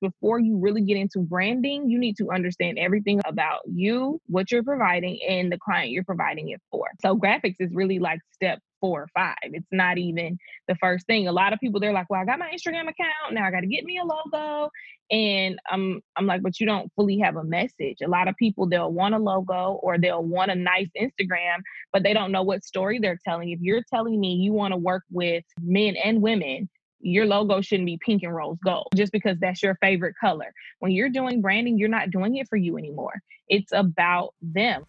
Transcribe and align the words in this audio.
before 0.00 0.38
you 0.38 0.58
really 0.58 0.82
get 0.82 0.96
into 0.96 1.20
branding, 1.20 1.88
you 1.88 1.98
need 1.98 2.16
to 2.18 2.30
understand 2.30 2.78
everything 2.78 3.20
about 3.26 3.60
you, 3.66 4.20
what 4.26 4.50
you're 4.50 4.62
providing, 4.62 5.18
and 5.28 5.50
the 5.50 5.58
client 5.58 5.90
you're 5.90 6.04
providing 6.04 6.50
it 6.50 6.60
for. 6.70 6.86
So 7.02 7.16
graphics 7.16 7.56
is 7.58 7.70
really 7.72 7.98
like 7.98 8.20
step 8.32 8.60
four 8.80 9.02
or 9.02 9.08
five. 9.14 9.36
It's 9.42 9.66
not 9.72 9.98
even 9.98 10.38
the 10.68 10.76
first 10.76 11.06
thing. 11.06 11.28
A 11.28 11.32
lot 11.32 11.52
of 11.52 11.60
people 11.60 11.80
they're 11.80 11.92
like, 11.92 12.08
"Well, 12.10 12.20
I 12.20 12.24
got 12.24 12.38
my 12.38 12.50
Instagram 12.50 12.82
account. 12.82 13.32
Now 13.32 13.44
I 13.44 13.50
got 13.50 13.60
to 13.60 13.66
get 13.66 13.84
me 13.84 13.98
a 13.98 14.04
logo." 14.04 14.70
And 15.10 15.58
I'm 15.70 16.00
I'm 16.16 16.26
like, 16.26 16.42
"But 16.42 16.60
you 16.60 16.66
don't 16.66 16.92
fully 16.94 17.18
have 17.18 17.36
a 17.36 17.44
message." 17.44 17.98
A 18.04 18.08
lot 18.08 18.28
of 18.28 18.36
people 18.36 18.68
they'll 18.68 18.92
want 18.92 19.14
a 19.14 19.18
logo 19.18 19.78
or 19.82 19.98
they'll 19.98 20.22
want 20.22 20.50
a 20.50 20.54
nice 20.54 20.88
Instagram, 21.00 21.58
but 21.92 22.02
they 22.02 22.12
don't 22.12 22.32
know 22.32 22.42
what 22.42 22.64
story 22.64 22.98
they're 22.98 23.18
telling. 23.24 23.50
If 23.50 23.60
you're 23.60 23.82
telling 23.92 24.20
me 24.20 24.34
you 24.34 24.52
want 24.52 24.72
to 24.72 24.78
work 24.78 25.04
with 25.10 25.44
men 25.60 25.96
and 25.96 26.22
women, 26.22 26.68
your 27.00 27.26
logo 27.26 27.60
shouldn't 27.60 27.86
be 27.86 27.98
pink 28.04 28.22
and 28.22 28.34
rose 28.34 28.58
gold 28.64 28.88
just 28.94 29.12
because 29.12 29.38
that's 29.40 29.62
your 29.62 29.76
favorite 29.80 30.14
color. 30.20 30.52
When 30.80 30.92
you're 30.92 31.08
doing 31.08 31.40
branding, 31.40 31.78
you're 31.78 31.88
not 31.88 32.10
doing 32.10 32.36
it 32.36 32.48
for 32.48 32.56
you 32.56 32.76
anymore. 32.78 33.22
It's 33.48 33.72
about 33.72 34.34
them. 34.42 34.84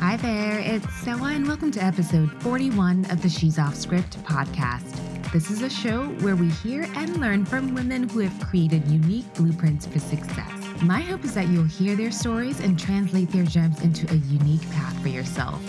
Hi 0.00 0.16
there, 0.16 0.58
it's 0.58 0.92
Sewa, 0.96 1.32
and 1.32 1.46
welcome 1.46 1.70
to 1.72 1.80
episode 1.80 2.30
41 2.42 3.08
of 3.10 3.22
the 3.22 3.28
She's 3.28 3.58
Off 3.58 3.76
Script 3.76 4.18
podcast. 4.24 4.98
This 5.32 5.48
is 5.48 5.62
a 5.62 5.70
show 5.70 6.06
where 6.20 6.34
we 6.34 6.48
hear 6.48 6.88
and 6.96 7.18
learn 7.18 7.44
from 7.46 7.72
women 7.72 8.08
who 8.08 8.18
have 8.18 8.48
created 8.48 8.86
unique 8.88 9.32
blueprints 9.34 9.86
for 9.86 10.00
success. 10.00 10.50
My 10.82 11.00
hope 11.00 11.24
is 11.24 11.34
that 11.34 11.48
you'll 11.48 11.64
hear 11.64 11.94
their 11.94 12.10
stories 12.10 12.58
and 12.58 12.78
translate 12.78 13.30
their 13.30 13.44
gems 13.44 13.80
into 13.82 14.12
a 14.12 14.16
unique 14.16 14.68
path 14.72 15.00
for 15.00 15.08
yourself. 15.08 15.62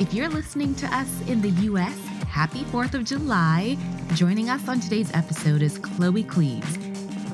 If 0.00 0.14
you're 0.14 0.28
listening 0.28 0.74
to 0.76 0.86
us 0.86 1.20
in 1.28 1.42
the 1.42 1.50
US, 1.68 1.96
happy 2.26 2.64
4th 2.64 2.94
of 2.94 3.04
July. 3.04 3.76
Joining 4.14 4.48
us 4.48 4.66
on 4.66 4.80
today's 4.80 5.12
episode 5.14 5.60
is 5.60 5.76
Chloe 5.78 6.24
Cleaves. 6.24 6.78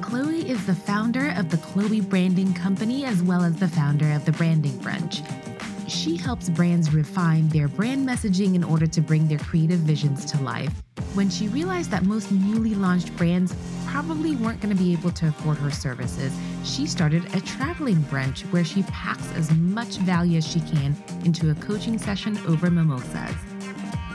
Chloe 0.02 0.48
is 0.48 0.66
the 0.66 0.74
founder 0.74 1.32
of 1.36 1.50
the 1.50 1.56
Chloe 1.58 2.00
Branding 2.00 2.52
Company 2.54 3.04
as 3.04 3.22
well 3.22 3.44
as 3.44 3.56
the 3.56 3.68
founder 3.68 4.10
of 4.12 4.24
the 4.24 4.32
Branding 4.32 4.76
Brunch. 4.80 5.47
She 5.88 6.18
helps 6.18 6.50
brands 6.50 6.92
refine 6.92 7.48
their 7.48 7.66
brand 7.66 8.06
messaging 8.06 8.54
in 8.54 8.62
order 8.62 8.86
to 8.86 9.00
bring 9.00 9.26
their 9.26 9.38
creative 9.38 9.78
visions 9.80 10.26
to 10.26 10.42
life. 10.42 10.70
When 11.14 11.30
she 11.30 11.48
realized 11.48 11.90
that 11.92 12.04
most 12.04 12.30
newly 12.30 12.74
launched 12.74 13.16
brands 13.16 13.54
probably 13.86 14.36
weren't 14.36 14.60
going 14.60 14.76
to 14.76 14.82
be 14.82 14.92
able 14.92 15.12
to 15.12 15.28
afford 15.28 15.56
her 15.56 15.70
services, 15.70 16.36
she 16.62 16.86
started 16.86 17.34
a 17.34 17.40
traveling 17.40 17.96
brunch 18.04 18.42
where 18.52 18.66
she 18.66 18.82
packs 18.82 19.32
as 19.32 19.50
much 19.52 19.96
value 19.98 20.36
as 20.36 20.46
she 20.46 20.60
can 20.60 20.94
into 21.24 21.50
a 21.50 21.54
coaching 21.54 21.98
session 21.98 22.36
over 22.46 22.70
mimosas. 22.70 23.34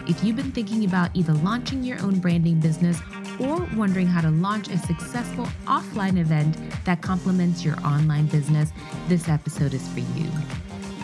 If 0.08 0.23
you've 0.23 0.35
been 0.35 0.52
thinking 0.52 0.85
about 0.85 1.09
either 1.15 1.33
launching 1.33 1.83
your 1.83 1.99
own 2.02 2.19
branding 2.19 2.59
business 2.59 2.99
or 3.39 3.67
wondering 3.75 4.05
how 4.05 4.21
to 4.21 4.30
launch 4.30 4.67
a 4.67 4.77
successful 4.77 5.45
offline 5.65 6.19
event 6.19 6.55
that 6.85 7.02
complements 7.02 7.65
your 7.65 7.80
online 7.80 8.27
business, 8.27 8.71
this 9.08 9.27
episode 9.27 9.73
is 9.73 9.87
for 9.87 10.02
you. 10.02 10.30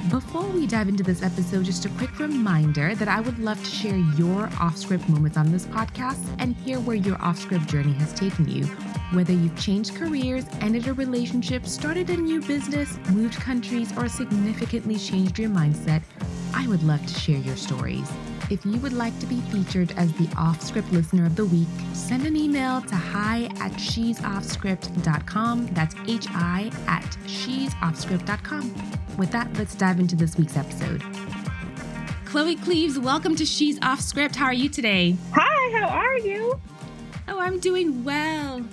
Before 0.09 0.47
we 0.47 0.65
dive 0.65 0.89
into 0.89 1.03
this 1.03 1.21
episode, 1.21 1.65
just 1.65 1.85
a 1.85 1.89
quick 1.89 2.17
reminder 2.17 2.95
that 2.95 3.07
I 3.07 3.21
would 3.21 3.37
love 3.37 3.63
to 3.63 3.69
share 3.69 3.95
your 4.17 4.49
off 4.59 4.75
script 4.75 5.07
moments 5.07 5.37
on 5.37 5.51
this 5.51 5.67
podcast 5.67 6.25
and 6.39 6.55
hear 6.55 6.79
where 6.79 6.95
your 6.95 7.21
off 7.21 7.37
script 7.37 7.67
journey 7.67 7.93
has 7.93 8.11
taken 8.13 8.49
you. 8.49 8.65
Whether 9.13 9.33
you've 9.33 9.59
changed 9.59 9.93
careers, 9.93 10.45
ended 10.61 10.87
a 10.87 10.93
relationship, 10.93 11.67
started 11.67 12.09
a 12.09 12.17
new 12.17 12.41
business, 12.41 12.97
moved 13.11 13.35
countries, 13.35 13.95
or 13.95 14.09
significantly 14.09 14.97
changed 14.97 15.37
your 15.37 15.51
mindset, 15.51 16.01
I 16.55 16.67
would 16.67 16.81
love 16.81 17.05
to 17.05 17.19
share 17.19 17.37
your 17.37 17.55
stories. 17.55 18.11
If 18.49 18.65
you 18.65 18.79
would 18.79 18.93
like 18.93 19.17
to 19.19 19.27
be 19.27 19.41
featured 19.41 19.91
as 19.91 20.11
the 20.13 20.27
off 20.35 20.59
script 20.63 20.91
listener 20.91 21.27
of 21.27 21.35
the 21.35 21.45
week, 21.45 21.67
send 21.93 22.25
an 22.25 22.35
email 22.35 22.81
to 22.81 22.95
hi 22.95 23.47
at 23.59 23.79
she'soffscript.com. 23.79 25.67
That's 25.73 25.93
H 26.07 26.25
I 26.31 26.71
at 26.87 27.17
she'soffscript.com. 27.27 28.73
With 29.19 29.31
that, 29.31 29.55
let's 29.55 29.75
dive 29.75 29.99
into 29.99 30.15
this 30.15 30.35
week's 30.35 30.57
episode. 30.57 31.03
Chloe 32.25 32.55
Cleaves, 32.55 32.97
welcome 32.97 33.35
to 33.35 33.45
She's 33.45 33.77
Off 33.83 34.01
Script. 34.01 34.35
How 34.35 34.45
are 34.45 34.53
you 34.53 34.67
today? 34.67 35.15
Hi, 35.33 35.79
how 35.79 35.87
are 35.87 36.17
you? 36.17 36.59
Oh, 37.27 37.39
I'm 37.39 37.59
doing 37.59 38.03
well. 38.03 38.65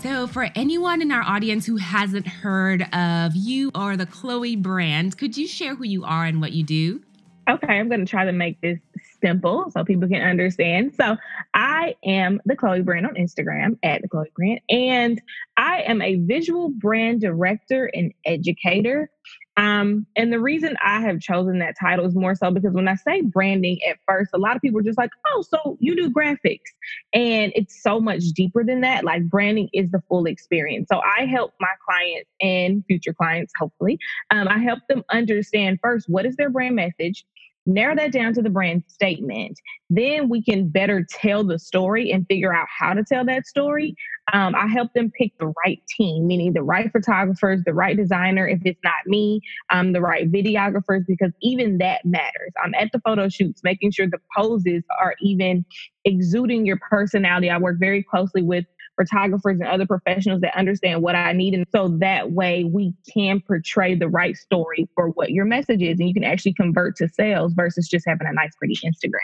So, 0.00 0.26
for 0.26 0.48
anyone 0.54 1.02
in 1.02 1.12
our 1.12 1.22
audience 1.22 1.66
who 1.66 1.76
hasn't 1.76 2.26
heard 2.26 2.82
of 2.94 3.36
you 3.36 3.70
or 3.74 3.98
the 3.98 4.06
Chloe 4.06 4.56
brand, 4.56 5.18
could 5.18 5.36
you 5.36 5.46
share 5.46 5.74
who 5.74 5.84
you 5.84 6.02
are 6.04 6.24
and 6.24 6.40
what 6.40 6.52
you 6.52 6.64
do? 6.64 7.02
Okay, 7.48 7.74
I'm 7.74 7.88
going 7.88 8.00
to 8.00 8.06
try 8.06 8.24
to 8.24 8.32
make 8.32 8.60
this 8.60 8.78
simple 9.22 9.70
so 9.70 9.84
people 9.84 10.08
can 10.08 10.22
understand. 10.22 10.94
So, 10.94 11.16
I 11.54 11.94
am 12.04 12.40
the 12.44 12.56
Chloe 12.56 12.82
brand 12.82 13.06
on 13.06 13.14
Instagram 13.14 13.78
at 13.82 14.02
the 14.02 14.08
Chloe 14.08 14.32
brand, 14.36 14.60
and 14.68 15.20
I 15.56 15.82
am 15.82 16.02
a 16.02 16.16
visual 16.16 16.70
brand 16.70 17.20
director 17.20 17.90
and 17.94 18.12
educator. 18.24 19.10
Um, 19.58 20.06
and 20.16 20.32
the 20.32 20.40
reason 20.40 20.76
I 20.82 21.00
have 21.02 21.20
chosen 21.20 21.58
that 21.58 21.74
title 21.78 22.06
is 22.06 22.14
more 22.14 22.34
so 22.34 22.50
because 22.50 22.72
when 22.72 22.88
I 22.88 22.94
say 22.94 23.20
branding 23.20 23.78
at 23.88 23.98
first, 24.08 24.30
a 24.32 24.38
lot 24.38 24.56
of 24.56 24.62
people 24.62 24.80
are 24.80 24.84
just 24.84 24.96
like, 24.96 25.10
oh, 25.26 25.42
so 25.42 25.76
you 25.78 25.94
do 25.94 26.10
graphics. 26.10 26.70
And 27.12 27.52
it's 27.54 27.82
so 27.82 28.00
much 28.00 28.22
deeper 28.34 28.64
than 28.64 28.80
that. 28.80 29.04
Like 29.04 29.28
branding 29.28 29.68
is 29.74 29.90
the 29.90 30.02
full 30.08 30.24
experience. 30.24 30.88
So 30.90 31.00
I 31.00 31.26
help 31.26 31.52
my 31.60 31.68
clients 31.84 32.30
and 32.40 32.82
future 32.86 33.12
clients, 33.12 33.52
hopefully, 33.58 33.98
um, 34.30 34.48
I 34.48 34.58
help 34.58 34.80
them 34.88 35.04
understand 35.10 35.78
first 35.82 36.08
what 36.08 36.24
is 36.24 36.36
their 36.36 36.50
brand 36.50 36.76
message? 36.76 37.24
Narrow 37.66 37.94
that 37.96 38.12
down 38.12 38.34
to 38.34 38.42
the 38.42 38.50
brand 38.50 38.82
statement. 38.88 39.58
Then 39.90 40.28
we 40.28 40.42
can 40.42 40.68
better 40.68 41.06
tell 41.08 41.44
the 41.44 41.58
story 41.58 42.10
and 42.12 42.26
figure 42.26 42.54
out 42.54 42.66
how 42.76 42.94
to 42.94 43.04
tell 43.04 43.24
that 43.26 43.46
story. 43.46 43.94
Um, 44.32 44.54
I 44.54 44.66
help 44.66 44.92
them 44.94 45.10
pick 45.10 45.32
the 45.38 45.52
right 45.64 45.82
team, 45.88 46.26
meaning 46.26 46.52
the 46.52 46.62
right 46.62 46.90
photographers, 46.90 47.62
the 47.64 47.74
right 47.74 47.96
designer, 47.96 48.46
if 48.48 48.60
it's 48.64 48.80
not 48.82 49.06
me, 49.06 49.40
um, 49.70 49.92
the 49.92 50.00
right 50.00 50.30
videographers, 50.30 51.04
because 51.06 51.32
even 51.42 51.78
that 51.78 52.04
matters. 52.04 52.52
I'm 52.62 52.74
at 52.74 52.90
the 52.92 53.00
photo 53.00 53.28
shoots, 53.28 53.62
making 53.62 53.90
sure 53.90 54.06
the 54.06 54.20
poses 54.36 54.82
are 55.00 55.14
even 55.20 55.64
exuding 56.04 56.64
your 56.64 56.78
personality. 56.88 57.50
I 57.50 57.58
work 57.58 57.78
very 57.78 58.02
closely 58.02 58.42
with 58.42 58.64
photographers 58.96 59.58
and 59.60 59.68
other 59.68 59.86
professionals 59.86 60.40
that 60.42 60.56
understand 60.56 61.02
what 61.02 61.14
I 61.14 61.32
need. 61.32 61.54
And 61.54 61.66
so 61.74 61.88
that 62.00 62.32
way 62.32 62.64
we 62.64 62.94
can 63.12 63.40
portray 63.40 63.94
the 63.94 64.08
right 64.08 64.36
story 64.36 64.88
for 64.94 65.08
what 65.10 65.30
your 65.30 65.44
message 65.44 65.82
is. 65.82 65.98
And 65.98 66.08
you 66.08 66.14
can 66.14 66.24
actually 66.24 66.54
convert 66.54 66.96
to 66.96 67.08
sales 67.08 67.52
versus 67.54 67.88
just 67.88 68.04
having 68.06 68.26
a 68.26 68.32
nice, 68.32 68.54
pretty 68.56 68.74
Instagram. 68.84 69.20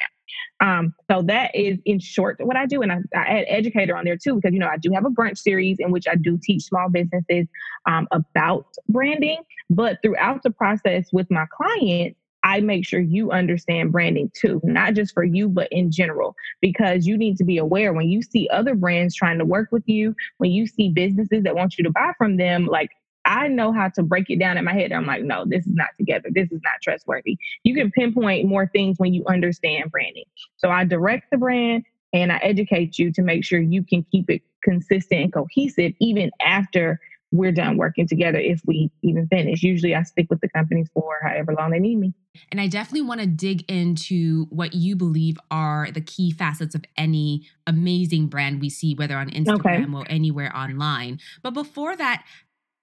Um, 0.61 0.95
so 1.11 1.23
that 1.23 1.55
is 1.55 1.79
in 1.85 1.99
short 2.01 2.37
what 2.41 2.57
I 2.57 2.67
do. 2.67 2.83
And 2.83 2.93
I, 2.93 2.99
I 3.15 3.21
add 3.21 3.45
educator 3.49 3.97
on 3.97 4.05
there 4.05 4.17
too, 4.17 4.37
because, 4.37 4.53
you 4.53 4.59
know, 4.59 4.69
I 4.69 4.77
do 4.77 4.91
have 4.93 5.05
a 5.05 5.11
brunch 5.11 5.39
series 5.39 5.77
in 5.79 5.91
which 5.91 6.07
I 6.09 6.17
do 6.17 6.39
teach 6.43 6.65
small 6.65 6.89
businesses 6.91 7.47
um, 7.87 8.09
about 8.11 8.67
branding. 8.89 9.39
But 9.71 9.99
throughout 10.03 10.43
the 10.43 10.51
process 10.51 11.09
with 11.13 11.31
my 11.31 11.47
clients, 11.53 12.19
I 12.49 12.61
make 12.61 12.87
sure 12.87 12.99
you 12.99 13.31
understand 13.31 13.93
branding 13.93 14.33
too, 14.35 14.59
not 14.65 14.95
just 14.95 15.13
for 15.13 15.23
you, 15.23 15.51
but 15.51 15.69
in 15.71 15.91
general, 15.91 16.35
because 16.63 17.07
you 17.07 17.19
need 17.19 17.37
to 17.37 17.45
be 17.45 17.59
aware 17.59 17.93
when 17.93 18.09
you 18.09 18.23
see 18.23 18.49
other 18.51 18.75
brands 18.75 19.15
trying 19.15 19.37
to 19.39 19.45
work 19.45 19.69
with 19.71 19.83
you, 19.87 20.17
when 20.39 20.51
you 20.51 20.67
see 20.67 20.89
businesses 20.89 21.43
that 21.43 21.55
want 21.55 21.77
you 21.77 21.85
to 21.85 21.91
buy 21.91 22.13
from 22.17 22.39
them, 22.39 22.65
like 22.65 22.89
I 23.27 23.49
know 23.49 23.71
how 23.71 23.91
to 23.91 24.03
break 24.03 24.31
it 24.31 24.39
down 24.39 24.57
in 24.57 24.65
my 24.65 24.73
head. 24.73 24.93
I'm 24.93 25.05
like, 25.05 25.25
no, 25.25 25.45
this 25.45 25.67
is 25.67 25.75
not 25.75 25.89
together. 25.99 26.31
This 26.33 26.51
is 26.51 26.61
not 26.65 26.81
trustworthy. 26.83 27.37
You 27.65 27.75
can 27.75 27.91
pinpoint 27.91 28.49
more 28.49 28.67
things 28.67 28.99
when 28.99 29.13
you 29.13 29.25
understand 29.27 29.91
branding. 29.91 30.25
So 30.57 30.71
I 30.71 30.85
direct 30.85 31.31
the 31.31 31.37
brand 31.37 31.85
and 32.15 32.33
I 32.33 32.39
educate 32.39 32.99
you 32.99 33.13
to 33.13 33.21
make 33.21 33.45
sure 33.45 33.61
you 33.61 33.85
can 33.85 34.07
keep 34.11 34.31
it 34.31 34.41
consistent 34.63 35.21
and 35.21 35.33
cohesive 35.35 35.93
even 36.01 36.31
after 36.41 36.99
we're 37.31 37.53
done 37.53 37.77
working 37.77 38.09
together 38.09 38.39
if 38.39 38.61
we 38.67 38.91
even 39.03 39.27
finish. 39.29 39.63
Usually 39.63 39.95
I 39.95 40.03
stick 40.03 40.29
with 40.31 40.41
the 40.41 40.49
companies 40.49 40.89
for 40.95 41.19
however 41.23 41.55
long 41.59 41.71
they 41.71 41.79
need 41.79 41.97
me. 41.97 42.15
And 42.51 42.61
I 42.61 42.69
definitely 42.69 43.03
want 43.03 43.21
to 43.21 43.27
dig 43.27 43.71
into 43.71 44.47
what 44.47 44.75
you 44.75 44.97
believe 44.97 45.37
are 45.51 45.91
the 45.91 46.01
key 46.01 46.31
facets 46.31 46.75
of 46.75 46.85
any 46.97 47.47
amazing 47.67 48.29
brand 48.29 48.61
we 48.61 48.71
see, 48.71 48.95
whether 48.95 49.17
on 49.17 49.31
Instagram 49.31 49.95
okay. 49.95 49.95
or 49.95 50.05
anywhere 50.09 50.55
online. 50.57 51.21
But 51.43 51.53
before 51.53 51.97
that, 51.97 52.25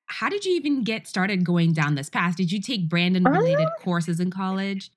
how 0.07 0.30
did 0.30 0.45
you 0.45 0.53
even 0.56 0.83
get 0.83 1.07
started 1.07 1.44
going 1.44 1.74
down 1.74 1.95
this 1.95 2.09
path? 2.09 2.36
Did 2.36 2.51
you 2.51 2.62
take 2.62 2.88
Brandon 2.88 3.24
related 3.24 3.65
uh, 3.65 3.83
courses 3.83 4.19
in 4.19 4.30
college? 4.30 4.92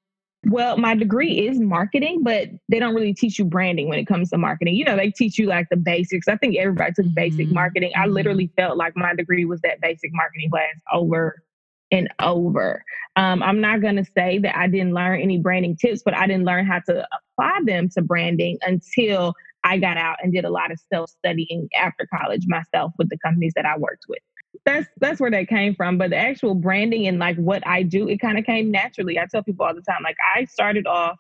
Well, 0.46 0.76
my 0.76 0.94
degree 0.94 1.46
is 1.46 1.58
marketing, 1.58 2.23
but 2.23 2.49
they 2.69 2.79
don't 2.79 2.94
really 2.94 3.12
teach 3.12 3.38
you 3.38 3.44
branding 3.44 3.88
when 3.88 3.99
it 3.99 4.06
comes 4.06 4.31
to 4.31 4.38
marketing. 4.38 4.76
You 4.76 4.85
know, 4.85 4.96
they 4.96 5.11
teach 5.11 5.37
you 5.37 5.46
like 5.46 5.67
the 5.69 5.76
basics. 5.76 6.29
I 6.29 6.37
think 6.37 6.56
everybody 6.56 6.93
took 6.93 7.12
basic 7.12 7.46
mm-hmm. 7.46 7.55
marketing. 7.55 7.93
I 7.96 8.05
mm-hmm. 8.05 8.12
literally 8.12 8.50
felt 8.56 8.76
like 8.76 8.96
my 8.96 9.14
degree 9.14 9.44
was 9.44 9.61
that 9.62 9.81
basic 9.81 10.11
marketing 10.12 10.50
class 10.50 10.75
over 10.93 11.43
and 11.90 12.08
over. 12.20 12.85
Um, 13.17 13.43
I'm 13.43 13.61
not 13.61 13.81
going 13.81 13.96
to 13.96 14.05
say 14.17 14.38
that 14.38 14.56
I 14.56 14.69
didn't 14.69 14.94
learn 14.94 15.20
any 15.20 15.38
branding 15.38 15.76
tips, 15.76 16.02
but 16.05 16.14
I 16.14 16.26
didn't 16.26 16.44
learn 16.44 16.67
how 16.67 16.81
to 16.87 17.06
apply 17.37 17.58
them 17.64 17.88
to 17.90 18.02
branding 18.02 18.58
until 18.62 19.35
I 19.64 19.79
got 19.79 19.96
out 19.96 20.19
and 20.23 20.32
did 20.32 20.44
a 20.44 20.50
lot 20.50 20.70
of 20.70 20.79
self 20.93 21.11
studying 21.11 21.69
after 21.76 22.06
college 22.14 22.44
myself 22.46 22.93
with 22.96 23.08
the 23.08 23.19
companies 23.19 23.55
that 23.56 23.67
I 23.67 23.76
worked 23.76 24.05
with 24.08 24.20
that's 24.65 24.87
that's 25.00 25.21
where 25.21 25.31
that 25.31 25.49
came 25.49 25.75
from. 25.75 25.99
But 25.99 26.11
the 26.11 26.17
actual 26.17 26.55
branding 26.55 27.06
and 27.06 27.19
like 27.19 27.37
what 27.37 27.67
I 27.67 27.83
do, 27.83 28.09
it 28.09 28.19
kind 28.19 28.39
of 28.39 28.45
came 28.45 28.71
naturally. 28.71 29.19
I 29.19 29.27
tell 29.31 29.43
people 29.43 29.67
all 29.67 29.75
the 29.75 29.83
time, 29.83 30.03
like 30.03 30.17
I 30.37 30.45
started 30.45 30.87
off 30.87 31.19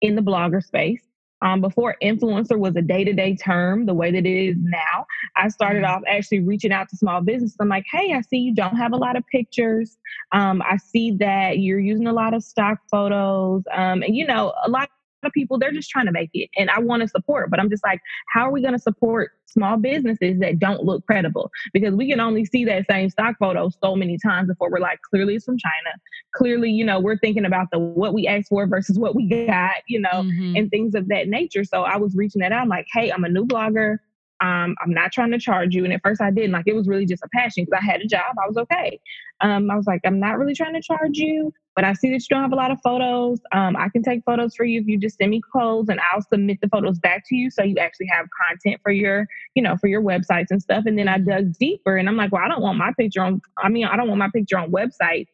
in 0.00 0.16
the 0.16 0.22
blogger 0.22 0.62
space. 0.62 1.02
Um, 1.42 1.62
before 1.62 1.96
influencer 2.02 2.58
was 2.58 2.76
a 2.76 2.82
day 2.82 3.02
to 3.02 3.14
day 3.14 3.34
term, 3.34 3.86
the 3.86 3.94
way 3.94 4.10
that 4.10 4.26
it 4.26 4.48
is 4.48 4.56
now, 4.60 5.06
I 5.36 5.48
started 5.48 5.84
mm-hmm. 5.84 5.94
off 5.94 6.02
actually 6.06 6.40
reaching 6.40 6.70
out 6.70 6.90
to 6.90 6.96
small 6.98 7.22
businesses. 7.22 7.56
I'm 7.58 7.68
like, 7.68 7.86
hey, 7.90 8.12
I 8.12 8.20
see 8.20 8.36
you 8.36 8.54
don't 8.54 8.76
have 8.76 8.92
a 8.92 8.98
lot 8.98 9.16
of 9.16 9.26
pictures. 9.28 9.96
Um, 10.32 10.60
I 10.60 10.76
see 10.76 11.12
that 11.12 11.58
you're 11.58 11.80
using 11.80 12.06
a 12.06 12.12
lot 12.12 12.34
of 12.34 12.44
stock 12.44 12.80
photos. 12.90 13.62
Um, 13.72 14.02
and, 14.02 14.14
you 14.14 14.26
know, 14.26 14.52
a 14.62 14.68
lot 14.68 14.90
of 15.24 15.32
people 15.32 15.58
they're 15.58 15.72
just 15.72 15.90
trying 15.90 16.06
to 16.06 16.12
make 16.12 16.30
it 16.34 16.48
and 16.56 16.70
i 16.70 16.78
want 16.78 17.02
to 17.02 17.08
support 17.08 17.50
but 17.50 17.60
i'm 17.60 17.70
just 17.70 17.84
like 17.84 18.00
how 18.32 18.46
are 18.46 18.52
we 18.52 18.60
going 18.60 18.72
to 18.74 18.78
support 18.78 19.32
small 19.50 19.76
businesses 19.76 20.38
that 20.40 20.58
don't 20.58 20.84
look 20.84 21.04
credible? 21.06 21.50
Because 21.72 21.94
we 21.94 22.08
can 22.08 22.20
only 22.20 22.44
see 22.44 22.64
that 22.64 22.86
same 22.88 23.10
stock 23.10 23.36
photo 23.38 23.70
so 23.82 23.96
many 23.96 24.18
times 24.18 24.48
before 24.48 24.70
we're 24.70 24.78
like 24.78 25.00
clearly 25.02 25.36
it's 25.36 25.44
from 25.44 25.58
china. 25.58 25.96
Clearly 26.34 26.70
you 26.70 26.84
know 26.84 27.00
we're 27.00 27.18
thinking 27.18 27.44
about 27.44 27.68
the 27.72 27.78
what 27.78 28.14
we 28.14 28.26
asked 28.26 28.48
for 28.48 28.66
versus 28.66 28.98
what 28.98 29.14
we 29.14 29.26
got 29.28 29.74
you 29.88 30.00
know 30.00 30.10
mm-hmm. 30.10 30.56
and 30.56 30.70
things 30.70 30.94
of 30.94 31.08
that 31.08 31.28
nature. 31.28 31.64
So 31.64 31.82
i 31.82 31.96
was 31.96 32.14
reaching 32.14 32.40
that 32.40 32.52
out 32.52 32.62
i'm 32.62 32.68
like 32.68 32.86
hey 32.92 33.10
i'm 33.10 33.24
a 33.24 33.28
new 33.28 33.44
blogger 33.44 33.98
um, 34.40 34.74
I'm 34.80 34.92
not 34.92 35.12
trying 35.12 35.30
to 35.32 35.38
charge 35.38 35.74
you. 35.74 35.84
And 35.84 35.92
at 35.92 36.00
first 36.02 36.20
I 36.20 36.30
didn't. 36.30 36.52
Like 36.52 36.66
it 36.66 36.74
was 36.74 36.88
really 36.88 37.06
just 37.06 37.22
a 37.22 37.28
passion 37.34 37.64
because 37.64 37.80
I 37.82 37.84
had 37.84 38.00
a 38.00 38.06
job. 38.06 38.36
I 38.42 38.48
was 38.48 38.56
okay. 38.56 38.98
Um, 39.40 39.70
I 39.70 39.76
was 39.76 39.86
like, 39.86 40.00
I'm 40.04 40.18
not 40.18 40.38
really 40.38 40.54
trying 40.54 40.74
to 40.74 40.80
charge 40.80 41.18
you, 41.18 41.52
but 41.74 41.84
I 41.84 41.92
see 41.92 42.10
that 42.10 42.20
you 42.20 42.26
don't 42.30 42.42
have 42.42 42.52
a 42.52 42.56
lot 42.56 42.70
of 42.70 42.78
photos. 42.82 43.40
Um, 43.52 43.76
I 43.76 43.88
can 43.90 44.02
take 44.02 44.22
photos 44.24 44.54
for 44.54 44.64
you 44.64 44.80
if 44.80 44.86
you 44.86 44.98
just 44.98 45.18
send 45.18 45.30
me 45.30 45.40
clothes 45.52 45.88
and 45.88 46.00
I'll 46.12 46.22
submit 46.22 46.58
the 46.62 46.68
photos 46.68 46.98
back 46.98 47.24
to 47.28 47.36
you 47.36 47.50
so 47.50 47.62
you 47.62 47.76
actually 47.76 48.08
have 48.12 48.26
content 48.48 48.80
for 48.82 48.92
your, 48.92 49.26
you 49.54 49.62
know, 49.62 49.76
for 49.76 49.88
your 49.88 50.02
websites 50.02 50.46
and 50.50 50.62
stuff. 50.62 50.84
And 50.86 50.98
then 50.98 51.08
I 51.08 51.18
dug 51.18 51.52
deeper 51.58 51.96
and 51.96 52.08
I'm 52.08 52.16
like, 52.16 52.32
well, 52.32 52.42
I 52.44 52.48
don't 52.48 52.62
want 52.62 52.78
my 52.78 52.92
picture 52.98 53.22
on, 53.22 53.40
I 53.58 53.68
mean, 53.68 53.86
I 53.86 53.96
don't 53.96 54.08
want 54.08 54.18
my 54.18 54.30
picture 54.32 54.58
on 54.58 54.70
websites 54.70 55.28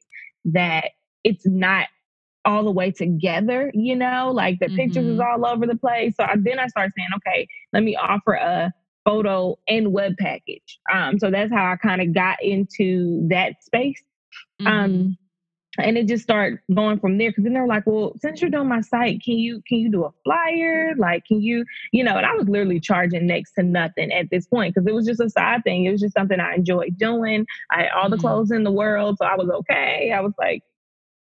that 0.47 0.91
it's 1.25 1.47
not 1.47 1.87
all 2.45 2.63
the 2.65 2.71
way 2.71 2.93
together, 2.93 3.71
you 3.75 3.97
know, 3.97 4.31
like 4.33 4.59
the 4.61 4.67
mm-hmm. 4.67 4.77
pictures 4.77 5.05
is 5.05 5.19
mm-hmm. 5.19 5.43
all 5.43 5.51
over 5.51 5.67
the 5.67 5.77
place. 5.77 6.15
So 6.17 6.25
I, 6.25 6.37
then 6.39 6.59
I 6.61 6.69
started 6.69 6.93
saying, 6.97 7.09
okay, 7.17 7.49
let 7.73 7.83
me 7.83 7.97
offer 7.97 8.35
a 8.35 8.73
photo 9.07 9.57
and 9.69 9.93
web 9.93 10.17
package. 10.19 10.81
Um, 10.93 11.19
so 11.19 11.31
that's 11.31 11.53
how 11.53 11.65
I 11.65 11.77
kind 11.77 12.03
of 12.03 12.13
got 12.13 12.43
into 12.43 13.27
that 13.29 13.63
space. 13.63 14.03
Um, 14.61 14.67
mm-hmm. 14.67 14.85
Um, 14.85 15.19
and 15.79 15.99
it 15.99 16.09
just 16.09 16.23
started 16.23 16.59
going 16.75 16.99
from 16.99 17.19
there 17.19 17.31
because 17.31 17.45
then 17.45 17.53
they're 17.53 17.67
like, 17.67 17.87
well, 17.87 18.15
since 18.23 18.41
you're 18.41 18.51
doing 18.51 18.69
my 18.69 18.81
site, 18.81 19.23
can 19.23 19.39
you 19.39 19.63
can 19.69 19.79
you 19.79 19.91
do 19.91 20.05
a 20.05 20.11
flyer? 20.25 20.95
Like, 20.97 21.27
can 21.27 21.43
you, 21.43 21.67
you 21.93 22.03
know, 22.03 22.17
and 22.17 22.25
I 22.25 22.33
was 22.33 22.49
literally 22.49 22.81
charging 22.81 23.27
next 23.27 23.53
to 23.59 23.63
nothing 23.63 24.11
at 24.11 24.31
this 24.31 24.47
point 24.47 24.75
because 24.75 24.87
it 24.87 24.95
was 24.95 25.05
just 25.07 25.21
a 25.21 25.29
side 25.29 25.65
thing. 25.65 25.85
It 25.85 25.93
was 25.93 26.01
just 26.01 26.15
something 26.15 26.41
I 26.41 26.55
enjoyed 26.55 26.97
doing. 26.97 27.45
I 27.71 27.83
had 27.83 27.91
all 27.95 28.09
the 28.09 28.17
mm-hmm. 28.17 28.23
clothes 28.23 28.51
in 28.51 28.65
the 28.65 28.73
world, 28.73 29.19
so 29.19 29.27
I 29.27 29.37
was 29.37 29.51
okay. 29.51 30.13
I 30.17 30.21
was 30.21 30.33
like, 30.39 30.63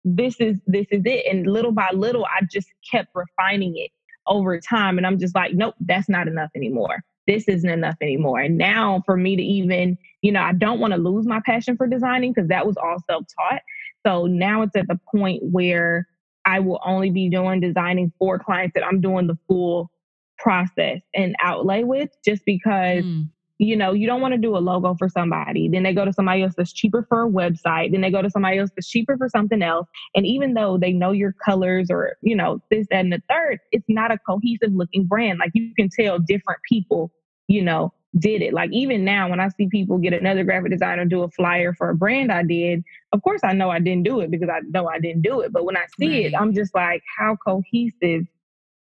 this 0.05 0.41
is 0.41 0.59
this 0.67 0.87
is 0.91 1.03
it. 1.05 1.27
And 1.31 1.47
little 1.47 1.73
by 1.73 1.91
little, 1.93 2.25
I 2.25 2.45
just 2.51 2.69
kept 2.91 3.11
refining 3.15 3.77
it 3.77 3.93
over 4.27 4.59
time. 4.59 4.99
And 4.99 5.07
I'm 5.07 5.19
just 5.21 5.37
like, 5.37 5.55
nope, 5.55 5.75
that's 5.81 6.09
not 6.09 6.27
enough 6.27 6.51
anymore 6.57 7.05
this 7.31 7.45
isn't 7.47 7.71
enough 7.71 7.95
anymore. 8.03 8.41
And 8.41 8.59
now 8.59 9.03
for 9.07 9.17
me 9.17 9.37
to 9.37 9.43
even, 9.43 9.97
you 10.21 10.33
know, 10.33 10.43
I 10.43 10.53
don't 10.53 10.81
want 10.81 10.93
to 10.95 10.99
lose 10.99 11.27
my 11.27 11.41
passion 11.47 11.77
for 11.77 11.87
designing 11.87 12.33
because 12.33 12.49
that 12.49 12.67
was 12.67 12.77
all 12.77 12.97
self 13.09 13.25
taught. 13.39 13.63
So 14.05 14.27
now 14.27 14.63
it's 14.63 14.75
at 14.75 14.89
the 14.89 14.99
point 15.15 15.41
where 15.45 16.09
I 16.45 16.59
will 16.59 16.81
only 16.85 17.11
be 17.11 17.31
doing 17.31 17.61
designing 17.61 18.13
for 18.19 18.39
clients 18.41 18.75
that 18.75 18.85
I'm 18.85 19.01
doing 19.01 19.29
the 19.29 19.39
full 19.47 19.91
process 20.39 21.01
and 21.15 21.37
outlay 21.43 21.85
with 21.85 22.11
just 22.25 22.45
because. 22.45 23.05
Mm. 23.05 23.31
You 23.63 23.77
know, 23.77 23.93
you 23.93 24.07
don't 24.07 24.23
want 24.23 24.33
to 24.33 24.39
do 24.39 24.57
a 24.57 24.59
logo 24.59 24.95
for 24.99 25.11
somebody. 25.11 25.69
Then 25.69 25.83
they 25.83 25.93
go 25.93 26.07
to 26.07 26.15
somebody 26.15 26.43
else 26.43 26.55
that's 26.57 26.73
cheaper 26.73 27.05
for 27.07 27.25
a 27.25 27.29
website. 27.29 27.93
Then 27.93 28.01
they 28.01 28.11
go 28.11 28.23
to 28.23 28.31
somebody 28.31 28.57
else 28.57 28.71
that's 28.75 28.89
cheaper 28.89 29.19
for 29.19 29.29
something 29.29 29.61
else. 29.61 29.87
And 30.15 30.25
even 30.25 30.55
though 30.55 30.79
they 30.79 30.93
know 30.95 31.13
your 31.13 31.35
colors 31.45 31.89
or, 31.91 32.17
you 32.23 32.35
know, 32.35 32.63
this, 32.71 32.87
that, 32.91 33.01
and 33.01 33.13
the 33.13 33.21
third, 33.29 33.59
it's 33.71 33.85
not 33.87 34.13
a 34.13 34.19
cohesive 34.27 34.73
looking 34.73 35.05
brand. 35.05 35.41
Like 35.41 35.51
you 35.53 35.75
can 35.77 35.91
tell 35.91 36.19
different 36.19 36.61
people 36.67 37.13
you 37.51 37.63
know, 37.63 37.93
did 38.19 38.43
it. 38.43 38.55
Like 38.55 38.71
even 38.73 39.05
now, 39.05 39.29
when 39.29 39.41
I 39.41 39.49
see 39.49 39.69
people 39.69 39.99
get 39.99 40.13
another 40.13 40.45
graphic 40.45 40.71
designer 40.71 41.05
do 41.05 41.23
a 41.23 41.31
flyer 41.31 41.75
for 41.75 41.91
a 41.91 41.95
brand 41.95 42.31
I 42.31 42.43
did, 42.43 42.85
of 43.13 43.23
course 43.23 43.41
I 43.43 43.53
know 43.53 43.71
I 43.71 43.81
didn't 43.81 44.05
do 44.05 44.21
it 44.21 44.31
because 44.31 44.49
I 44.49 44.61
know 44.69 44.89
I 44.89 44.99
didn't 44.99 45.23
do 45.23 45.41
it. 45.41 45.53
But 45.53 45.65
when 45.65 45.77
I 45.77 45.87
see 45.99 46.25
right. 46.25 46.27
it, 46.27 46.35
I'm 46.35 46.55
just 46.55 46.75
like, 46.75 47.03
how 47.19 47.37
cohesive 47.45 48.27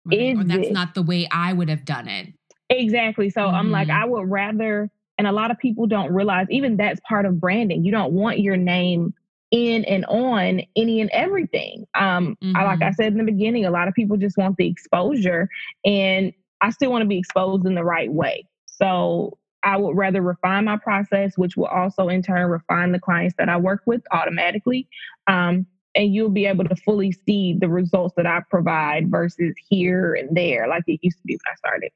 right. 0.06 0.20
is 0.20 0.40
or 0.40 0.44
that's 0.46 0.72
not 0.72 0.96
the 0.96 1.02
way 1.02 1.28
I 1.32 1.54
would 1.54 1.70
have 1.70 1.86
done 1.86 2.08
it. 2.08 2.34
Exactly. 2.70 3.30
So 3.30 3.42
mm-hmm. 3.42 3.56
I'm 3.56 3.72
like, 3.72 3.90
mm-hmm. 3.90 4.04
I 4.04 4.06
would 4.06 4.30
rather, 4.30 4.90
and 5.18 5.28
a 5.28 5.32
lot 5.32 5.52
of 5.52 5.60
people 5.60 5.86
don't 5.86 6.14
realize 6.14 6.48
even 6.50 6.78
that's 6.78 7.00
part 7.08 7.26
of 7.26 7.40
branding. 7.40 7.84
You 7.84 7.92
don't 7.92 8.14
want 8.14 8.40
your 8.40 8.58
name 8.58 9.14
in 9.52 9.86
and 9.86 10.06
on 10.06 10.62
any 10.76 11.00
and 11.00 11.10
everything. 11.12 11.86
Um, 11.94 12.38
mm-hmm. 12.42 12.56
I, 12.56 12.64
like 12.64 12.82
I 12.82 12.86
mm-hmm. 12.86 12.94
said 12.96 13.12
in 13.14 13.18
the 13.18 13.32
beginning, 13.32 13.66
a 13.66 13.72
lot 13.72 13.88
of 13.88 13.94
people 13.94 14.18
just 14.18 14.38
want 14.38 14.58
the 14.58 14.68
exposure 14.68 15.50
and 15.86 16.34
I 16.62 16.70
still 16.70 16.92
want 16.92 17.02
to 17.04 17.08
be 17.08 17.18
exposed 17.18 17.66
in 17.66 17.76
the 17.76 17.84
right 17.84 18.12
way. 18.12 18.46
So 18.66 19.38
I 19.64 19.78
would 19.78 19.98
rather 19.98 20.22
refine 20.22 20.66
my 20.66 20.78
process, 20.78 21.38
which 21.38 21.58
will 21.58 21.66
also 21.66 22.08
in 22.08 22.22
turn 22.22 22.50
refine 22.50 22.92
the 22.92 23.00
clients 23.00 23.36
that 23.38 23.50
I 23.50 23.58
work 23.58 23.82
with 23.86 24.02
automatically. 24.12 24.88
Um, 25.28 25.66
and 25.96 26.14
you'll 26.14 26.30
be 26.30 26.46
able 26.46 26.66
to 26.66 26.76
fully 26.76 27.12
see 27.12 27.56
the 27.58 27.70
results 27.70 28.14
that 28.18 28.28
I 28.28 28.42
provide 28.50 29.10
versus 29.10 29.56
here 29.70 30.14
and 30.14 30.36
there, 30.36 30.68
like 30.68 30.84
it 30.88 31.00
used 31.02 31.18
to 31.18 31.24
be 31.26 31.34
when 31.34 31.54
I 31.54 31.56
started. 31.56 31.92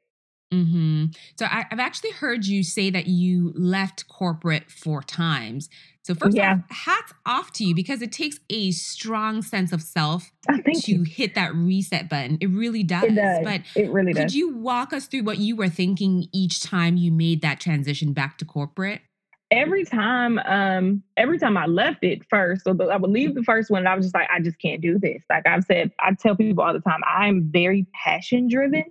Mm-hmm. 0.53 1.05
So 1.37 1.45
I, 1.45 1.65
have 1.69 1.79
actually 1.79 2.11
heard 2.11 2.45
you 2.45 2.63
say 2.63 2.89
that 2.89 3.07
you 3.07 3.53
left 3.55 4.07
corporate 4.07 4.71
four 4.71 5.03
times. 5.03 5.69
So 6.03 6.15
first 6.15 6.35
yeah. 6.35 6.53
off, 6.53 6.75
hats 6.75 7.13
off 7.25 7.51
to 7.53 7.63
you 7.63 7.75
because 7.75 8.01
it 8.01 8.11
takes 8.11 8.39
a 8.49 8.71
strong 8.71 9.43
sense 9.43 9.71
of 9.71 9.81
self 9.81 10.31
oh, 10.49 10.57
to 10.57 10.91
you. 10.91 11.03
hit 11.03 11.35
that 11.35 11.53
reset 11.53 12.09
button. 12.09 12.39
It 12.41 12.49
really 12.49 12.81
does. 12.81 13.03
It 13.03 13.15
does. 13.15 13.39
But 13.43 13.61
it 13.75 13.91
really 13.91 14.13
does. 14.13 14.23
Could 14.23 14.33
you 14.33 14.55
walk 14.55 14.91
us 14.91 15.05
through 15.05 15.23
what 15.23 15.37
you 15.37 15.55
were 15.55 15.69
thinking 15.69 16.25
each 16.33 16.63
time 16.63 16.97
you 16.97 17.11
made 17.11 17.43
that 17.43 17.59
transition 17.59 18.13
back 18.13 18.39
to 18.39 18.45
corporate? 18.45 19.01
Every 19.51 19.83
time, 19.83 20.39
um, 20.45 21.03
every 21.17 21.37
time 21.37 21.57
I 21.57 21.65
left 21.65 22.03
it 22.03 22.21
first, 22.29 22.63
so 22.63 22.73
the, 22.73 22.85
I 22.85 22.97
would 22.97 23.09
leave 23.09 23.33
the 23.33 23.43
first 23.43 23.71
one, 23.71 23.79
and 23.79 23.89
I 23.89 23.95
was 23.95 24.05
just 24.05 24.15
like, 24.15 24.29
I 24.31 24.39
just 24.39 24.59
can't 24.59 24.81
do 24.81 24.99
this. 24.99 25.23
Like 25.29 25.47
I've 25.47 25.63
said, 25.63 25.91
I 25.99 26.13
tell 26.13 26.35
people 26.35 26.63
all 26.63 26.73
the 26.73 26.79
time, 26.81 27.01
I'm 27.07 27.49
very 27.51 27.87
passion 27.93 28.47
driven. 28.47 28.85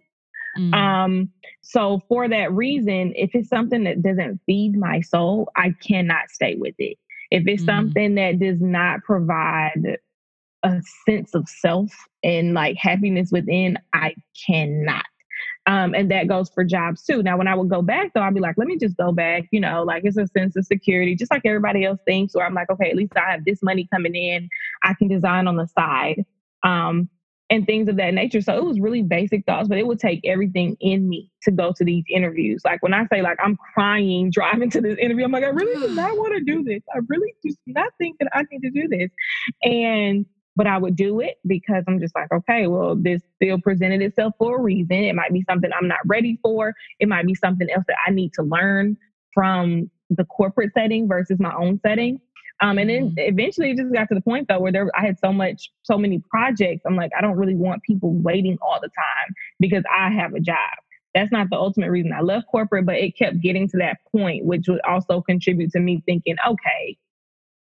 Mm-hmm. 0.59 0.75
Um, 0.75 1.31
so 1.63 2.01
for 2.09 2.29
that 2.29 2.53
reason, 2.53 3.13
if 3.17 3.31
it's 3.35 3.49
something 3.49 3.85
that 3.85 4.03
doesn't 4.03 4.41
feed 4.47 4.77
my 4.77 5.01
soul, 5.01 5.51
I 5.57 5.75
cannot 5.83 6.31
stay 6.31 6.57
with 6.57 6.75
it. 6.79 6.99
If 7.31 7.47
it's 7.47 7.63
mm-hmm. 7.63 7.79
something 7.79 8.15
that 8.17 8.39
does 8.39 8.61
not 8.61 9.03
provide 9.03 9.99
a 10.63 10.83
sense 11.07 11.35
of 11.35 11.49
self 11.49 11.93
and 12.23 12.55
like 12.55 12.77
happiness 12.77 13.31
within, 13.31 13.79
I 13.93 14.15
cannot. 14.47 15.05
Um, 15.67 15.95
and 15.95 16.11
that 16.11 16.29
goes 16.29 16.49
for 16.49 16.65
jobs 16.65 17.05
too. 17.05 17.23
Now, 17.23 17.37
when 17.37 17.47
I 17.47 17.55
would 17.55 17.69
go 17.69 17.83
back, 17.83 18.13
though, 18.15 18.23
I'd 18.23 18.35
be 18.35 18.41
like, 18.41 18.57
let 18.57 18.67
me 18.67 18.79
just 18.79 18.97
go 18.97 19.13
back. 19.13 19.45
You 19.53 19.61
know, 19.61 19.83
like 19.83 20.03
it's 20.05 20.17
a 20.17 20.27
sense 20.27 20.57
of 20.57 20.65
security, 20.65 21.15
just 21.15 21.31
like 21.31 21.43
everybody 21.45 21.85
else 21.85 22.01
thinks. 22.07 22.35
Or 22.35 22.45
I'm 22.45 22.55
like, 22.55 22.71
okay, 22.71 22.89
at 22.89 22.97
least 22.97 23.13
I 23.17 23.31
have 23.31 23.45
this 23.45 23.63
money 23.63 23.87
coming 23.93 24.15
in. 24.15 24.49
I 24.83 24.95
can 24.95 25.09
design 25.09 25.47
on 25.47 25.57
the 25.57 25.67
side. 25.67 26.25
Um, 26.63 27.11
and 27.51 27.67
things 27.67 27.89
of 27.89 27.97
that 27.97 28.13
nature. 28.13 28.41
So 28.41 28.55
it 28.57 28.65
was 28.65 28.79
really 28.79 29.03
basic 29.03 29.47
thoughts, 29.47 29.69
but 29.69 29.79
it 29.79 29.87
would 29.87 29.99
take 29.99 30.21
everything 30.25 30.77
in 30.81 31.09
me 31.09 31.31
to 31.43 31.51
go 31.51 31.73
to 31.77 31.85
these 31.85 32.05
interviews. 32.11 32.63
Like 32.65 32.83
when 32.83 32.93
I 32.93 33.07
say 33.07 33.23
like 33.23 33.39
I'm 33.43 33.57
crying 33.75 34.31
driving 34.33 34.71
to 34.71 34.81
this 34.81 34.99
interview, 34.99 35.25
I'm 35.25 35.33
like, 35.33 35.45
I 35.45 35.49
really 35.49 35.87
do 35.87 35.95
not 35.95 36.17
want 36.17 36.35
to 36.35 36.45
do 36.45 36.63
this. 36.63 36.83
I 36.95 36.99
really 37.09 37.35
do 37.43 37.55
not 37.67 37.93
think 37.99 38.19
that 38.19 38.29
I 38.33 38.43
need 38.51 38.61
to 38.61 38.71
do 38.71 38.89
this. 38.89 39.11
And 39.63 40.27
but 40.57 40.67
I 40.67 40.77
would 40.77 40.97
do 40.97 41.21
it 41.21 41.37
because 41.47 41.85
I'm 41.87 42.01
just 42.01 42.17
like, 42.17 42.33
okay, 42.33 42.67
well, 42.67 42.97
this 42.97 43.23
still 43.37 43.61
presented 43.61 44.03
itself 44.03 44.35
for 44.39 44.59
a 44.59 44.61
reason. 44.61 45.05
It 45.05 45.15
might 45.15 45.33
be 45.33 45.45
something 45.49 45.71
I'm 45.73 45.87
not 45.87 46.01
ready 46.05 46.37
for. 46.43 46.75
It 46.99 47.09
might 47.09 47.27
be 47.27 47.35
something 47.37 47.71
else 47.71 47.85
that 47.87 47.97
I 48.05 48.11
need 48.11 48.33
to 48.35 48.43
learn 48.43 48.97
from 49.33 49.89
the 50.11 50.25
corporate 50.25 50.73
setting 50.75 51.07
versus 51.07 51.39
my 51.39 51.55
own 51.55 51.79
setting. 51.87 52.21
Um, 52.61 52.79
and 52.79 52.91
then 52.91 53.11
mm-hmm. 53.11 53.19
eventually 53.19 53.71
it 53.71 53.77
just 53.77 53.93
got 53.93 54.09
to 54.09 54.15
the 54.15 54.21
point 54.21 54.49
though 54.49 54.61
where 54.61 54.73
there 54.73 54.91
I 54.97 55.07
had 55.07 55.19
so 55.19 55.33
much, 55.33 55.71
so 55.83 55.97
many 55.97 56.23
projects. 56.31 56.83
I'm 56.87 56.97
like, 56.97 57.13
I 57.17 57.21
don't 57.21 57.37
really 57.37 57.55
want 57.55 57.83
people 57.83 58.13
waiting 58.15 58.59
all 58.61 58.79
the 58.81 58.89
time 58.89 59.35
because 59.61 59.85
I 59.95 60.11
have 60.11 60.35
a 60.35 60.41
job. 60.41 60.57
That's 61.15 61.33
not 61.33 61.49
the 61.51 61.57
ultimate 61.57 61.91
reason 61.91 62.13
I 62.13 62.21
left 62.21 62.49
corporate, 62.49 62.87
but 62.87 62.97
it 62.97 63.17
kept 63.17 63.41
getting 63.41 63.69
to 63.71 63.79
that 63.79 63.99
point, 64.13 64.45
which 64.45 64.67
would 64.69 64.81
also 64.83 65.21
contribute 65.21 65.71
to 65.73 65.81
me 65.81 66.03
thinking, 66.07 66.37
okay, 66.47 66.97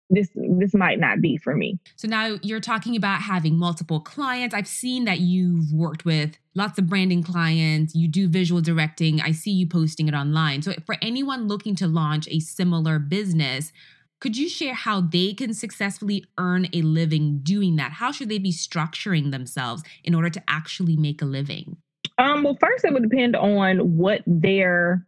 this 0.09 0.29
this 0.35 0.73
might 0.73 1.01
not 1.01 1.21
be 1.21 1.37
for 1.37 1.55
me. 1.55 1.79
So 1.97 2.07
now 2.07 2.39
you're 2.43 2.61
talking 2.61 2.97
about 2.97 3.23
having 3.23 3.59
multiple 3.59 4.01
clients. 4.01 4.55
I've 4.55 4.69
seen 4.69 5.05
that 5.05 5.19
you've 5.19 5.73
worked 5.73 6.05
with 6.05 6.39
lots 6.55 6.79
of 6.79 6.87
branding 6.87 7.23
clients, 7.23 7.95
you 7.95 8.09
do 8.09 8.29
visual 8.29 8.61
directing. 8.61 9.21
I 9.21 9.33
see 9.33 9.51
you 9.51 9.67
posting 9.67 10.09
it 10.09 10.15
online. 10.15 10.63
So 10.63 10.75
for 10.85 10.97
anyone 11.03 11.49
looking 11.49 11.75
to 11.77 11.89
launch 11.89 12.29
a 12.29 12.41
similar 12.41 12.99
business, 12.99 13.73
could 14.21 14.37
you 14.37 14.49
share 14.49 14.75
how 14.75 15.01
they 15.01 15.35
can 15.35 15.53
successfully 15.53 16.25
earn 16.39 16.67
a 16.73 16.83
living 16.83 17.41
doing 17.43 17.77
that? 17.77 17.93
How 17.93 18.13
should 18.13 18.29
they 18.29 18.39
be 18.39 18.53
structuring 18.53 19.31
themselves 19.31 19.83
in 20.05 20.15
order 20.15 20.31
to 20.31 20.43
actually 20.49 20.97
make 20.97 21.21
a 21.21 21.27
living? 21.27 21.77
Um, 22.19 22.43
well, 22.43 22.57
first 22.59 22.85
it 22.85 22.93
would 22.93 23.03
depend 23.03 23.37
on 23.37 23.97
what 23.97 24.23
their 24.27 25.07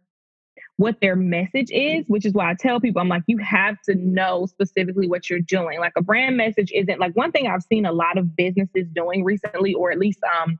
what 0.77 1.01
their 1.01 1.15
message 1.15 1.69
is, 1.71 2.05
which 2.07 2.25
is 2.25 2.31
why 2.31 2.49
I 2.49 2.55
tell 2.57 2.79
people 2.79 3.01
I'm 3.01 3.09
like, 3.09 3.23
you 3.27 3.37
have 3.39 3.81
to 3.81 3.95
know 3.95 4.45
specifically 4.45 5.09
what 5.09 5.29
you're 5.29 5.41
doing. 5.41 5.79
Like 5.79 5.91
a 5.97 6.01
brand 6.01 6.37
message 6.37 6.71
isn't 6.73 6.99
like 6.99 7.13
one 7.17 7.33
thing 7.33 7.47
I've 7.47 7.63
seen 7.63 7.85
a 7.85 7.91
lot 7.91 8.17
of 8.17 8.35
businesses 8.37 8.87
doing 8.95 9.25
recently, 9.25 9.73
or 9.73 9.91
at 9.91 9.99
least 9.99 10.19
um 10.41 10.57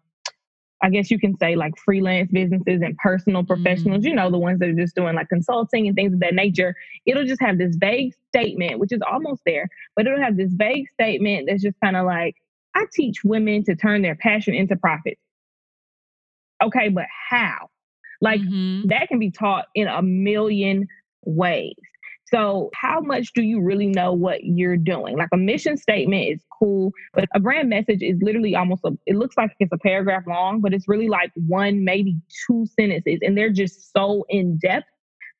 I 0.82 0.90
guess 0.90 1.12
you 1.12 1.20
can 1.20 1.38
say 1.38 1.56
like 1.56 1.78
freelance 1.78 2.32
businesses 2.32 2.82
and 2.82 2.98
personal 2.98 3.44
professionals, 3.44 4.04
mm. 4.04 4.10
you 4.10 4.16
know, 4.16 4.32
the 4.32 4.38
ones 4.38 4.60
that 4.60 4.70
are 4.70 4.74
just 4.74 4.96
doing 4.96 5.16
like 5.16 5.28
consulting 5.28 5.88
and 5.88 5.96
things 5.96 6.14
of 6.14 6.22
that 6.22 6.34
nature, 6.34 6.76
it'll 7.06 7.26
just 7.26 7.42
have 7.42 7.58
this 7.58 7.76
vague 7.76 8.14
statement, 8.30 8.80
which 8.80 8.94
is 8.94 9.02
almost 9.10 9.42
there, 9.46 9.68
but 9.96 10.08
it'll 10.08 10.22
have 10.22 10.38
this 10.38 10.52
vague 10.54 10.90
statement 10.90 11.48
that's 11.48 11.64
just 11.64 11.80
kind 11.84 11.98
of 11.98 12.06
like, 12.06 12.36
I 12.76 12.86
teach 12.94 13.24
women 13.24 13.64
to 13.66 13.76
turn 13.76 14.02
their 14.02 14.16
passion 14.16 14.54
into 14.54 14.78
profit. 14.78 15.18
Okay, 16.64 16.90
but 16.90 17.06
how? 17.30 17.70
Like 18.22 18.42
mm-hmm. 18.42 18.88
that 18.90 19.08
can 19.08 19.20
be 19.20 19.32
taught 19.32 19.66
in 19.76 19.88
a 19.88 20.02
million 20.02 20.88
ways. 21.26 21.76
So, 22.30 22.70
how 22.74 23.00
much 23.00 23.34
do 23.34 23.42
you 23.42 23.62
really 23.62 23.88
know 23.88 24.14
what 24.14 24.44
you're 24.44 24.78
doing? 24.78 25.18
Like 25.18 25.30
a 25.34 25.38
mission 25.38 25.78
statement 25.78 26.30
is 26.30 26.44
cool, 26.60 26.92
but 27.14 27.26
a 27.34 27.40
brand 27.40 27.70
message 27.70 28.02
is 28.02 28.20
literally 28.22 28.56
almost 28.56 28.82
a, 28.86 28.92
it 29.06 29.16
looks 29.16 29.36
like 29.36 29.52
it's 29.60 29.72
a 29.74 29.78
paragraph 29.78 30.24
long, 30.28 30.62
but 30.62 30.74
it's 30.74 30.88
really 30.88 31.10
like 31.10 31.32
one, 31.36 31.84
maybe 31.84 32.16
two 32.48 32.66
sentences. 32.80 33.20
And 33.22 33.38
they're 33.38 33.52
just 33.52 33.92
so 33.92 34.26
in 34.30 34.58
depth 34.58 34.88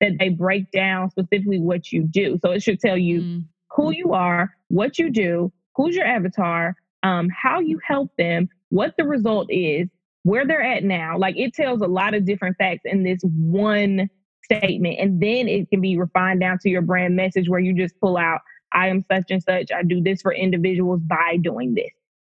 that 0.02 0.14
they 0.20 0.30
break 0.30 0.72
down 0.72 1.12
specifically 1.12 1.60
what 1.60 1.92
you 1.92 2.08
do. 2.10 2.40
So, 2.44 2.52
it 2.52 2.64
should 2.64 2.80
tell 2.80 2.98
you 2.98 3.22
mm. 3.22 3.46
who 3.72 3.92
you 3.92 4.14
are, 4.14 4.56
what 4.70 4.98
you 4.98 5.12
do, 5.12 5.52
who's 5.76 5.96
your 5.96 6.06
avatar, 6.06 6.76
um, 7.04 7.30
how 7.30 7.60
you 7.60 7.80
help 7.86 8.12
them, 8.18 8.50
what 8.70 8.96
the 8.98 9.06
result 9.06 9.48
is, 9.52 9.88
where 10.24 10.46
they're 10.46 10.62
at 10.62 10.84
now. 10.84 11.18
Like 11.18 11.38
it 11.38 11.54
tells 11.54 11.82
a 11.82 11.88
lot 11.88 12.14
of 12.14 12.26
different 12.26 12.58
facts 12.58 12.82
in 12.86 13.04
this 13.04 13.20
one 13.24 14.10
statement. 14.52 14.98
And 15.00 15.22
then 15.22 15.48
it 15.48 15.70
can 15.70 15.82
be 15.82 15.98
refined 15.98 16.40
down 16.40 16.60
to 16.60 16.70
your 16.70 16.82
brand 16.82 17.16
message 17.16 17.50
where 17.50 17.60
you 17.60 17.74
just 17.74 18.00
pull 18.00 18.18
out, 18.18 18.42
I 18.74 18.88
am 18.88 19.04
such 19.12 19.32
and 19.32 19.42
such. 19.42 19.72
I 19.72 19.84
do 19.84 20.02
this 20.02 20.22
for 20.22 20.34
individuals 20.34 21.02
by 21.02 21.38
doing 21.42 21.76
this. 21.76 21.92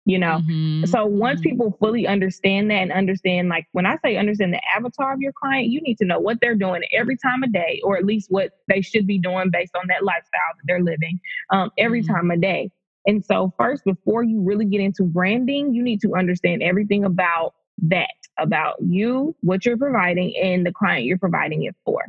You 0.07 0.19
know, 0.19 0.39
mm-hmm. 0.47 0.85
so 0.85 1.07
once 1.07 1.39
mm-hmm. 1.39 1.49
people 1.49 1.77
fully 1.79 2.05
understand 2.05 2.69
that 2.69 2.75
and 2.75 2.91
understand, 2.91 3.49
like 3.49 3.65
when 3.71 3.87
I 3.87 3.97
say 4.05 4.17
understand 4.17 4.53
the 4.53 4.61
avatar 4.75 5.13
of 5.13 5.19
your 5.19 5.33
client, 5.33 5.69
you 5.69 5.81
need 5.81 5.97
to 5.97 6.05
know 6.05 6.19
what 6.19 6.37
they're 6.41 6.53
doing 6.53 6.83
every 6.93 7.17
time 7.17 7.41
of 7.41 7.51
day, 7.51 7.81
or 7.83 7.97
at 7.97 8.05
least 8.05 8.27
what 8.29 8.51
they 8.67 8.81
should 8.81 9.07
be 9.07 9.17
doing 9.17 9.49
based 9.51 9.75
on 9.75 9.87
that 9.87 10.03
lifestyle 10.03 10.53
that 10.57 10.63
they're 10.65 10.83
living 10.83 11.19
um, 11.49 11.71
every 11.79 12.03
mm-hmm. 12.03 12.13
time 12.13 12.29
of 12.29 12.39
day. 12.39 12.69
And 13.07 13.25
so, 13.25 13.51
first, 13.57 13.83
before 13.83 14.23
you 14.23 14.41
really 14.41 14.65
get 14.65 14.79
into 14.79 15.03
branding, 15.03 15.73
you 15.73 15.81
need 15.81 16.01
to 16.01 16.13
understand 16.15 16.61
everything 16.61 17.03
about 17.03 17.55
that 17.87 18.09
about 18.37 18.75
you, 18.81 19.35
what 19.41 19.65
you're 19.65 19.77
providing, 19.77 20.35
and 20.41 20.65
the 20.65 20.71
client 20.71 21.05
you're 21.05 21.17
providing 21.17 21.63
it 21.63 21.75
for. 21.85 22.03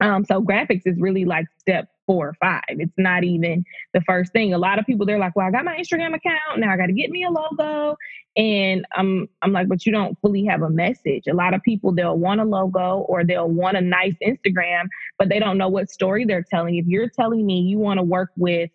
Um, 0.00 0.24
so 0.24 0.42
graphics 0.42 0.82
is 0.84 0.98
really 0.98 1.24
like 1.24 1.46
step 1.58 1.88
four 2.06 2.28
or 2.28 2.34
five. 2.34 2.62
It's 2.68 2.92
not 2.98 3.24
even 3.24 3.64
the 3.94 4.00
first 4.02 4.32
thing. 4.32 4.52
A 4.52 4.58
lot 4.58 4.78
of 4.78 4.86
people 4.86 5.06
they're 5.06 5.18
like, 5.18 5.36
"Well, 5.36 5.46
I 5.46 5.50
got 5.50 5.64
my 5.64 5.76
Instagram 5.76 6.14
account 6.14 6.58
now. 6.58 6.72
I 6.72 6.76
got 6.76 6.86
to 6.86 6.92
get 6.92 7.10
me 7.10 7.24
a 7.24 7.30
logo," 7.30 7.96
and 8.36 8.84
I'm 8.96 9.28
I'm 9.42 9.52
like, 9.52 9.68
"But 9.68 9.86
you 9.86 9.92
don't 9.92 10.18
fully 10.20 10.44
have 10.46 10.62
a 10.62 10.70
message." 10.70 11.26
A 11.28 11.34
lot 11.34 11.54
of 11.54 11.62
people 11.62 11.92
they'll 11.92 12.18
want 12.18 12.40
a 12.40 12.44
logo 12.44 13.04
or 13.08 13.24
they'll 13.24 13.48
want 13.48 13.76
a 13.76 13.80
nice 13.80 14.16
Instagram, 14.26 14.88
but 15.18 15.28
they 15.28 15.38
don't 15.38 15.58
know 15.58 15.68
what 15.68 15.90
story 15.90 16.24
they're 16.24 16.44
telling. 16.48 16.76
If 16.76 16.86
you're 16.86 17.08
telling 17.08 17.46
me 17.46 17.60
you 17.60 17.78
want 17.78 17.98
to 17.98 18.04
work 18.04 18.30
with 18.36 18.70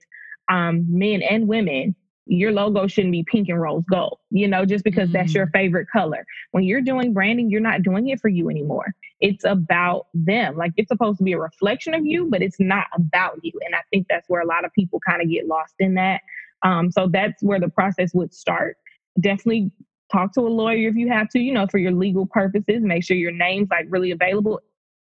um, 0.49 0.85
men 0.87 1.21
and 1.21 1.47
women 1.47 1.95
your 2.27 2.51
logo 2.51 2.87
shouldn't 2.87 3.11
be 3.11 3.23
pink 3.23 3.49
and 3.49 3.61
rose 3.61 3.83
gold, 3.89 4.19
you 4.29 4.47
know, 4.47 4.65
just 4.65 4.83
because 4.83 5.09
mm-hmm. 5.09 5.13
that's 5.13 5.33
your 5.33 5.45
mm-hmm. 5.45 5.57
favorite 5.57 5.87
color. 5.91 6.25
When 6.51 6.63
you're 6.63 6.81
doing 6.81 7.13
branding, 7.13 7.49
you're 7.49 7.61
not 7.61 7.83
doing 7.83 8.07
it 8.09 8.19
for 8.19 8.27
you 8.27 8.49
anymore. 8.49 8.93
It's 9.19 9.43
about 9.45 10.07
them. 10.13 10.57
Like 10.57 10.73
it's 10.77 10.89
supposed 10.89 11.17
to 11.19 11.23
be 11.23 11.33
a 11.33 11.39
reflection 11.39 11.93
of 11.93 12.05
you, 12.05 12.29
but 12.29 12.41
it's 12.41 12.59
not 12.59 12.87
about 12.93 13.39
you. 13.43 13.53
And 13.65 13.75
I 13.75 13.79
think 13.91 14.07
that's 14.09 14.29
where 14.29 14.41
a 14.41 14.47
lot 14.47 14.65
of 14.65 14.73
people 14.73 14.99
kind 15.07 15.21
of 15.21 15.29
get 15.29 15.47
lost 15.47 15.75
in 15.79 15.95
that. 15.95 16.21
Um, 16.63 16.91
so 16.91 17.07
that's 17.07 17.41
where 17.41 17.59
the 17.59 17.69
process 17.69 18.13
would 18.13 18.33
start. 18.33 18.77
Definitely 19.19 19.71
talk 20.11 20.33
to 20.33 20.41
a 20.41 20.49
lawyer 20.49 20.89
if 20.89 20.95
you 20.95 21.09
have 21.09 21.29
to, 21.29 21.39
you 21.39 21.53
know, 21.53 21.67
for 21.67 21.77
your 21.77 21.91
legal 21.91 22.25
purposes. 22.25 22.81
Make 22.81 23.03
sure 23.03 23.17
your 23.17 23.31
name's 23.31 23.69
like 23.69 23.87
really 23.89 24.11
available. 24.11 24.61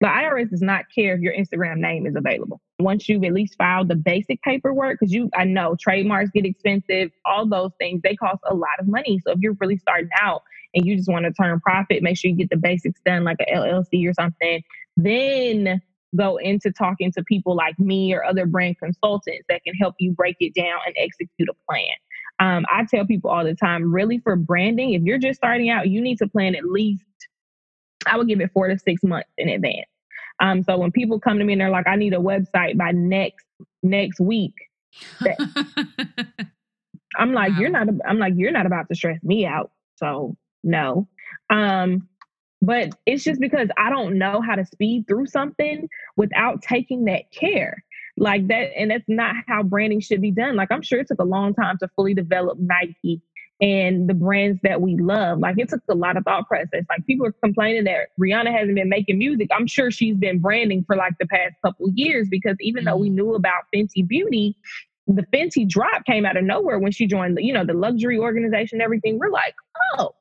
The 0.02 0.08
IRS 0.08 0.50
does 0.50 0.62
not 0.62 0.86
care 0.94 1.16
if 1.16 1.22
your 1.22 1.34
Instagram 1.34 1.78
name 1.78 2.06
is 2.06 2.16
available. 2.16 2.60
Once 2.80 3.08
you've 3.08 3.24
at 3.24 3.34
least 3.34 3.56
filed 3.58 3.88
the 3.88 3.96
basic 3.96 4.42
paperwork, 4.42 5.00
because 5.00 5.14
you, 5.14 5.30
I 5.34 5.46
know 5.46 5.76
trademarks 5.80 6.32
get 6.32 6.46
expensive, 6.46 7.12
all 7.24 7.48
those 7.48 7.72
things, 7.80 8.02
they 8.04 8.16
cost 8.16 8.42
a 8.50 8.54
lot 8.54 8.78
of 8.80 8.88
money. 8.88 9.20
So 9.26 9.32
if 9.32 9.40
you're 9.40 9.56
really 9.62 9.78
starting 9.78 10.10
out 10.20 10.44
and 10.74 10.86
you 10.86 10.98
just 10.98 11.10
want 11.10 11.26
to 11.26 11.32
turn 11.32 11.60
profit, 11.62 12.04
make 12.04 12.18
sure 12.18 12.30
you 12.30 12.36
get 12.36 12.50
the 12.50 12.58
basics 12.58 13.00
done 13.06 13.24
like 13.24 13.38
a 13.40 13.56
LLC 13.56 14.08
or 14.08 14.14
something. 14.14 14.62
Then 14.98 15.82
go 16.16 16.38
into 16.38 16.72
talking 16.72 17.12
to 17.14 17.24
people 17.24 17.56
like 17.56 17.78
me 17.80 18.14
or 18.14 18.24
other 18.24 18.46
brand 18.46 18.78
consultants 18.80 19.46
that 19.50 19.64
can 19.64 19.74
help 19.76 19.96
you 20.00 20.12
break 20.12 20.36
it 20.40 20.54
down 20.54 20.80
and 20.86 20.96
execute 20.98 21.50
a 21.50 21.72
plan. 21.72 21.86
Um, 22.40 22.66
I 22.70 22.86
tell 22.86 23.06
people 23.06 23.30
all 23.30 23.46
the 23.46 23.56
time, 23.56 23.94
really 23.94 24.20
for 24.20 24.36
branding, 24.36 24.94
if 24.94 25.04
you're 25.04 25.18
just 25.18 25.38
starting 25.38 25.70
out, 25.70 25.90
you 25.90 26.02
need 26.02 26.18
to 26.18 26.28
plan 26.28 26.56
at 26.56 26.66
least, 26.66 27.04
I 28.08 28.18
would 28.18 28.28
give 28.28 28.42
it 28.42 28.52
four 28.54 28.68
to 28.68 28.78
six 28.78 29.04
months 29.04 29.30
in 29.38 29.50
advance. 29.50 29.88
Um, 30.40 30.64
so 30.64 30.78
when 30.78 30.92
people 30.92 31.20
come 31.20 31.40
to 31.40 31.46
me 31.46 31.54
and 31.54 31.62
they're 31.62 31.70
like, 31.70 31.88
I 31.88 31.96
need 31.96 32.14
a 32.14 32.18
website 32.18 32.78
by 32.78 32.92
next 32.92 33.46
next 33.84 34.20
week, 34.20 34.54
I'm 37.18 37.34
like, 37.34 37.54
wow. 37.54 37.60
you're 37.60 37.70
not. 37.70 37.88
I'm 38.08 38.20
like, 38.20 38.34
you're 38.36 38.52
not 38.52 38.66
about 38.66 38.90
to 38.90 38.96
stress 38.96 39.22
me 39.24 39.46
out. 39.46 39.72
So 39.96 40.36
no. 40.64 41.08
Um, 41.50 42.08
but 42.62 42.90
it's 43.06 43.24
just 43.24 43.40
because 43.40 43.70
I 43.78 43.90
don't 43.90 44.18
know 44.18 44.42
how 44.42 44.56
to 44.56 44.66
speed 44.66 45.06
through 45.08 45.28
something 45.28 45.88
without 46.18 46.62
taking 46.62 47.06
that 47.06 47.32
care. 47.32 47.84
Like 48.18 48.48
that, 48.48 48.72
and 48.78 48.92
that's 48.92 49.04
not 49.10 49.36
how 49.46 49.62
branding 49.62 50.00
should 50.00 50.22
be 50.22 50.32
done. 50.32 50.56
Like 50.56 50.72
I'm 50.72 50.82
sure 50.82 51.00
it 51.00 51.08
took 51.08 51.20
a 51.20 51.26
long 51.26 51.54
time 51.54 51.78
to 51.80 51.90
fully 51.96 52.14
develop 52.14 52.58
Nike 52.60 53.22
and 53.62 54.10
the 54.10 54.14
brands 54.14 54.60
that 54.64 54.82
we 54.82 54.98
love. 54.98 55.40
Like 55.40 55.56
it 55.58 55.70
took 55.70 55.82
a 55.90 55.96
lot 55.96 56.18
of 56.18 56.24
thought 56.26 56.48
process. 56.48 56.84
Like 56.90 57.06
people 57.06 57.26
are 57.26 57.32
complaining 57.44 57.86
that 57.86 58.10
Rihanna 58.20 58.52
hasn't 58.52 58.76
been 58.76 58.90
making 58.90 59.18
music. 59.18 59.50
I'm 59.56 59.68
sure 59.68 59.92
she's 59.92 60.18
been 60.18 60.40
branding 60.40 60.84
for 60.86 60.96
like 60.96 61.14
the 61.20 61.28
past 61.28 61.56
couple 61.64 61.88
years 61.94 62.28
because 62.30 62.58
even 62.60 62.82
mm-hmm. 62.82 62.90
though 62.90 62.98
we 62.98 63.08
mm-hmm. 63.08 63.16
knew 63.16 63.36
about 63.36 63.64
Fenty 63.74 64.06
Beauty, 64.06 64.58
the 65.08 65.26
Fenty 65.34 65.68
drop 65.68 66.06
came 66.06 66.26
out 66.26 66.36
of 66.36 66.44
nowhere 66.44 66.80
when 66.80 66.92
she 66.92 67.08
joined 67.08 67.38
the, 67.38 67.44
you 67.44 67.54
know, 67.54 67.66
the 67.66 67.74
luxury 67.74 68.18
organization, 68.18 68.82
everything. 68.82 69.20
We're 69.20 69.30
like, 69.30 69.56
oh, 69.98 70.12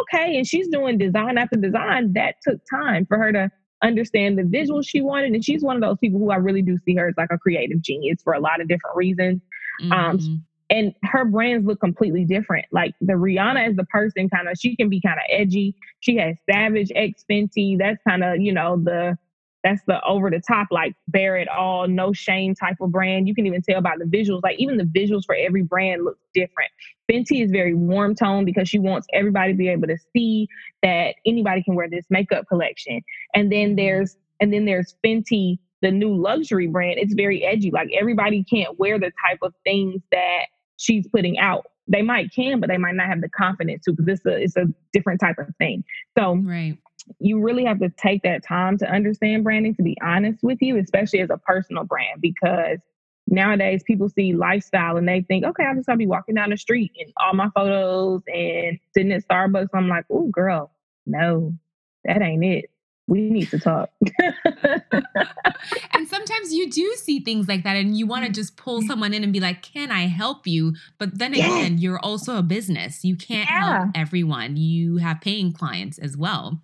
okay. 0.00 0.36
And 0.36 0.46
she's 0.46 0.68
doing 0.68 0.98
design 0.98 1.38
after 1.38 1.56
design. 1.56 2.12
That 2.12 2.34
took 2.46 2.60
time 2.68 3.06
for 3.06 3.16
her 3.16 3.32
to 3.32 3.50
understand 3.82 4.38
the 4.38 4.42
visuals 4.42 4.86
she 4.86 5.00
wanted. 5.00 5.32
And 5.32 5.44
she's 5.44 5.62
one 5.62 5.76
of 5.76 5.82
those 5.82 5.98
people 5.98 6.18
who 6.18 6.30
I 6.30 6.36
really 6.36 6.62
do 6.62 6.76
see 6.84 6.94
her 6.96 7.08
as 7.08 7.14
like 7.16 7.30
a 7.32 7.38
creative 7.38 7.80
genius 7.80 8.20
for 8.22 8.32
a 8.34 8.40
lot 8.40 8.60
of 8.60 8.68
different 8.68 8.96
reasons. 8.96 9.40
Um, 9.82 9.90
mm-hmm. 9.90 9.92
Um, 9.92 10.44
and 10.72 10.94
her 11.02 11.26
brands 11.26 11.66
look 11.66 11.80
completely 11.80 12.24
different. 12.24 12.64
Like 12.72 12.94
the 13.02 13.12
Rihanna 13.12 13.68
as 13.68 13.76
the 13.76 13.84
person, 13.84 14.30
kind 14.30 14.48
of, 14.48 14.56
she 14.58 14.74
can 14.74 14.88
be 14.88 15.02
kind 15.02 15.18
of 15.18 15.24
edgy. 15.28 15.76
She 16.00 16.16
has 16.16 16.34
Savage 16.50 16.90
X 16.96 17.26
Fenty. 17.30 17.78
That's 17.78 18.02
kind 18.08 18.24
of, 18.24 18.40
you 18.40 18.54
know, 18.54 18.82
the 18.82 19.18
that's 19.62 19.82
the 19.86 20.02
over 20.02 20.30
the 20.30 20.40
top, 20.40 20.68
like 20.70 20.94
bare 21.08 21.36
it 21.36 21.46
all, 21.46 21.86
no 21.86 22.12
shame 22.14 22.54
type 22.54 22.78
of 22.80 22.90
brand. 22.90 23.28
You 23.28 23.34
can 23.34 23.46
even 23.46 23.60
tell 23.60 23.82
by 23.82 23.96
the 23.98 24.06
visuals. 24.06 24.40
Like 24.42 24.58
even 24.58 24.78
the 24.78 24.84
visuals 24.84 25.24
for 25.26 25.34
every 25.34 25.62
brand 25.62 26.04
looks 26.04 26.24
different. 26.34 26.70
Fenty 27.08 27.44
is 27.44 27.50
very 27.50 27.74
warm 27.74 28.14
tone 28.14 28.46
because 28.46 28.66
she 28.66 28.78
wants 28.78 29.06
everybody 29.12 29.52
to 29.52 29.58
be 29.58 29.68
able 29.68 29.88
to 29.88 29.98
see 30.16 30.48
that 30.82 31.16
anybody 31.26 31.62
can 31.62 31.74
wear 31.74 31.88
this 31.88 32.06
makeup 32.08 32.46
collection. 32.48 33.02
And 33.34 33.52
then 33.52 33.68
mm-hmm. 33.68 33.76
there's 33.76 34.16
and 34.40 34.52
then 34.52 34.64
there's 34.64 34.96
Fenty, 35.04 35.58
the 35.82 35.90
new 35.90 36.14
luxury 36.14 36.66
brand. 36.66 36.98
It's 36.98 37.14
very 37.14 37.44
edgy. 37.44 37.70
Like 37.70 37.90
everybody 37.96 38.42
can't 38.42 38.78
wear 38.78 38.98
the 38.98 39.12
type 39.28 39.38
of 39.42 39.52
things 39.64 40.00
that 40.10 40.46
she's 40.82 41.06
putting 41.08 41.38
out. 41.38 41.66
They 41.88 42.02
might 42.02 42.32
can, 42.32 42.60
but 42.60 42.68
they 42.68 42.78
might 42.78 42.94
not 42.94 43.06
have 43.06 43.20
the 43.20 43.28
confidence 43.28 43.84
to 43.84 43.92
because 43.92 44.06
it's 44.08 44.26
a 44.26 44.36
it's 44.36 44.56
a 44.56 44.66
different 44.92 45.20
type 45.20 45.38
of 45.38 45.48
thing. 45.58 45.84
So 46.16 46.36
right. 46.36 46.76
you 47.18 47.40
really 47.40 47.64
have 47.64 47.80
to 47.80 47.88
take 47.90 48.22
that 48.22 48.44
time 48.44 48.78
to 48.78 48.90
understand 48.90 49.44
branding, 49.44 49.74
to 49.76 49.82
be 49.82 49.96
honest 50.02 50.42
with 50.42 50.58
you, 50.60 50.78
especially 50.78 51.20
as 51.20 51.30
a 51.30 51.38
personal 51.38 51.84
brand, 51.84 52.20
because 52.20 52.78
nowadays 53.26 53.82
people 53.84 54.08
see 54.08 54.32
lifestyle 54.32 54.96
and 54.96 55.08
they 55.08 55.22
think, 55.22 55.44
okay, 55.44 55.64
I'm 55.64 55.76
just 55.76 55.86
gonna 55.86 55.96
be 55.96 56.06
walking 56.06 56.34
down 56.34 56.50
the 56.50 56.56
street 56.56 56.92
and 57.00 57.12
all 57.20 57.34
my 57.34 57.48
photos 57.54 58.22
and 58.32 58.78
sitting 58.94 59.12
at 59.12 59.26
Starbucks. 59.26 59.68
I'm 59.74 59.88
like, 59.88 60.04
oh 60.10 60.28
girl, 60.28 60.70
no, 61.06 61.52
that 62.04 62.22
ain't 62.22 62.44
it 62.44 62.71
we 63.12 63.28
need 63.28 63.50
to 63.50 63.58
talk. 63.58 63.90
and 65.92 66.08
sometimes 66.08 66.50
you 66.50 66.70
do 66.70 66.94
see 66.96 67.20
things 67.20 67.46
like 67.46 67.62
that 67.62 67.76
and 67.76 67.94
you 67.94 68.06
want 68.06 68.22
to 68.24 68.28
mm-hmm. 68.28 68.32
just 68.32 68.56
pull 68.56 68.80
someone 68.80 69.12
in 69.12 69.22
and 69.22 69.34
be 69.34 69.40
like, 69.40 69.60
can 69.60 69.90
I 69.90 70.06
help 70.06 70.46
you? 70.46 70.72
But 70.98 71.18
then 71.18 71.34
again, 71.34 71.76
you're 71.76 71.98
also 71.98 72.38
a 72.38 72.42
business. 72.42 73.04
You 73.04 73.14
can't 73.14 73.50
yeah. 73.50 73.80
help 73.80 73.90
everyone. 73.94 74.56
You 74.56 74.96
have 74.96 75.20
paying 75.20 75.52
clients 75.52 75.98
as 75.98 76.16
well. 76.16 76.62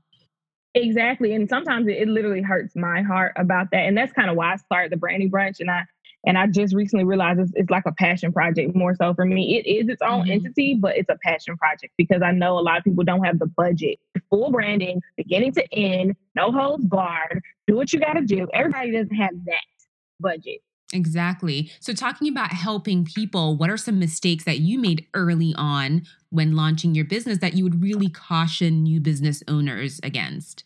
Exactly. 0.74 1.34
And 1.34 1.50
sometimes 1.50 1.86
it, 1.86 1.98
it 1.98 2.08
literally 2.08 2.40
hurts 2.40 2.74
my 2.74 3.02
heart 3.02 3.32
about 3.36 3.70
that. 3.72 3.84
And 3.84 3.96
that's 3.96 4.12
kind 4.12 4.30
of 4.30 4.36
why 4.36 4.54
I 4.54 4.56
started 4.56 4.90
the 4.90 4.96
Branding 4.96 5.30
brunch. 5.30 5.60
And 5.60 5.70
I 5.70 5.82
and 6.26 6.36
I 6.36 6.46
just 6.46 6.74
recently 6.74 7.04
realized 7.04 7.40
it's, 7.40 7.52
it's, 7.54 7.70
like 7.70 7.84
a 7.86 7.92
passion 7.92 8.32
project 8.32 8.74
more 8.74 8.94
so 8.94 9.14
for 9.14 9.24
me. 9.24 9.58
It 9.58 9.68
is 9.68 9.88
its 9.88 10.02
own 10.02 10.22
mm-hmm. 10.22 10.32
entity, 10.32 10.74
but 10.74 10.96
it's 10.96 11.08
a 11.08 11.18
passion 11.24 11.56
project 11.56 11.92
because 11.96 12.22
I 12.22 12.32
know 12.32 12.58
a 12.58 12.60
lot 12.60 12.78
of 12.78 12.84
people 12.84 13.04
don't 13.04 13.24
have 13.24 13.38
the 13.38 13.46
budget. 13.46 13.98
Full 14.30 14.50
branding, 14.50 15.00
beginning 15.16 15.52
to 15.52 15.74
end, 15.74 16.16
no 16.34 16.52
holds 16.52 16.84
barred, 16.84 17.40
do 17.66 17.76
what 17.76 17.92
you 17.92 18.00
got 18.00 18.14
to 18.14 18.22
do. 18.22 18.46
Everybody 18.52 18.92
doesn't 18.92 19.14
have 19.14 19.30
that 19.46 19.62
budget. 20.20 20.60
Exactly. 20.92 21.70
So, 21.80 21.92
talking 21.92 22.28
about 22.28 22.52
helping 22.52 23.04
people, 23.04 23.56
what 23.56 23.68
are 23.68 23.76
some 23.76 23.98
mistakes 23.98 24.44
that 24.44 24.60
you 24.60 24.78
made 24.78 25.06
early 25.12 25.54
on 25.56 26.02
when 26.30 26.56
launching 26.56 26.94
your 26.94 27.04
business 27.04 27.38
that 27.38 27.54
you 27.54 27.64
would 27.64 27.82
really 27.82 28.08
caution 28.08 28.82
new 28.82 29.00
business 29.00 29.42
owners 29.46 30.00
against? 30.02 30.64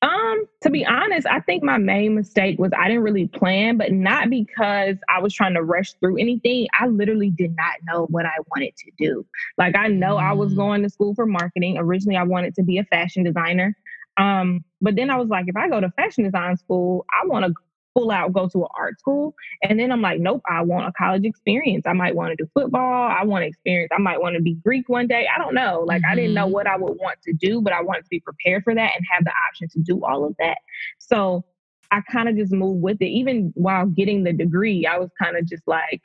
Um, 0.00 0.44
to 0.62 0.70
be 0.70 0.86
honest, 0.86 1.26
I 1.26 1.40
think 1.40 1.64
my 1.64 1.76
main 1.76 2.14
mistake 2.14 2.58
was 2.58 2.70
I 2.78 2.86
didn't 2.86 3.02
really 3.02 3.26
plan, 3.26 3.76
but 3.78 3.92
not 3.92 4.30
because 4.30 4.96
I 5.08 5.20
was 5.20 5.34
trying 5.34 5.54
to 5.54 5.62
rush 5.62 5.92
through 5.94 6.18
anything. 6.18 6.68
I 6.78 6.86
literally 6.86 7.30
did 7.30 7.56
not 7.56 7.74
know 7.84 8.06
what 8.06 8.24
I 8.24 8.34
wanted 8.50 8.76
to 8.76 8.92
do. 8.96 9.26
Like 9.56 9.76
I 9.76 9.88
know 9.88 10.16
mm. 10.16 10.22
I 10.22 10.32
was 10.32 10.52
mm. 10.52 10.56
going 10.56 10.82
to 10.82 10.90
school 10.90 11.14
for 11.16 11.26
marketing. 11.26 11.78
Originally, 11.78 12.16
I 12.16 12.22
wanted 12.22 12.54
to 12.56 12.62
be 12.62 12.78
a 12.78 12.84
fashion 12.84 13.24
designer. 13.24 13.76
Um, 14.18 14.64
but 14.80 14.94
then 14.94 15.10
I 15.10 15.16
was 15.16 15.28
like, 15.28 15.46
if 15.48 15.56
I 15.56 15.68
go 15.68 15.80
to 15.80 15.90
fashion 15.90 16.24
design 16.24 16.56
school, 16.56 17.04
I 17.20 17.26
want 17.26 17.46
to 17.46 17.54
pull 17.94 18.10
out, 18.10 18.32
go 18.32 18.48
to 18.48 18.62
an 18.62 18.68
art 18.76 18.98
school. 18.98 19.34
And 19.62 19.78
then 19.78 19.90
I'm 19.90 20.02
like, 20.02 20.20
nope, 20.20 20.42
I 20.48 20.62
want 20.62 20.86
a 20.86 20.92
college 20.92 21.24
experience. 21.24 21.84
I 21.86 21.92
might 21.92 22.14
want 22.14 22.30
to 22.30 22.44
do 22.44 22.48
football. 22.54 23.08
I 23.08 23.24
want 23.24 23.42
to 23.42 23.48
experience, 23.48 23.90
I 23.94 24.00
might 24.00 24.20
want 24.20 24.36
to 24.36 24.42
be 24.42 24.54
Greek 24.54 24.88
one 24.88 25.06
day. 25.06 25.26
I 25.34 25.38
don't 25.38 25.54
know. 25.54 25.84
Like, 25.86 26.02
mm-hmm. 26.02 26.12
I 26.12 26.14
didn't 26.14 26.34
know 26.34 26.44
mm-hmm. 26.44 26.52
what 26.52 26.66
I 26.66 26.76
would 26.76 26.96
want 26.98 27.18
to 27.24 27.32
do, 27.32 27.60
but 27.60 27.72
I 27.72 27.82
wanted 27.82 28.02
to 28.02 28.10
be 28.10 28.20
prepared 28.20 28.64
for 28.64 28.74
that 28.74 28.92
and 28.94 29.04
have 29.12 29.24
the 29.24 29.32
option 29.48 29.68
to 29.70 29.80
do 29.80 30.04
all 30.04 30.24
of 30.24 30.34
that. 30.38 30.58
So 30.98 31.44
I 31.90 32.00
kind 32.02 32.28
of 32.28 32.36
just 32.36 32.52
moved 32.52 32.82
with 32.82 32.98
it. 33.00 33.06
Even 33.06 33.52
while 33.54 33.86
getting 33.86 34.24
the 34.24 34.32
degree, 34.32 34.86
I 34.86 34.98
was 34.98 35.10
kind 35.20 35.36
of 35.36 35.46
just 35.46 35.66
like, 35.66 36.00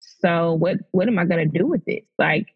so 0.00 0.54
what 0.54 0.78
what 0.90 1.08
am 1.08 1.18
I 1.18 1.24
gonna 1.24 1.46
do 1.46 1.66
with 1.66 1.84
this? 1.84 2.04
Like 2.18 2.46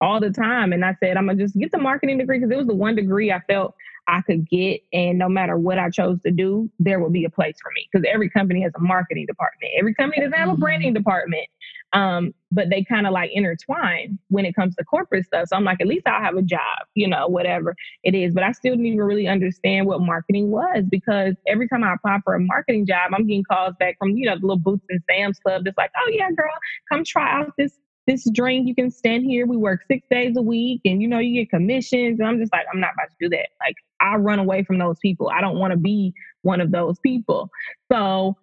all 0.00 0.20
the 0.20 0.30
time. 0.30 0.72
And 0.72 0.84
I 0.84 0.94
said, 1.00 1.16
I'm 1.16 1.26
gonna 1.26 1.38
just 1.38 1.56
get 1.56 1.72
the 1.72 1.78
marketing 1.78 2.18
degree 2.18 2.38
because 2.38 2.52
it 2.52 2.58
was 2.58 2.66
the 2.66 2.74
one 2.74 2.96
degree 2.96 3.32
I 3.32 3.40
felt 3.48 3.74
I 4.08 4.22
could 4.22 4.48
get. 4.48 4.80
And 4.92 5.18
no 5.18 5.28
matter 5.28 5.56
what 5.56 5.78
I 5.78 5.90
chose 5.90 6.18
to 6.24 6.30
do, 6.30 6.70
there 6.78 7.00
will 7.00 7.10
be 7.10 7.24
a 7.24 7.30
place 7.30 7.56
for 7.62 7.70
me 7.74 7.88
because 7.90 8.06
every 8.12 8.30
company 8.30 8.62
has 8.62 8.72
a 8.76 8.80
marketing 8.80 9.26
department. 9.26 9.72
Every 9.78 9.94
company 9.94 10.22
doesn't 10.22 10.38
have 10.38 10.48
a 10.48 10.56
branding 10.56 10.90
mm-hmm. 10.90 10.98
department. 10.98 11.46
Um, 11.92 12.34
but 12.50 12.68
they 12.68 12.84
kind 12.84 13.06
of 13.06 13.12
like 13.12 13.30
intertwine 13.32 14.18
when 14.28 14.44
it 14.44 14.54
comes 14.54 14.74
to 14.76 14.84
corporate 14.84 15.24
stuff. 15.24 15.48
So 15.48 15.56
I'm 15.56 15.64
like, 15.64 15.80
at 15.80 15.86
least 15.86 16.06
I'll 16.06 16.22
have 16.22 16.36
a 16.36 16.42
job, 16.42 16.60
you 16.94 17.08
know, 17.08 17.28
whatever 17.28 17.74
it 18.02 18.14
is. 18.14 18.34
But 18.34 18.42
I 18.42 18.52
still 18.52 18.72
didn't 18.72 18.86
even 18.86 18.98
really 18.98 19.28
understand 19.28 19.86
what 19.86 20.00
marketing 20.00 20.50
was 20.50 20.84
because 20.90 21.34
every 21.46 21.68
time 21.68 21.84
I 21.84 21.94
apply 21.94 22.18
for 22.24 22.34
a 22.34 22.40
marketing 22.40 22.86
job, 22.86 23.12
I'm 23.14 23.26
getting 23.26 23.44
calls 23.44 23.74
back 23.78 23.96
from, 23.98 24.10
you 24.10 24.26
know, 24.26 24.36
the 24.38 24.46
little 24.46 24.58
Boots 24.58 24.84
and 24.90 25.00
Sam's 25.08 25.38
Club. 25.38 25.64
That's 25.64 25.78
like, 25.78 25.92
oh 25.96 26.10
yeah, 26.12 26.30
girl, 26.30 26.52
come 26.90 27.04
try 27.04 27.40
out 27.40 27.52
this 27.56 27.78
this 28.06 28.28
drink. 28.30 28.68
You 28.68 28.74
can 28.74 28.90
stand 28.90 29.24
here. 29.24 29.46
We 29.46 29.56
work 29.56 29.82
six 29.88 30.06
days 30.10 30.36
a 30.36 30.42
week 30.42 30.80
and 30.84 31.02
you 31.02 31.08
know, 31.08 31.18
you 31.18 31.40
get 31.40 31.50
commissions. 31.50 32.20
And 32.20 32.28
I'm 32.28 32.38
just 32.38 32.52
like, 32.52 32.66
I'm 32.72 32.80
not 32.80 32.94
about 32.94 33.10
to 33.10 33.16
do 33.20 33.28
that. 33.30 33.48
Like, 33.60 33.76
I 34.00 34.16
run 34.16 34.38
away 34.38 34.62
from 34.62 34.78
those 34.78 34.98
people. 35.00 35.30
I 35.30 35.40
don't 35.40 35.58
want 35.58 35.72
to 35.72 35.76
be 35.76 36.14
one 36.42 36.60
of 36.60 36.70
those 36.70 36.98
people. 37.00 37.50
So 37.90 38.36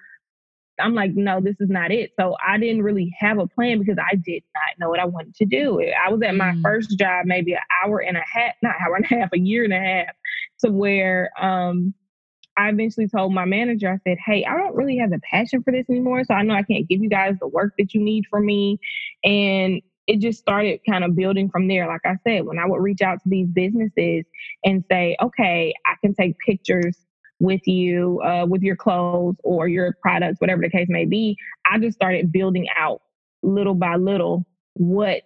I'm 0.80 0.96
like, 0.96 1.12
no, 1.14 1.40
this 1.40 1.56
is 1.60 1.70
not 1.70 1.92
it. 1.92 2.12
So 2.20 2.36
I 2.46 2.58
didn't 2.58 2.82
really 2.82 3.14
have 3.20 3.38
a 3.38 3.48
plan 3.48 3.80
because 3.80 3.98
I 4.00 4.16
did 4.16 4.44
not 4.56 4.80
know 4.80 4.90
what 4.90 5.00
I 5.00 5.06
wanted 5.06 5.36
to 5.36 5.46
do. 5.46 5.82
I 5.82 6.10
was 6.10 6.22
at 6.24 6.36
my 6.36 6.52
mm. 6.52 6.62
first 6.62 6.98
job 6.98 7.26
maybe 7.26 7.54
an 7.54 7.60
hour 7.84 8.00
and 8.00 8.18
a 8.18 8.24
half, 8.26 8.56
not 8.62 8.76
hour 8.86 8.96
and 8.96 9.06
a 9.06 9.08
half, 9.08 9.30
a 9.34 9.40
year 9.40 9.64
and 9.64 9.74
a 9.74 9.80
half, 9.80 10.16
to 10.60 10.72
where 10.72 11.30
um 11.40 11.94
I 12.58 12.70
eventually 12.70 13.08
told 13.08 13.34
my 13.34 13.46
manager, 13.46 13.90
I 13.90 14.10
said, 14.10 14.18
Hey, 14.26 14.46
I 14.46 14.58
don't 14.58 14.76
really 14.76 14.98
have 14.98 15.10
the 15.10 15.20
passion 15.30 15.64
for 15.64 15.72
this 15.72 15.90
anymore. 15.90 16.24
So 16.24 16.34
I 16.34 16.44
know 16.44 16.54
I 16.54 16.64
can't 16.64 16.88
give 16.88 17.02
you 17.02 17.10
guys 17.10 17.36
the 17.40 17.48
work 17.48 17.74
that 17.78 17.94
you 17.94 18.02
need 18.02 18.26
from 18.30 18.46
me. 18.46 18.80
And 19.24 19.82
it 20.06 20.20
just 20.20 20.40
started 20.40 20.82
kind 20.88 21.04
of 21.04 21.16
building 21.16 21.50
from 21.50 21.68
there. 21.68 21.88
Like 21.88 22.02
I 22.06 22.16
said, 22.28 22.46
when 22.46 22.60
I 22.60 22.66
would 22.66 22.82
reach 22.82 23.02
out 23.02 23.22
to 23.24 23.30
these 23.30 23.48
businesses 23.48 24.26
and 24.64 24.84
say, 24.92 25.16
Okay, 25.22 25.74
I 25.86 25.96
can 26.02 26.14
take 26.14 26.38
pictures 26.46 26.98
with 27.40 27.68
you, 27.68 28.22
uh, 28.22 28.46
with 28.48 28.62
your 28.62 28.76
clothes 28.76 29.36
or 29.44 29.68
your 29.68 29.98
products, 30.02 30.40
whatever 30.40 30.62
the 30.62 30.70
case 30.70 30.88
may 30.90 31.06
be, 31.06 31.36
I 31.70 31.80
just 31.80 31.96
started 31.96 32.32
building 32.32 32.68
out 32.78 33.02
little 33.42 33.76
by 33.76 33.96
little 33.96 34.46
what 34.76 35.24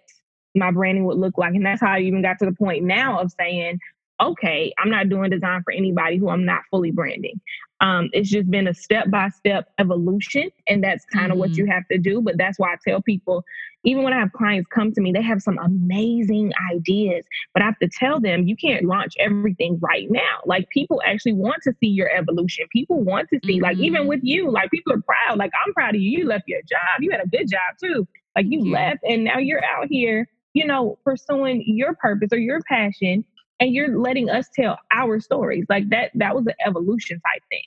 my 0.54 0.70
branding 0.70 1.04
would 1.04 1.18
look 1.18 1.38
like. 1.38 1.54
And 1.54 1.64
that's 1.64 1.80
how 1.80 1.92
I 1.92 2.00
even 2.00 2.22
got 2.22 2.38
to 2.40 2.46
the 2.46 2.52
point 2.52 2.84
now 2.84 3.20
of 3.20 3.30
saying, 3.38 3.78
okay, 4.20 4.72
I'm 4.78 4.90
not 4.90 5.08
doing 5.08 5.30
design 5.30 5.62
for 5.62 5.72
anybody 5.72 6.16
who 6.16 6.28
I'm 6.28 6.44
not 6.44 6.62
fully 6.70 6.90
branding. 6.90 7.40
Um, 7.80 8.08
it's 8.12 8.28
just 8.28 8.50
been 8.50 8.66
a 8.66 8.74
step 8.74 9.08
by 9.10 9.28
step 9.28 9.68
evolution, 9.78 10.50
and 10.66 10.82
that's 10.82 11.04
kind 11.12 11.26
of 11.26 11.32
mm-hmm. 11.32 11.40
what 11.40 11.50
you 11.56 11.66
have 11.66 11.86
to 11.92 11.98
do. 11.98 12.20
But 12.20 12.36
that's 12.36 12.58
why 12.58 12.72
I 12.72 12.76
tell 12.86 13.00
people, 13.00 13.44
even 13.84 14.02
when 14.02 14.12
I 14.12 14.18
have 14.18 14.32
clients 14.32 14.68
come 14.74 14.92
to 14.92 15.00
me, 15.00 15.12
they 15.12 15.22
have 15.22 15.40
some 15.40 15.58
amazing 15.58 16.52
ideas, 16.74 17.24
but 17.54 17.62
I 17.62 17.66
have 17.66 17.78
to 17.78 17.88
tell 17.88 18.18
them 18.18 18.48
you 18.48 18.56
can't 18.56 18.84
launch 18.84 19.14
everything 19.20 19.78
right 19.80 20.08
now. 20.10 20.40
Like 20.44 20.68
people 20.70 21.00
actually 21.06 21.34
want 21.34 21.62
to 21.62 21.72
see 21.78 21.88
your 21.88 22.10
evolution. 22.10 22.66
People 22.72 23.00
want 23.00 23.28
to 23.32 23.38
see, 23.44 23.54
mm-hmm. 23.54 23.64
like 23.64 23.76
even 23.78 24.00
mm-hmm. 24.00 24.08
with 24.08 24.20
you, 24.24 24.50
like 24.50 24.70
people 24.70 24.92
are 24.92 25.02
proud. 25.02 25.38
Like 25.38 25.52
I'm 25.64 25.72
proud 25.72 25.94
of 25.94 26.00
you. 26.00 26.18
You 26.18 26.26
left 26.26 26.44
your 26.48 26.62
job. 26.62 27.00
You 27.00 27.12
had 27.12 27.20
a 27.20 27.28
good 27.28 27.48
job 27.48 27.78
too. 27.80 28.08
Like 28.34 28.46
you 28.48 28.64
yeah. 28.64 28.88
left, 28.88 29.04
and 29.04 29.24
now 29.24 29.38
you're 29.38 29.64
out 29.64 29.86
here 29.88 30.28
you 30.54 30.66
know, 30.66 30.98
pursuing 31.04 31.62
your 31.66 31.94
purpose 31.94 32.30
or 32.32 32.38
your 32.38 32.60
passion 32.68 33.24
and 33.60 33.72
you're 33.72 33.98
letting 33.98 34.30
us 34.30 34.48
tell 34.54 34.78
our 34.90 35.20
stories. 35.20 35.66
Like 35.68 35.88
that 35.90 36.10
that 36.14 36.34
was 36.34 36.46
an 36.46 36.54
evolution 36.66 37.20
type 37.20 37.42
thing. 37.50 37.62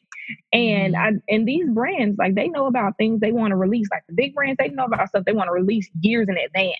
And 0.53 0.93
mm-hmm. 0.93 1.17
i 1.17 1.33
and 1.33 1.47
these 1.47 1.69
brands 1.69 2.17
like 2.17 2.35
they 2.35 2.47
know 2.47 2.67
about 2.67 2.97
things 2.97 3.19
they 3.19 3.31
want 3.31 3.51
to 3.51 3.55
release. 3.55 3.87
Like 3.91 4.03
the 4.07 4.13
big 4.13 4.33
brands 4.33 4.57
they 4.59 4.69
know 4.69 4.85
about 4.85 5.09
stuff 5.09 5.25
they 5.25 5.33
want 5.33 5.47
to 5.47 5.53
release 5.53 5.89
years 6.01 6.27
in 6.29 6.37
advance. 6.37 6.75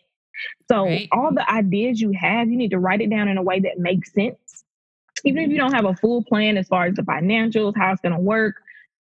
So 0.69 0.85
right. 0.85 1.07
all 1.11 1.33
the 1.33 1.49
ideas 1.49 1.99
you 1.99 2.11
have 2.19 2.49
you 2.49 2.57
need 2.57 2.71
to 2.71 2.79
write 2.79 3.01
it 3.01 3.09
down 3.09 3.27
in 3.27 3.37
a 3.37 3.43
way 3.43 3.59
that 3.59 3.77
makes 3.77 4.13
sense. 4.13 4.63
Even 5.23 5.43
if 5.43 5.51
you 5.51 5.57
don't 5.57 5.73
have 5.73 5.85
a 5.85 5.95
full 5.95 6.23
plan 6.23 6.57
as 6.57 6.67
far 6.67 6.85
as 6.85 6.95
the 6.95 7.03
financials 7.03 7.73
how 7.75 7.91
it's 7.91 8.01
going 8.01 8.15
to 8.15 8.19
work 8.19 8.55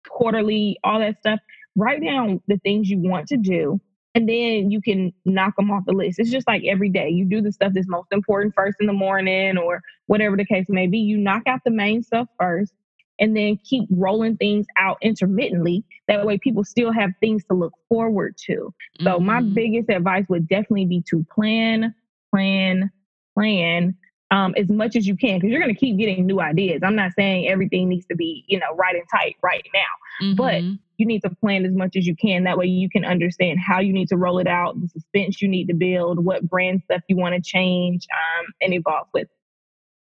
quarterly 0.08 0.78
all 0.84 1.00
that 1.00 1.18
stuff 1.18 1.40
write 1.76 2.04
down 2.04 2.40
the 2.48 2.58
things 2.58 2.90
you 2.90 3.00
want 3.00 3.28
to 3.28 3.38
do 3.38 3.80
and 4.16 4.30
then 4.30 4.72
you 4.72 4.82
can 4.82 5.14
knock 5.26 5.58
them 5.58 5.70
off 5.70 5.84
the 5.86 5.94
list. 5.94 6.20
It's 6.20 6.32
just 6.32 6.48
like 6.48 6.64
every 6.64 6.90
day. 6.90 7.10
You 7.10 7.26
do 7.26 7.42
the 7.42 7.52
stuff 7.52 7.74
that's 7.76 7.88
most 7.88 8.08
important 8.12 8.56
first 8.56 8.78
in 8.80 8.88
the 8.88 8.94
morning 8.94 9.58
or 9.58 9.82
whatever 10.08 10.38
the 10.38 10.46
case 10.46 10.66
may 10.70 10.88
be. 10.88 11.00
You 11.00 11.18
knock 11.18 11.44
out 11.48 11.60
the 11.66 11.72
main 11.72 12.02
stuff 12.02 12.28
first 12.40 12.74
and 13.20 13.36
then 13.36 13.60
keep 13.64 13.88
rolling 13.92 14.38
things 14.38 14.66
out 14.78 14.98
intermittently. 15.02 15.84
That 16.08 16.26
way 16.26 16.38
people 16.38 16.64
still 16.64 16.94
have 16.94 17.12
things 17.20 17.44
to 17.46 17.54
look 17.54 17.74
forward 17.90 18.38
to. 18.46 18.74
So 19.02 19.18
mm-hmm. 19.18 19.26
my 19.26 19.42
biggest 19.42 19.90
advice 19.90 20.26
would 20.30 20.48
definitely 20.48 20.86
be 20.86 21.04
to 21.10 21.26
plan, 21.34 21.94
plan, 22.32 22.90
plan 23.38 23.96
um, 24.36 24.54
as 24.58 24.68
much 24.70 24.98
as 24.98 25.08
you 25.08 25.16
can 25.16 25.38
because 25.38 25.50
you're 25.50 25.62
going 25.62 25.74
to 25.74 25.80
keep 25.80 25.98
getting 25.98 26.26
new 26.26 26.42
ideas. 26.42 26.82
I'm 26.84 26.96
not 26.96 27.14
saying 27.14 27.48
everything 27.48 27.88
needs 27.88 28.06
to 28.08 28.16
be, 28.16 28.44
you 28.48 28.60
know, 28.60 28.76
right 28.76 28.96
and 28.96 29.06
tight 29.10 29.38
right 29.42 29.66
now, 29.74 30.26
mm-hmm. 30.28 30.36
but 30.36 30.62
you 30.98 31.06
need 31.06 31.22
to 31.22 31.30
plan 31.30 31.66
as 31.66 31.74
much 31.74 31.96
as 31.96 32.06
you 32.06 32.16
can. 32.16 32.44
That 32.44 32.58
way 32.58 32.66
you 32.66 32.90
can 32.90 33.06
understand 33.06 33.60
how 33.66 33.80
you 33.80 33.94
need 33.94 34.10
to 34.10 34.18
roll 34.18 34.40
it 34.40 34.48
out, 34.48 34.80
the 34.80 34.90
suspense 34.90 35.42
you 35.42 35.48
need 35.48 35.68
to 35.68 35.74
build, 35.74 36.24
what 36.24 36.48
brand 36.50 36.82
stuff 36.84 37.02
you 37.08 37.16
want 37.16 37.36
to 37.36 37.42
change 37.42 38.08
um, 38.12 38.46
and 38.62 38.74
evolve 38.74 39.08
with. 39.14 39.30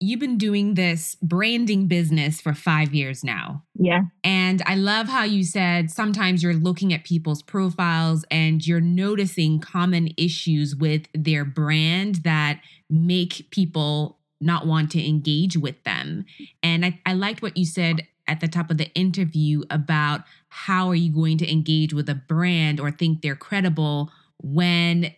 You've 0.01 0.18
been 0.18 0.38
doing 0.38 0.75
this 0.75 1.16
branding 1.23 1.87
business 1.87 2.40
for 2.40 2.55
five 2.55 2.92
years 2.92 3.23
now. 3.23 3.62
Yeah. 3.75 4.01
And 4.25 4.61
I 4.66 4.75
love 4.75 5.09
how 5.09 5.23
you 5.23 5.45
said 5.45 5.92
sometimes 5.92 6.42
you're 6.42 6.55
looking 6.55 6.92
at 6.92 7.05
people's 7.05 7.42
profiles 7.42 8.25
and 8.29 8.66
you're 8.66 8.81
noticing 8.81 9.61
common 9.61 10.09
issues 10.16 10.75
with 10.75 11.07
their 11.14 11.45
brand 11.45 12.16
that 12.25 12.61
make 12.90 13.49
people 13.51 14.18
not 14.42 14.66
want 14.66 14.90
to 14.92 15.07
engage 15.07 15.57
with 15.57 15.83
them. 15.85 16.24
And 16.62 16.85
I, 16.85 17.00
I 17.07 17.14
liked 17.14 17.42
what 17.42 17.57
you 17.57 17.64
said 17.64 18.07
at 18.26 18.40
the 18.40 18.48
top 18.48 18.70
of 18.70 18.78
the 18.78 18.92
interview 18.94 19.62
about 19.70 20.22
how 20.48 20.88
are 20.88 20.94
you 20.94 21.12
going 21.12 21.38
to 21.38 21.50
engage 21.50 21.92
with 21.92 22.09
a 22.09 22.14
brand 22.14 22.81
or 22.81 22.90
think 22.90 23.20
they're 23.20 23.37
credible 23.37 24.11
when 24.42 25.12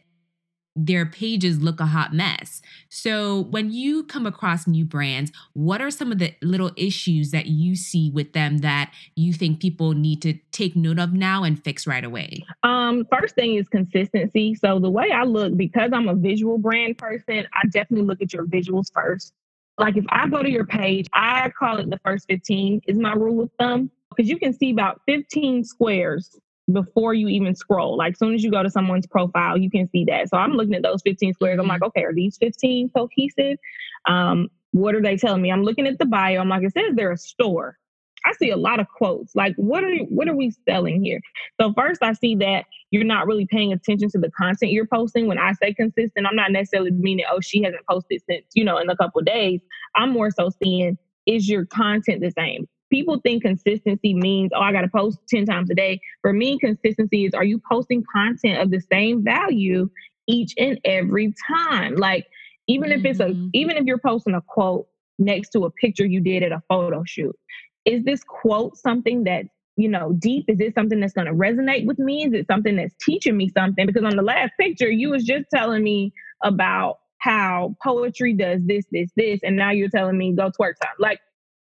their 0.76 1.06
pages 1.06 1.60
look 1.60 1.80
a 1.80 1.86
hot 1.86 2.12
mess. 2.12 2.60
So, 2.88 3.42
when 3.50 3.72
you 3.72 4.04
come 4.04 4.26
across 4.26 4.66
new 4.66 4.84
brands, 4.84 5.30
what 5.52 5.80
are 5.80 5.90
some 5.90 6.10
of 6.10 6.18
the 6.18 6.34
little 6.42 6.72
issues 6.76 7.30
that 7.30 7.46
you 7.46 7.76
see 7.76 8.10
with 8.10 8.32
them 8.32 8.58
that 8.58 8.92
you 9.14 9.32
think 9.32 9.60
people 9.60 9.92
need 9.92 10.22
to 10.22 10.34
take 10.52 10.74
note 10.74 10.98
of 10.98 11.12
now 11.12 11.44
and 11.44 11.62
fix 11.62 11.86
right 11.86 12.04
away? 12.04 12.44
Um, 12.62 13.06
first 13.10 13.34
thing 13.34 13.54
is 13.54 13.68
consistency. 13.68 14.54
So, 14.54 14.78
the 14.78 14.90
way 14.90 15.10
I 15.12 15.24
look, 15.24 15.56
because 15.56 15.90
I'm 15.92 16.08
a 16.08 16.14
visual 16.14 16.58
brand 16.58 16.98
person, 16.98 17.46
I 17.54 17.66
definitely 17.68 18.06
look 18.06 18.20
at 18.20 18.32
your 18.32 18.46
visuals 18.46 18.92
first. 18.92 19.32
Like 19.78 19.96
if 19.96 20.04
I 20.08 20.28
go 20.28 20.42
to 20.42 20.50
your 20.50 20.66
page, 20.66 21.08
I 21.12 21.50
call 21.58 21.78
it 21.78 21.90
the 21.90 21.98
first 22.04 22.26
15 22.28 22.82
is 22.86 22.96
my 22.96 23.12
rule 23.12 23.42
of 23.42 23.50
thumb 23.58 23.90
because 24.10 24.30
you 24.30 24.38
can 24.38 24.52
see 24.52 24.70
about 24.70 25.00
15 25.06 25.64
squares 25.64 26.38
before 26.72 27.14
you 27.14 27.28
even 27.28 27.54
scroll. 27.54 27.96
Like 27.96 28.12
as 28.12 28.18
soon 28.18 28.34
as 28.34 28.42
you 28.42 28.50
go 28.50 28.62
to 28.62 28.70
someone's 28.70 29.06
profile, 29.06 29.58
you 29.58 29.70
can 29.70 29.88
see 29.90 30.04
that. 30.06 30.28
So 30.30 30.36
I'm 30.36 30.52
looking 30.52 30.74
at 30.74 30.82
those 30.82 31.02
15 31.02 31.34
squares. 31.34 31.58
I'm 31.60 31.66
like, 31.66 31.80
mm-hmm. 31.80 31.86
okay, 31.86 32.04
are 32.04 32.14
these 32.14 32.36
15 32.38 32.90
cohesive? 32.90 33.58
Um, 34.06 34.48
what 34.72 34.94
are 34.94 35.02
they 35.02 35.16
telling 35.16 35.42
me? 35.42 35.52
I'm 35.52 35.62
looking 35.62 35.86
at 35.86 35.98
the 35.98 36.06
bio. 36.06 36.40
I'm 36.40 36.48
like, 36.48 36.62
it 36.62 36.72
says 36.72 36.94
they're 36.94 37.12
a 37.12 37.16
store. 37.16 37.78
I 38.26 38.32
see 38.32 38.50
a 38.50 38.56
lot 38.56 38.80
of 38.80 38.86
quotes. 38.88 39.34
Like, 39.34 39.54
what 39.56 39.84
are 39.84 39.94
what 40.08 40.28
are 40.28 40.36
we 40.36 40.50
selling 40.66 41.04
here? 41.04 41.20
So 41.60 41.74
first, 41.74 42.02
I 42.02 42.14
see 42.14 42.34
that 42.36 42.64
you're 42.90 43.04
not 43.04 43.26
really 43.26 43.46
paying 43.46 43.72
attention 43.72 44.08
to 44.10 44.18
the 44.18 44.30
content 44.30 44.72
you're 44.72 44.86
posting. 44.86 45.26
When 45.26 45.38
I 45.38 45.52
say 45.52 45.74
consistent, 45.74 46.26
I'm 46.26 46.34
not 46.34 46.50
necessarily 46.50 46.90
meaning 46.90 47.26
oh 47.30 47.40
she 47.40 47.62
hasn't 47.62 47.84
posted 47.86 48.22
since 48.28 48.46
you 48.54 48.64
know 48.64 48.78
in 48.78 48.88
a 48.88 48.96
couple 48.96 49.20
days. 49.20 49.60
I'm 49.94 50.10
more 50.10 50.30
so 50.30 50.50
seeing 50.62 50.96
is 51.26 51.48
your 51.48 51.66
content 51.66 52.20
the 52.20 52.30
same? 52.30 52.66
People 52.94 53.18
think 53.24 53.42
consistency 53.42 54.14
means, 54.14 54.52
oh, 54.54 54.60
I 54.60 54.70
got 54.70 54.82
to 54.82 54.88
post 54.88 55.18
10 55.28 55.46
times 55.46 55.68
a 55.68 55.74
day. 55.74 56.00
For 56.22 56.32
me, 56.32 56.58
consistency 56.60 57.24
is 57.24 57.34
are 57.34 57.44
you 57.44 57.60
posting 57.68 58.04
content 58.14 58.60
of 58.60 58.70
the 58.70 58.80
same 58.80 59.24
value 59.24 59.90
each 60.28 60.54
and 60.56 60.78
every 60.84 61.34
time? 61.48 61.96
Like, 61.96 62.28
even 62.68 62.90
mm-hmm. 62.90 63.04
if 63.04 63.10
it's 63.10 63.20
a, 63.20 63.26
mm-hmm. 63.26 63.48
even 63.52 63.76
if 63.76 63.84
you're 63.84 63.98
posting 63.98 64.34
a 64.34 64.40
quote 64.40 64.86
next 65.18 65.50
to 65.50 65.64
a 65.64 65.70
picture 65.72 66.06
you 66.06 66.20
did 66.20 66.44
at 66.44 66.52
a 66.52 66.62
photo 66.68 67.02
shoot, 67.04 67.36
is 67.84 68.04
this 68.04 68.22
quote 68.22 68.76
something 68.76 69.24
that 69.24 69.46
you 69.76 69.88
know, 69.88 70.12
deep? 70.20 70.44
Is 70.46 70.60
it 70.60 70.72
something 70.76 71.00
that's 71.00 71.14
going 71.14 71.26
to 71.26 71.32
resonate 71.32 71.84
with 71.84 71.98
me? 71.98 72.24
Is 72.24 72.32
it 72.32 72.46
something 72.46 72.76
that's 72.76 72.94
teaching 73.04 73.36
me 73.36 73.48
something? 73.48 73.86
Because 73.86 74.04
on 74.04 74.14
the 74.14 74.22
last 74.22 74.52
picture, 74.58 74.88
you 74.88 75.10
was 75.10 75.24
just 75.24 75.46
telling 75.52 75.82
me 75.82 76.12
about 76.44 76.98
how 77.18 77.74
poetry 77.82 78.34
does 78.34 78.60
this, 78.64 78.84
this, 78.92 79.10
this, 79.16 79.40
and 79.42 79.56
now 79.56 79.72
you're 79.72 79.88
telling 79.88 80.16
me 80.16 80.32
go 80.32 80.48
twerk 80.50 80.74
time. 80.80 80.94
Like 81.00 81.18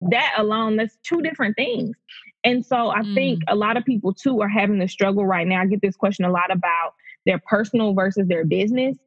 that 0.01 0.33
alone, 0.37 0.75
that's 0.75 0.97
two 1.03 1.21
different 1.21 1.55
things. 1.55 1.95
And 2.43 2.65
so 2.65 2.89
I 2.89 3.01
mm. 3.01 3.15
think 3.15 3.41
a 3.47 3.55
lot 3.55 3.77
of 3.77 3.85
people 3.85 4.13
too 4.13 4.41
are 4.41 4.47
having 4.47 4.79
the 4.79 4.87
struggle 4.87 5.25
right 5.25 5.47
now. 5.47 5.61
I 5.61 5.65
get 5.65 5.81
this 5.81 5.95
question 5.95 6.25
a 6.25 6.31
lot 6.31 6.51
about 6.51 6.93
their 7.25 7.39
personal 7.39 7.93
versus 7.93 8.27
their 8.27 8.45
business 8.45 8.97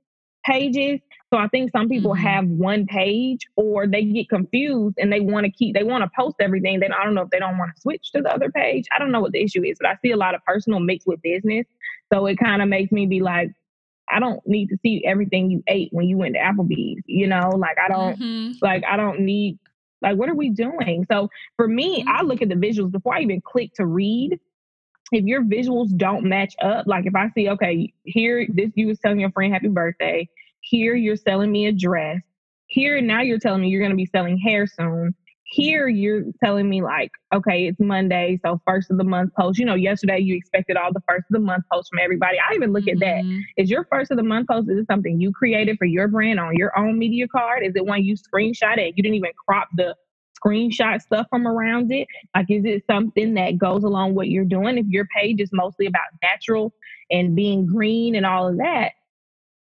pages. 0.45 1.01
So 1.33 1.39
I 1.39 1.47
think 1.49 1.71
some 1.73 1.89
people 1.89 2.13
mm-hmm. 2.13 2.25
have 2.25 2.47
one 2.47 2.87
page 2.87 3.47
or 3.57 3.87
they 3.87 4.03
get 4.05 4.31
confused 4.31 4.97
and 4.99 5.13
they 5.13 5.21
want 5.21 5.45
to 5.45 5.53
keep 5.53 5.75
they 5.75 5.85
want 5.85 6.03
to 6.03 6.11
post 6.17 6.37
everything. 6.41 6.81
Then 6.81 6.93
I 6.93 7.05
don't 7.05 7.15
know 7.15 7.23
if 7.23 7.31
they 7.31 7.39
don't 7.39 7.59
want 7.59 7.75
to 7.75 7.81
switch 7.81 8.13
to 8.13 8.23
the 8.23 8.33
other 8.33 8.51
page. 8.51 8.87
I 8.95 8.99
don't 8.99 9.13
know 9.13 9.21
what 9.21 9.33
the 9.33 9.43
issue 9.43 9.63
is, 9.63 9.77
but 9.81 9.91
I 9.91 9.97
see 10.03 10.11
a 10.11 10.17
lot 10.17 10.35
of 10.35 10.45
personal 10.45 10.81
mixed 10.81 11.07
with 11.07 11.21
business. 11.23 11.67
So 12.13 12.27
it 12.27 12.39
kind 12.39 12.63
of 12.63 12.69
makes 12.69 12.93
me 12.93 13.07
be 13.07 13.21
like, 13.21 13.53
I 14.11 14.21
don't 14.21 14.41
need 14.47 14.69
to 14.69 14.79
see 14.83 15.05
everything 15.05 15.51
you 15.51 15.63
ate 15.69 15.91
when 15.93 16.07
you 16.09 16.17
went 16.17 16.35
to 16.35 16.41
Applebee's, 16.41 17.03
you 17.05 17.27
know? 17.27 17.51
Like 17.57 17.77
I 17.79 17.89
don't 17.89 18.19
mm-hmm. 18.19 18.53
like 18.63 18.85
I 18.91 18.97
don't 18.97 19.21
need 19.21 19.59
like 20.03 20.17
what 20.17 20.29
are 20.29 20.35
we 20.35 20.51
doing? 20.51 21.07
So 21.11 21.29
for 21.57 21.69
me. 21.69 22.05
I 22.09 22.23
mm. 22.23 22.29
look 22.29 22.43
at 22.43 22.49
the 22.49 22.55
visuals 22.55 22.91
before 22.91 23.15
I 23.15 23.21
even 23.21 23.41
click 23.41 23.75
to 23.75 23.87
read 23.87 24.39
if 25.13 25.25
your 25.25 25.43
visuals 25.43 25.97
don't 25.97 26.25
match 26.25 26.55
up, 26.63 26.87
like 26.87 27.07
if 27.07 27.15
I 27.15 27.31
see, 27.31 27.49
okay, 27.49 27.93
here 28.05 28.47
this 28.53 28.71
you 28.75 28.89
was 28.89 28.99
telling 28.99 29.21
your 29.21 29.31
friend 29.31 29.53
happy 29.53 29.69
birthday, 29.69 30.29
here 30.61 30.95
you're 30.95 31.17
selling 31.17 31.51
me 31.51 31.67
a 31.67 31.73
dress, 31.73 32.21
here 32.67 33.01
now 33.01 33.23
you're 33.23 33.39
telling 33.39 33.63
me 33.63 33.69
you're 33.69 33.83
gonna 33.83 33.95
be 33.95 34.07
selling 34.07 34.39
hair 34.39 34.67
soon. 34.67 35.15
Here 35.59 35.89
you're 35.89 36.23
telling 36.39 36.69
me 36.69 36.83
like, 36.83 37.11
okay, 37.35 37.67
it's 37.67 37.81
Monday, 37.81 38.39
so 38.45 38.61
first 38.65 38.93
of 38.93 38.97
the 38.97 39.03
month 39.03 39.33
post. 39.37 39.59
You 39.59 39.65
know, 39.65 39.75
yesterday 39.75 40.21
you 40.21 40.37
expected 40.37 40.77
all 40.77 40.93
the 40.93 41.03
first 41.09 41.25
of 41.29 41.33
the 41.33 41.41
month 41.41 41.65
posts 41.73 41.89
from 41.89 41.99
everybody. 41.99 42.39
I 42.39 42.55
even 42.55 42.73
look 42.73 42.85
mm-hmm. 42.85 43.03
at 43.03 43.17
that. 43.17 43.25
Mm-hmm. 43.25 43.65
Your 43.65 43.85
first 43.91 44.13
of 44.13 44.19
the 44.19 44.23
month 44.23 44.47
post? 44.47 44.71
Is 44.71 44.79
it 44.79 44.87
something 44.89 45.21
you 45.21 45.33
created 45.33 45.77
for 45.77 45.85
your 45.85 46.07
brand 46.07 46.39
on 46.39 46.57
your 46.57 46.79
own 46.79 46.97
media 46.97 47.27
card? 47.27 47.65
Is 47.65 47.73
it 47.75 47.85
one 47.85 48.05
you 48.05 48.15
screenshot 48.15 48.79
it? 48.79 48.95
You 48.97 49.03
didn't 49.03 49.17
even 49.17 49.33
crop 49.49 49.67
the 49.77 49.97
screenshot 50.41 51.01
stuff 51.01 51.27
from 51.29 51.49
around 51.49 51.91
it? 51.91 52.07
Like, 52.37 52.47
is 52.51 52.65
it 52.65 52.85
something 52.89 53.35
that 53.35 53.59
goes 53.59 53.83
along 53.83 54.15
what 54.15 54.29
you're 54.29 54.45
doing? 54.45 54.79
If 54.79 54.87
your 54.87 55.07
page 55.07 55.41
is 55.41 55.51
mostly 55.53 55.87
about 55.87 56.05
natural 56.23 56.73
and 57.11 57.35
being 57.35 57.67
green 57.67 58.15
and 58.15 58.25
all 58.25 58.47
of 58.47 58.59
that, 58.59 58.93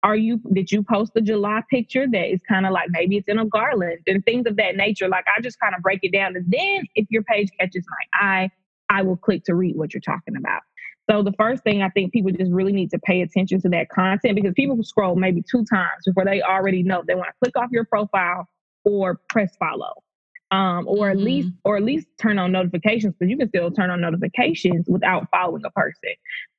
are 0.06 0.16
you 0.16 0.40
did 0.54 0.72
you 0.72 0.84
post 0.84 1.16
the 1.16 1.22
July 1.22 1.64
picture 1.72 2.06
that 2.08 2.32
is 2.32 2.40
kind 2.48 2.68
of 2.68 2.72
like 2.72 2.90
maybe 2.92 3.18
it's 3.18 3.28
in 3.28 3.40
a 3.40 3.46
garland 3.46 4.02
and 4.06 4.24
things 4.24 4.46
of 4.46 4.56
that 4.58 4.76
nature? 4.76 5.10
Like 5.10 5.26
I 5.36 5.42
just 5.42 5.60
kind 5.60 5.74
of 5.76 5.82
break 5.82 6.00
it 6.04 6.14
down, 6.14 6.36
and 6.36 6.46
then 6.48 6.86
if 6.94 7.08
your 7.10 7.24
page 7.24 7.50
catches 7.60 7.84
my 7.90 8.20
eye, 8.22 8.50
I 8.90 9.02
will 9.02 9.18
click 9.18 9.44
to 9.46 9.56
read 9.56 9.76
what 9.76 9.96
you're 9.96 10.02
talking 10.02 10.36
about. 10.38 10.62
So 11.10 11.24
the 11.24 11.34
first 11.40 11.64
thing 11.64 11.82
I 11.82 11.90
think 11.90 12.14
people 12.14 12.32
just 12.32 12.52
really 12.52 12.72
need 12.72 12.92
to 12.92 13.00
pay 13.00 13.22
attention 13.22 13.60
to 13.62 13.70
that 13.70 13.90
content 13.90 14.36
because 14.36 14.54
people 14.56 14.82
scroll 14.84 15.16
maybe 15.16 15.44
two 15.50 15.66
times 15.66 16.04
before 16.06 16.24
they 16.24 16.42
already 16.44 16.84
know 16.84 17.04
they 17.08 17.16
want 17.16 17.30
to 17.30 17.34
click 17.44 17.58
off 17.58 17.72
your 17.72 17.86
profile 17.86 18.48
or 18.84 19.20
press 19.30 19.56
follow 19.58 19.94
um, 20.56 20.88
or 20.88 21.10
at 21.10 21.18
mm-hmm. 21.18 21.26
least 21.26 21.50
or 21.66 21.76
at 21.76 21.84
least 21.84 22.08
turn 22.22 22.40
on 22.40 22.52
notifications 22.52 23.14
because 23.14 23.30
you 23.30 23.38
can 23.38 23.50
still 23.50 23.72
turn 23.72 23.90
on 23.90 24.00
notifications 24.00 24.86
without 24.88 25.28
following 25.30 25.64
a 25.66 25.72
person. 25.72 26.14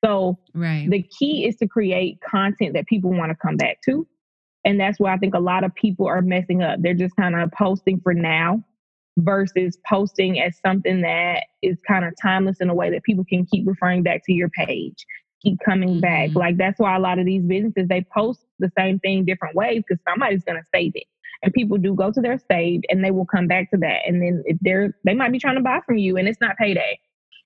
So 0.05 0.37
right. 0.53 0.87
the 0.89 1.01
key 1.01 1.47
is 1.47 1.55
to 1.57 1.67
create 1.67 2.19
content 2.21 2.73
that 2.75 2.85
people 2.85 3.11
want 3.11 3.31
to 3.31 3.35
come 3.35 3.57
back 3.57 3.77
to. 3.85 4.07
And 4.65 4.79
that's 4.79 4.99
why 4.99 5.13
I 5.13 5.17
think 5.17 5.33
a 5.33 5.39
lot 5.39 5.63
of 5.63 5.73
people 5.73 6.05
are 6.05 6.21
messing 6.21 6.61
up. 6.61 6.79
They're 6.79 6.93
just 6.93 7.15
kind 7.15 7.35
of 7.35 7.51
posting 7.51 7.99
for 8.01 8.13
now 8.13 8.63
versus 9.17 9.79
posting 9.89 10.39
as 10.39 10.59
something 10.63 11.01
that 11.01 11.45
is 11.63 11.79
kind 11.87 12.05
of 12.05 12.13
timeless 12.21 12.57
in 12.59 12.69
a 12.69 12.75
way 12.75 12.91
that 12.91 13.03
people 13.03 13.25
can 13.27 13.47
keep 13.47 13.67
referring 13.67 14.03
back 14.03 14.21
to 14.25 14.33
your 14.33 14.49
page, 14.49 15.05
keep 15.41 15.57
coming 15.65 15.89
mm-hmm. 15.89 15.99
back. 16.01 16.35
Like 16.35 16.57
that's 16.57 16.79
why 16.79 16.95
a 16.95 16.99
lot 16.99 17.17
of 17.17 17.25
these 17.25 17.43
businesses 17.43 17.87
they 17.87 18.05
post 18.15 18.41
the 18.59 18.71
same 18.77 18.99
thing 18.99 19.25
different 19.25 19.55
ways 19.55 19.81
because 19.87 20.03
somebody's 20.07 20.43
gonna 20.43 20.65
save 20.71 20.91
it 20.93 21.05
and 21.43 21.53
people 21.53 21.77
do 21.77 21.93
go 21.93 22.11
to 22.11 22.21
their 22.21 22.37
stage 22.37 22.81
and 22.89 23.03
they 23.03 23.11
will 23.11 23.25
come 23.25 23.47
back 23.47 23.69
to 23.71 23.77
that 23.77 23.99
and 24.05 24.21
then 24.21 24.43
if 24.45 24.57
they're 24.61 24.95
they 25.03 25.13
might 25.13 25.31
be 25.31 25.39
trying 25.39 25.55
to 25.55 25.61
buy 25.61 25.79
from 25.85 25.97
you 25.97 26.17
and 26.17 26.27
it's 26.27 26.41
not 26.41 26.57
payday 26.57 26.99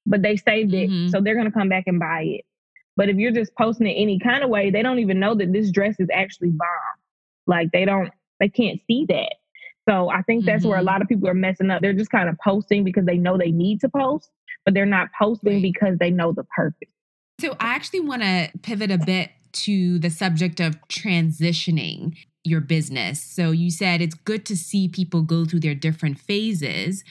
but 0.05 0.21
they 0.21 0.35
saved 0.35 0.73
it 0.73 0.89
mm-hmm. 0.89 1.09
so 1.09 1.21
they're 1.21 1.35
going 1.35 1.45
to 1.45 1.51
come 1.51 1.69
back 1.69 1.83
and 1.87 1.99
buy 1.99 2.23
it 2.25 2.45
but 2.97 3.09
if 3.09 3.17
you're 3.17 3.31
just 3.31 3.55
posting 3.55 3.87
it 3.87 3.93
any 3.93 4.19
kind 4.19 4.43
of 4.43 4.49
way 4.49 4.69
they 4.69 4.81
don't 4.81 4.99
even 4.99 5.19
know 5.19 5.35
that 5.35 5.51
this 5.53 5.71
dress 5.71 5.95
is 5.99 6.07
actually 6.13 6.49
bomb 6.49 6.67
like 7.47 7.71
they 7.71 7.85
don't 7.85 8.11
they 8.39 8.49
can't 8.49 8.79
see 8.87 9.05
that 9.07 9.35
so 9.87 10.09
i 10.09 10.21
think 10.23 10.45
that's 10.45 10.61
mm-hmm. 10.61 10.69
where 10.69 10.77
a 10.77 10.81
mm-hmm. 10.81 10.87
lot 10.87 11.01
of 11.01 11.07
people 11.07 11.27
are 11.27 11.33
messing 11.33 11.69
up 11.69 11.81
they're 11.81 11.93
just 11.93 12.11
kind 12.11 12.29
of 12.29 12.37
posting 12.43 12.83
because 12.83 13.05
they 13.05 13.17
know 13.17 13.37
they 13.37 13.51
need 13.51 13.79
to 13.79 13.89
post 13.89 14.29
but 14.65 14.73
they're 14.73 14.85
not 14.85 15.09
posting 15.19 15.61
because 15.61 15.97
they 15.99 16.11
know 16.11 16.31
the 16.31 16.43
purpose 16.55 16.89
so 17.39 17.55
i 17.59 17.75
actually 17.75 17.99
want 17.99 18.21
to 18.21 18.49
pivot 18.61 18.91
a 18.91 18.97
bit 18.97 19.31
to 19.51 19.99
the 19.99 20.09
subject 20.09 20.59
of 20.61 20.77
transitioning 20.87 22.15
your 22.43 22.61
business. 22.61 23.21
So 23.21 23.51
you 23.51 23.69
said 23.69 24.01
it's 24.01 24.15
good 24.15 24.45
to 24.47 24.57
see 24.57 24.87
people 24.87 25.21
go 25.21 25.45
through 25.45 25.59
their 25.61 25.75
different 25.75 26.19
phases. 26.19 27.03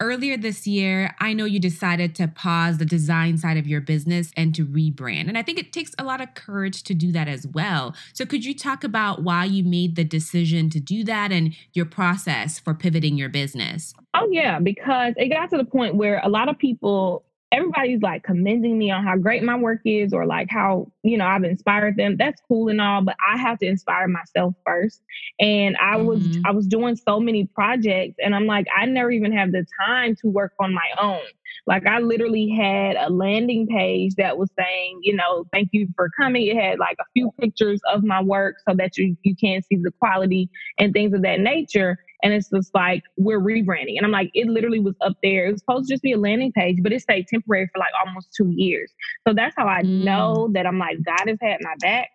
Earlier 0.00 0.36
this 0.36 0.66
year, 0.66 1.14
I 1.20 1.32
know 1.32 1.44
you 1.44 1.60
decided 1.60 2.16
to 2.16 2.26
pause 2.26 2.78
the 2.78 2.84
design 2.84 3.38
side 3.38 3.56
of 3.56 3.68
your 3.68 3.80
business 3.80 4.32
and 4.36 4.52
to 4.56 4.66
rebrand. 4.66 5.28
And 5.28 5.38
I 5.38 5.42
think 5.42 5.60
it 5.60 5.72
takes 5.72 5.92
a 5.96 6.02
lot 6.02 6.20
of 6.20 6.34
courage 6.34 6.82
to 6.84 6.94
do 6.94 7.12
that 7.12 7.28
as 7.28 7.46
well. 7.46 7.94
So, 8.12 8.26
could 8.26 8.44
you 8.44 8.52
talk 8.52 8.82
about 8.82 9.22
why 9.22 9.44
you 9.44 9.62
made 9.62 9.94
the 9.94 10.02
decision 10.02 10.70
to 10.70 10.80
do 10.80 11.04
that 11.04 11.30
and 11.30 11.54
your 11.72 11.86
process 11.86 12.58
for 12.58 12.74
pivoting 12.74 13.16
your 13.16 13.28
business? 13.28 13.94
Oh, 14.14 14.28
yeah, 14.32 14.58
because 14.58 15.14
it 15.16 15.28
got 15.28 15.50
to 15.50 15.56
the 15.56 15.64
point 15.64 15.94
where 15.94 16.20
a 16.24 16.28
lot 16.28 16.48
of 16.48 16.58
people 16.58 17.24
everybody's 17.52 18.02
like 18.02 18.24
commending 18.24 18.78
me 18.78 18.90
on 18.90 19.04
how 19.04 19.16
great 19.16 19.42
my 19.42 19.56
work 19.56 19.80
is 19.84 20.12
or 20.12 20.26
like 20.26 20.48
how 20.50 20.90
you 21.02 21.16
know 21.16 21.26
i've 21.26 21.44
inspired 21.44 21.96
them. 21.96 22.16
That's 22.16 22.40
cool 22.48 22.68
and 22.68 22.80
all 22.80 23.02
but 23.02 23.16
i 23.28 23.36
have 23.36 23.58
to 23.58 23.66
inspire 23.66 24.08
myself 24.08 24.54
first. 24.66 25.02
And 25.38 25.76
i 25.76 25.96
mm-hmm. 25.96 26.06
was 26.06 26.38
i 26.44 26.50
was 26.50 26.66
doing 26.66 26.96
so 26.96 27.20
many 27.20 27.46
projects 27.46 28.16
and 28.22 28.34
i'm 28.34 28.46
like 28.46 28.66
i 28.76 28.86
never 28.86 29.10
even 29.10 29.32
have 29.32 29.52
the 29.52 29.66
time 29.86 30.16
to 30.16 30.28
work 30.28 30.52
on 30.58 30.72
my 30.72 30.88
own 30.98 31.20
like 31.66 31.86
i 31.86 31.98
literally 31.98 32.48
had 32.48 32.96
a 32.96 33.10
landing 33.10 33.66
page 33.66 34.14
that 34.16 34.36
was 34.36 34.50
saying 34.58 34.98
you 35.02 35.14
know 35.14 35.44
thank 35.52 35.68
you 35.72 35.88
for 35.96 36.10
coming 36.20 36.46
it 36.46 36.56
had 36.56 36.78
like 36.78 36.96
a 37.00 37.04
few 37.12 37.30
pictures 37.40 37.80
of 37.92 38.02
my 38.02 38.22
work 38.22 38.56
so 38.68 38.74
that 38.74 38.96
you 38.96 39.16
you 39.22 39.34
can 39.36 39.60
see 39.62 39.76
the 39.76 39.92
quality 40.00 40.48
and 40.78 40.92
things 40.92 41.12
of 41.14 41.22
that 41.22 41.40
nature 41.40 41.98
and 42.22 42.32
it's 42.32 42.48
just 42.48 42.74
like, 42.74 43.02
we're 43.16 43.40
rebranding. 43.40 43.96
And 43.96 44.04
I'm 44.04 44.12
like, 44.12 44.30
it 44.32 44.46
literally 44.46 44.78
was 44.78 44.94
up 45.00 45.14
there. 45.22 45.46
It 45.46 45.52
was 45.52 45.60
supposed 45.60 45.88
to 45.88 45.94
just 45.94 46.02
be 46.02 46.12
a 46.12 46.18
landing 46.18 46.52
page, 46.52 46.78
but 46.82 46.92
it 46.92 47.02
stayed 47.02 47.26
temporary 47.26 47.68
for 47.72 47.80
like 47.80 47.92
almost 48.06 48.32
two 48.34 48.52
years. 48.54 48.92
So 49.26 49.34
that's 49.34 49.54
how 49.56 49.66
I 49.66 49.82
mm. 49.82 50.04
know 50.04 50.48
that 50.52 50.66
I'm 50.66 50.78
like, 50.78 50.98
God 51.04 51.26
has 51.26 51.38
had 51.40 51.58
my 51.60 51.74
back. 51.80 52.10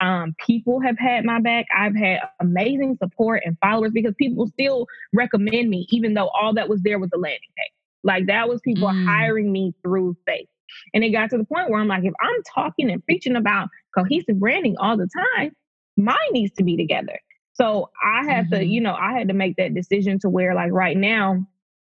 Um, 0.00 0.34
people 0.46 0.80
have 0.80 0.98
had 0.98 1.26
my 1.26 1.40
back. 1.40 1.66
I've 1.76 1.94
had 1.94 2.20
amazing 2.40 2.96
support 3.02 3.42
and 3.44 3.56
followers 3.60 3.90
because 3.92 4.14
people 4.18 4.46
still 4.46 4.86
recommend 5.12 5.68
me, 5.68 5.86
even 5.90 6.14
though 6.14 6.28
all 6.28 6.54
that 6.54 6.70
was 6.70 6.80
there 6.80 6.98
was 6.98 7.10
a 7.14 7.18
landing 7.18 7.40
page. 7.54 7.72
Like 8.04 8.26
that 8.26 8.48
was 8.48 8.60
people 8.62 8.88
mm. 8.88 9.06
hiring 9.06 9.52
me 9.52 9.74
through 9.82 10.16
faith. 10.26 10.48
And 10.94 11.02
it 11.02 11.10
got 11.10 11.30
to 11.30 11.38
the 11.38 11.44
point 11.44 11.70
where 11.70 11.80
I'm 11.80 11.88
like, 11.88 12.04
if 12.04 12.14
I'm 12.20 12.42
talking 12.54 12.90
and 12.90 13.04
preaching 13.04 13.36
about 13.36 13.68
cohesive 13.96 14.38
branding 14.38 14.76
all 14.78 14.96
the 14.96 15.08
time, 15.36 15.52
mine 15.96 16.16
needs 16.32 16.54
to 16.54 16.64
be 16.64 16.76
together. 16.76 17.18
So 17.54 17.90
I 18.02 18.24
had 18.24 18.46
mm-hmm. 18.46 18.54
to, 18.54 18.64
you 18.64 18.80
know, 18.80 18.94
I 18.94 19.12
had 19.12 19.28
to 19.28 19.34
make 19.34 19.56
that 19.56 19.74
decision 19.74 20.18
to 20.20 20.28
where, 20.28 20.54
like, 20.54 20.72
right 20.72 20.96
now, 20.96 21.44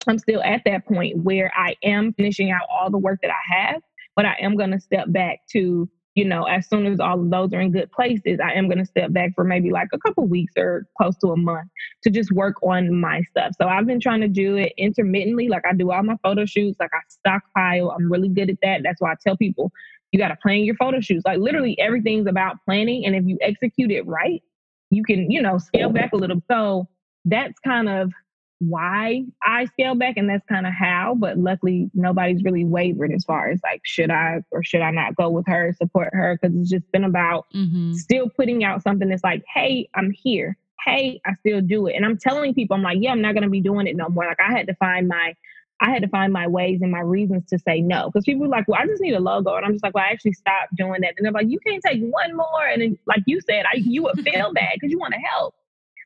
I'm 0.08 0.20
still 0.20 0.44
at 0.44 0.62
that 0.66 0.86
point 0.86 1.24
where 1.24 1.52
I 1.56 1.76
am 1.84 2.14
finishing 2.14 2.52
out 2.52 2.68
all 2.70 2.92
the 2.92 2.98
work 2.98 3.20
that 3.24 3.32
I 3.32 3.58
have, 3.58 3.82
but 4.16 4.26
I 4.26 4.36
am 4.42 4.58
going 4.58 4.72
to 4.72 4.80
step 4.80 5.06
back 5.08 5.40
to, 5.54 5.90
you 6.16 6.24
know, 6.24 6.44
as 6.46 6.68
soon 6.68 6.86
as 6.86 7.00
all 7.00 7.20
of 7.20 7.30
those 7.30 7.54
are 7.54 7.60
in 7.60 7.72
good 7.72 7.92
places, 7.92 8.40
I 8.44 8.54
am 8.54 8.68
going 8.68 8.78
to 8.78 8.86
step 8.86 9.12
back 9.12 9.32
for 9.36 9.44
maybe 9.44 9.70
like 9.70 9.90
a 9.94 10.00
couple 10.00 10.26
weeks 10.26 10.54
or 10.58 10.88
close 10.98 11.18
to 11.18 11.28
a 11.28 11.38
month 11.38 11.70
to 12.04 12.10
just 12.10 12.32
work 12.32 12.56
on 12.64 13.00
my 13.00 13.22
stuff. 13.24 13.52
So 13.62 13.68
I've 13.68 13.86
been 13.86 14.00
trying 14.00 14.22
to 14.22 14.30
do 14.30 14.56
it 14.56 14.74
intermittently. 14.78 15.50
Like 15.50 15.64
I 15.70 15.74
do 15.74 15.92
all 15.92 16.04
my 16.04 16.16
photo 16.24 16.46
shoots, 16.46 16.78
like 16.80 16.92
I 16.94 17.00
stockpile. 17.10 17.92
I'm 17.92 18.10
really 18.10 18.30
good 18.30 18.50
at 18.50 18.58
that. 18.64 18.82
That's 18.84 19.02
why 19.02 19.12
I 19.12 19.16
tell 19.22 19.36
people 19.36 19.72
you 20.12 20.20
got 20.20 20.30
to 20.30 20.38
plan 20.38 20.60
your 20.60 20.76
photo 20.76 21.02
shoots. 21.02 21.24
Like 21.26 21.40
literally 21.40 21.78
everything's 21.80 22.28
about 22.28 22.56
planning. 22.64 23.06
And 23.06 23.14
if 23.14 23.26
you 23.26 23.38
execute 23.42 23.92
it 23.92 24.08
right, 24.08 24.42
you 24.90 25.04
can, 25.04 25.30
you 25.30 25.42
know, 25.42 25.58
scale 25.58 25.90
back 25.90 26.14
a 26.14 26.16
little. 26.16 26.42
So 26.50 26.88
that's 27.26 27.60
kind 27.60 27.90
of 27.90 28.14
why 28.60 29.24
I 29.44 29.66
scale 29.66 29.96
back 29.96 30.18
and 30.18 30.30
that's 30.30 30.46
kind 30.48 30.66
of 30.66 30.74
how, 30.74 31.16
but 31.18 31.38
luckily 31.38 31.90
nobody's 31.94 32.44
really 32.44 32.66
wavered 32.66 33.12
as 33.12 33.24
far 33.24 33.50
as 33.50 33.60
like, 33.64 33.82
should 33.84 34.12
I 34.12 34.44
or 34.52 34.64
should 34.64 34.82
I 34.82 34.92
not 34.92 35.16
go 35.16 35.30
with 35.30 35.46
her, 35.48 35.74
support 35.78 36.10
her? 36.14 36.38
Cause 36.42 36.52
it's 36.56 36.70
just 36.70 36.90
been 36.92 37.04
about 37.04 37.46
mm-hmm. 37.54 37.94
still 37.94 38.30
putting 38.30 38.64
out 38.64 38.82
something 38.82 39.10
that's 39.10 39.24
like, 39.24 39.44
hey, 39.54 39.90
I'm 39.96 40.12
here. 40.12 40.58
Hey, 40.86 41.20
I 41.26 41.34
still 41.34 41.62
do 41.62 41.88
it. 41.88 41.96
And 41.96 42.06
I'm 42.06 42.18
telling 42.18 42.54
people, 42.54 42.76
I'm 42.76 42.84
like, 42.84 43.00
yeah, 43.02 43.12
I'm 43.12 43.22
not 43.22 43.34
going 43.34 43.44
to 43.44 43.50
be 43.50 43.62
doing 43.62 43.88
it 43.88 43.96
no 43.96 44.08
more. 44.08 44.26
Like 44.26 44.40
I 44.40 44.52
had 44.52 44.68
to 44.68 44.76
find 44.76 45.08
my 45.08 45.34
I 45.82 45.92
had 45.92 46.04
to 46.04 46.08
find 46.08 46.32
my 46.32 46.48
ways 46.48 46.82
and 46.82 46.92
my 46.92 47.02
reasons 47.02 47.44
to 47.50 47.60
say 47.60 47.82
no. 47.82 48.10
Because 48.10 48.24
people 48.24 48.46
are 48.46 48.50
like, 48.50 48.66
well, 48.68 48.80
I 48.82 48.86
just 48.86 49.02
need 49.02 49.14
a 49.14 49.20
logo. 49.20 49.56
And 49.56 49.66
I'm 49.66 49.74
just 49.74 49.84
like, 49.84 49.94
well, 49.94 50.06
I 50.06 50.12
actually 50.12 50.34
stopped 50.34 50.74
doing 50.76 51.02
that. 51.02 51.16
And 51.18 51.26
they're 51.26 51.34
like, 51.34 51.50
you 51.50 51.60
can't 51.60 51.84
take 51.84 52.02
one 52.02 52.36
more. 52.36 52.66
And 52.72 52.82
then, 52.82 52.98
like 53.06 53.24
you 53.26 53.42
said, 53.42 53.66
I, 53.66 53.78
you 53.78 54.04
would 54.04 54.20
feel 54.22 54.54
bad 54.54 54.70
because 54.76 54.92
you 54.92 55.00
want 55.00 55.14
to 55.14 55.20
help. 55.20 55.54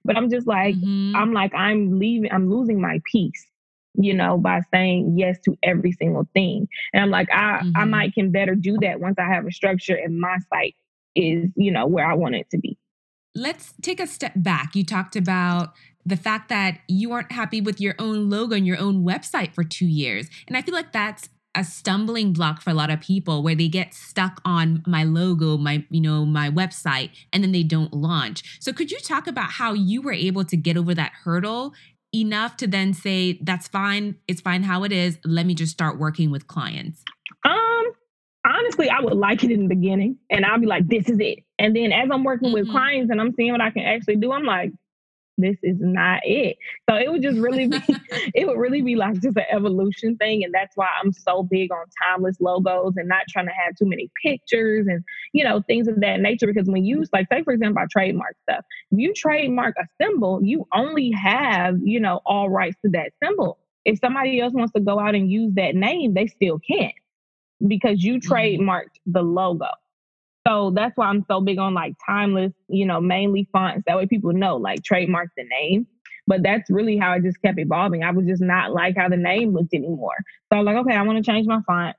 But 0.09 0.17
I'm 0.17 0.31
just 0.31 0.47
like, 0.47 0.73
mm-hmm. 0.73 1.15
I'm 1.15 1.33
like, 1.33 1.53
I'm 1.53 1.99
leaving, 1.99 2.31
I'm 2.31 2.49
losing 2.49 2.81
my 2.81 2.99
peace, 3.05 3.45
you 3.93 4.11
know, 4.11 4.39
by 4.39 4.61
saying 4.73 5.13
yes 5.15 5.37
to 5.45 5.55
every 5.61 5.91
single 5.91 6.27
thing. 6.33 6.67
And 6.93 7.03
I'm 7.03 7.11
like, 7.11 7.29
I, 7.31 7.59
mm-hmm. 7.59 7.77
I 7.77 7.85
might 7.85 8.15
can 8.15 8.31
better 8.31 8.55
do 8.55 8.75
that 8.81 8.99
once 8.99 9.17
I 9.19 9.31
have 9.31 9.45
a 9.45 9.51
structure 9.51 9.93
and 9.93 10.19
my 10.19 10.37
site 10.51 10.73
is, 11.15 11.51
you 11.55 11.71
know, 11.71 11.85
where 11.85 12.09
I 12.09 12.15
want 12.15 12.33
it 12.33 12.49
to 12.49 12.57
be. 12.57 12.75
Let's 13.35 13.75
take 13.83 13.99
a 13.99 14.07
step 14.07 14.33
back. 14.35 14.75
You 14.75 14.83
talked 14.83 15.15
about 15.15 15.73
the 16.03 16.17
fact 16.17 16.49
that 16.49 16.79
you 16.87 17.11
aren't 17.11 17.31
happy 17.31 17.61
with 17.61 17.79
your 17.79 17.93
own 17.99 18.31
logo 18.31 18.55
and 18.55 18.65
your 18.65 18.79
own 18.79 19.05
website 19.05 19.53
for 19.53 19.63
two 19.63 19.85
years. 19.85 20.27
And 20.47 20.57
I 20.57 20.63
feel 20.63 20.73
like 20.73 20.91
that's 20.91 21.29
a 21.55 21.63
stumbling 21.63 22.31
block 22.31 22.61
for 22.61 22.69
a 22.69 22.73
lot 22.73 22.89
of 22.89 23.01
people 23.01 23.41
where 23.41 23.55
they 23.55 23.67
get 23.67 23.93
stuck 23.93 24.41
on 24.45 24.83
my 24.85 25.03
logo, 25.03 25.57
my, 25.57 25.83
you 25.89 25.99
know, 25.99 26.25
my 26.25 26.49
website, 26.49 27.09
and 27.33 27.43
then 27.43 27.51
they 27.51 27.63
don't 27.63 27.93
launch. 27.93 28.57
So 28.59 28.71
could 28.71 28.91
you 28.91 28.99
talk 28.99 29.27
about 29.27 29.51
how 29.51 29.73
you 29.73 30.01
were 30.01 30.13
able 30.13 30.45
to 30.45 30.55
get 30.55 30.77
over 30.77 30.93
that 30.93 31.11
hurdle 31.23 31.73
enough 32.13 32.57
to 32.57 32.67
then 32.67 32.93
say, 32.93 33.39
that's 33.41 33.67
fine, 33.67 34.15
it's 34.27 34.41
fine 34.41 34.63
how 34.63 34.83
it 34.83 34.91
is. 34.91 35.17
Let 35.25 35.45
me 35.45 35.55
just 35.55 35.71
start 35.71 35.99
working 35.99 36.31
with 36.31 36.47
clients? 36.47 37.03
Um, 37.43 37.83
honestly, 38.45 38.89
I 38.89 39.01
would 39.01 39.17
like 39.17 39.43
it 39.43 39.51
in 39.51 39.63
the 39.63 39.75
beginning 39.75 40.17
and 40.29 40.45
I'll 40.45 40.59
be 40.59 40.67
like, 40.67 40.87
this 40.87 41.09
is 41.09 41.19
it. 41.19 41.39
And 41.57 41.75
then 41.75 41.91
as 41.91 42.09
I'm 42.11 42.23
working 42.23 42.49
mm-hmm. 42.49 42.59
with 42.59 42.69
clients 42.69 43.11
and 43.11 43.19
I'm 43.19 43.33
seeing 43.35 43.51
what 43.51 43.61
I 43.61 43.71
can 43.71 43.83
actually 43.83 44.17
do, 44.17 44.31
I'm 44.31 44.45
like, 44.45 44.71
this 45.41 45.57
is 45.63 45.77
not 45.79 46.21
it. 46.23 46.57
So 46.89 46.95
it 46.95 47.11
would 47.11 47.21
just 47.21 47.37
really 47.39 47.67
be, 47.67 47.79
it 48.35 48.47
would 48.47 48.57
really 48.57 48.81
be 48.81 48.95
like 48.95 49.15
just 49.15 49.37
an 49.37 49.45
evolution 49.51 50.17
thing. 50.17 50.43
And 50.43 50.53
that's 50.53 50.75
why 50.75 50.87
I'm 51.01 51.11
so 51.11 51.43
big 51.43 51.71
on 51.71 51.85
timeless 52.03 52.37
logos 52.39 52.93
and 52.97 53.07
not 53.07 53.23
trying 53.29 53.47
to 53.47 53.53
have 53.53 53.75
too 53.75 53.85
many 53.85 54.09
pictures 54.23 54.87
and, 54.87 55.03
you 55.33 55.43
know, 55.43 55.61
things 55.61 55.87
of 55.87 55.99
that 56.01 56.19
nature. 56.19 56.47
Because 56.47 56.67
when 56.67 56.85
you, 56.85 57.03
like, 57.13 57.27
say, 57.31 57.43
for 57.43 57.53
example, 57.53 57.81
I 57.81 57.87
trademark 57.91 58.35
stuff, 58.43 58.65
you 58.91 59.13
trademark 59.13 59.75
a 59.79 59.85
symbol, 60.01 60.39
you 60.43 60.67
only 60.73 61.11
have, 61.11 61.77
you 61.83 61.99
know, 61.99 62.21
all 62.25 62.49
rights 62.49 62.77
to 62.85 62.91
that 62.91 63.11
symbol. 63.23 63.57
If 63.85 63.99
somebody 63.99 64.39
else 64.39 64.53
wants 64.53 64.73
to 64.73 64.79
go 64.79 64.99
out 64.99 65.15
and 65.15 65.31
use 65.31 65.53
that 65.55 65.75
name, 65.75 66.13
they 66.13 66.27
still 66.27 66.59
can't 66.59 66.93
because 67.67 68.03
you 68.03 68.15
mm-hmm. 68.15 68.31
trademarked 68.31 68.99
the 69.05 69.21
logo. 69.21 69.67
So 70.49 70.71
that's 70.75 70.97
why 70.97 71.07
I'm 71.07 71.23
so 71.29 71.41
big 71.41 71.59
on 71.59 71.73
like 71.75 71.93
timeless, 72.05 72.51
you 72.67 72.85
know, 72.85 72.99
mainly 72.99 73.47
fonts. 73.51 73.83
That 73.85 73.97
way 73.97 74.07
people 74.07 74.33
know, 74.33 74.57
like 74.57 74.83
trademark 74.83 75.29
the 75.37 75.43
name. 75.43 75.85
But 76.25 76.43
that's 76.43 76.69
really 76.69 76.97
how 76.97 77.11
I 77.11 77.19
just 77.19 77.41
kept 77.41 77.59
evolving. 77.59 78.03
I 78.03 78.11
was 78.11 78.25
just 78.25 78.41
not 78.41 78.71
like 78.71 78.95
how 78.97 79.09
the 79.09 79.17
name 79.17 79.53
looked 79.53 79.73
anymore. 79.73 80.15
So 80.51 80.57
I 80.57 80.59
was 80.59 80.65
like, 80.65 80.77
okay, 80.77 80.95
I 80.95 81.01
want 81.03 81.23
to 81.23 81.31
change 81.31 81.47
my 81.47 81.59
font. 81.67 81.95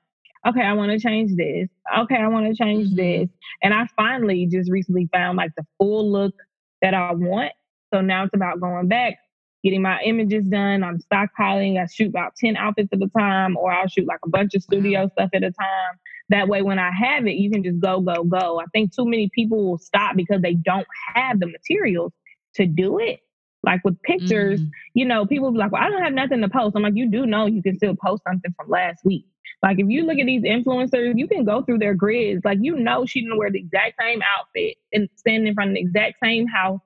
Okay, 0.47 0.61
I 0.61 0.73
want 0.73 0.91
to 0.91 0.99
change 0.99 1.35
this. 1.35 1.69
Okay, 1.97 2.15
I 2.15 2.27
want 2.27 2.47
to 2.47 2.55
change 2.55 2.87
mm-hmm. 2.87 2.95
this. 2.95 3.29
And 3.61 3.73
I 3.73 3.87
finally 3.95 4.47
just 4.51 4.71
recently 4.71 5.07
found 5.13 5.37
like 5.37 5.51
the 5.55 5.65
full 5.77 6.11
look 6.11 6.33
that 6.81 6.93
I 6.93 7.11
want. 7.13 7.51
So 7.93 8.01
now 8.01 8.23
it's 8.23 8.33
about 8.33 8.59
going 8.59 8.87
back, 8.87 9.17
getting 9.63 9.81
my 9.81 10.01
images 10.03 10.45
done. 10.45 10.83
I'm 10.83 10.99
stockpiling. 10.99 11.81
I 11.81 11.85
shoot 11.85 12.09
about 12.09 12.35
10 12.37 12.57
outfits 12.57 12.89
at 12.91 13.01
a 13.01 13.09
time, 13.17 13.55
or 13.55 13.71
I'll 13.71 13.87
shoot 13.87 14.07
like 14.07 14.19
a 14.25 14.29
bunch 14.29 14.55
of 14.55 14.63
studio 14.63 15.09
stuff 15.13 15.29
at 15.33 15.43
a 15.43 15.51
time. 15.51 15.99
That 16.31 16.47
way, 16.47 16.61
when 16.61 16.79
I 16.79 16.91
have 16.91 17.27
it, 17.27 17.35
you 17.35 17.51
can 17.51 17.63
just 17.63 17.79
go, 17.79 17.99
go, 17.99 18.23
go. 18.23 18.59
I 18.59 18.65
think 18.73 18.95
too 18.95 19.05
many 19.05 19.29
people 19.35 19.69
will 19.69 19.77
stop 19.77 20.15
because 20.15 20.41
they 20.41 20.53
don't 20.53 20.87
have 21.13 21.39
the 21.39 21.47
materials 21.47 22.13
to 22.55 22.65
do 22.65 22.99
it. 22.99 23.19
Like 23.63 23.83
with 23.83 24.01
pictures, 24.01 24.61
mm. 24.61 24.69
you 24.93 25.05
know, 25.05 25.25
people 25.25 25.51
be 25.51 25.59
like, 25.59 25.71
well, 25.71 25.83
I 25.83 25.89
don't 25.89 26.01
have 26.01 26.13
nothing 26.13 26.41
to 26.41 26.49
post. 26.49 26.75
I'm 26.75 26.83
like, 26.83 26.95
you 26.95 27.11
do 27.11 27.25
know 27.25 27.45
you 27.45 27.61
can 27.61 27.77
still 27.77 27.95
post 27.95 28.23
something 28.27 28.53
from 28.57 28.69
last 28.69 29.05
week. 29.05 29.25
Like 29.61 29.77
if 29.79 29.87
you 29.89 30.03
look 30.03 30.17
at 30.17 30.25
these 30.25 30.43
influencers, 30.43 31.13
you 31.15 31.27
can 31.27 31.43
go 31.43 31.61
through 31.61 31.79
their 31.79 31.93
grids. 31.93 32.43
Like 32.43 32.57
you 32.61 32.75
know 32.75 33.05
she 33.05 33.21
didn't 33.21 33.37
wear 33.37 33.51
the 33.51 33.59
exact 33.59 33.95
same 33.99 34.21
outfit 34.37 34.77
and 34.93 35.07
stand 35.15 35.47
in 35.47 35.53
front 35.53 35.71
of 35.71 35.75
the 35.75 35.81
exact 35.81 36.15
same 36.23 36.47
house 36.47 36.79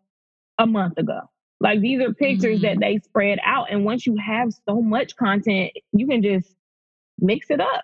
a 0.57 0.65
month 0.65 0.97
ago. 0.97 1.21
Like 1.61 1.79
these 1.79 2.01
are 2.01 2.13
pictures 2.13 2.61
mm-hmm. 2.61 2.79
that 2.79 2.79
they 2.79 2.99
spread 2.99 3.39
out. 3.45 3.71
And 3.71 3.85
once 3.85 4.05
you 4.05 4.17
have 4.17 4.51
so 4.67 4.81
much 4.81 5.15
content, 5.15 5.71
you 5.93 6.07
can 6.07 6.21
just 6.21 6.53
mix 7.19 7.49
it 7.49 7.61
up. 7.61 7.83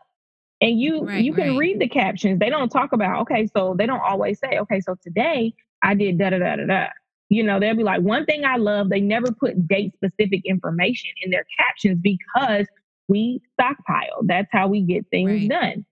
And 0.62 0.80
you 0.80 1.06
right, 1.06 1.24
you 1.24 1.34
can 1.34 1.50
right. 1.50 1.58
read 1.58 1.80
the 1.80 1.89
captions. 1.89 2.39
They 2.39 2.50
don't 2.50 2.69
talk 2.69 2.93
about, 2.93 3.21
okay, 3.21 3.47
so 3.47 3.76
they 3.78 3.88
don't 3.88 4.02
always 4.02 4.39
say, 4.39 4.60
okay, 4.60 4.80
so 4.80 4.95
today 5.02 5.54
I 5.82 5.95
did 5.95 6.19
da 6.19 6.30
da 6.30 6.38
da 6.38 6.56
da 6.58 6.65
da. 6.65 6.88
You 7.30 7.43
know, 7.43 7.60
they'll 7.60 7.76
be 7.76 7.84
like, 7.84 8.02
one 8.02 8.26
thing 8.26 8.45
I 8.45 8.58
love, 8.58 8.89
they 8.89 9.00
never 9.00 9.32
put 9.32 9.67
date 9.67 9.93
specific 9.95 10.41
information 10.45 11.10
in 11.24 11.32
their 11.32 11.45
captions 11.58 12.00
because 12.02 12.67
we 13.08 13.41
stockpile. 13.54 14.21
That's 14.26 14.50
how 14.52 14.67
we 14.67 14.82
get 14.82 15.06
things 15.10 15.32
right. 15.32 15.50
done. 15.50 15.86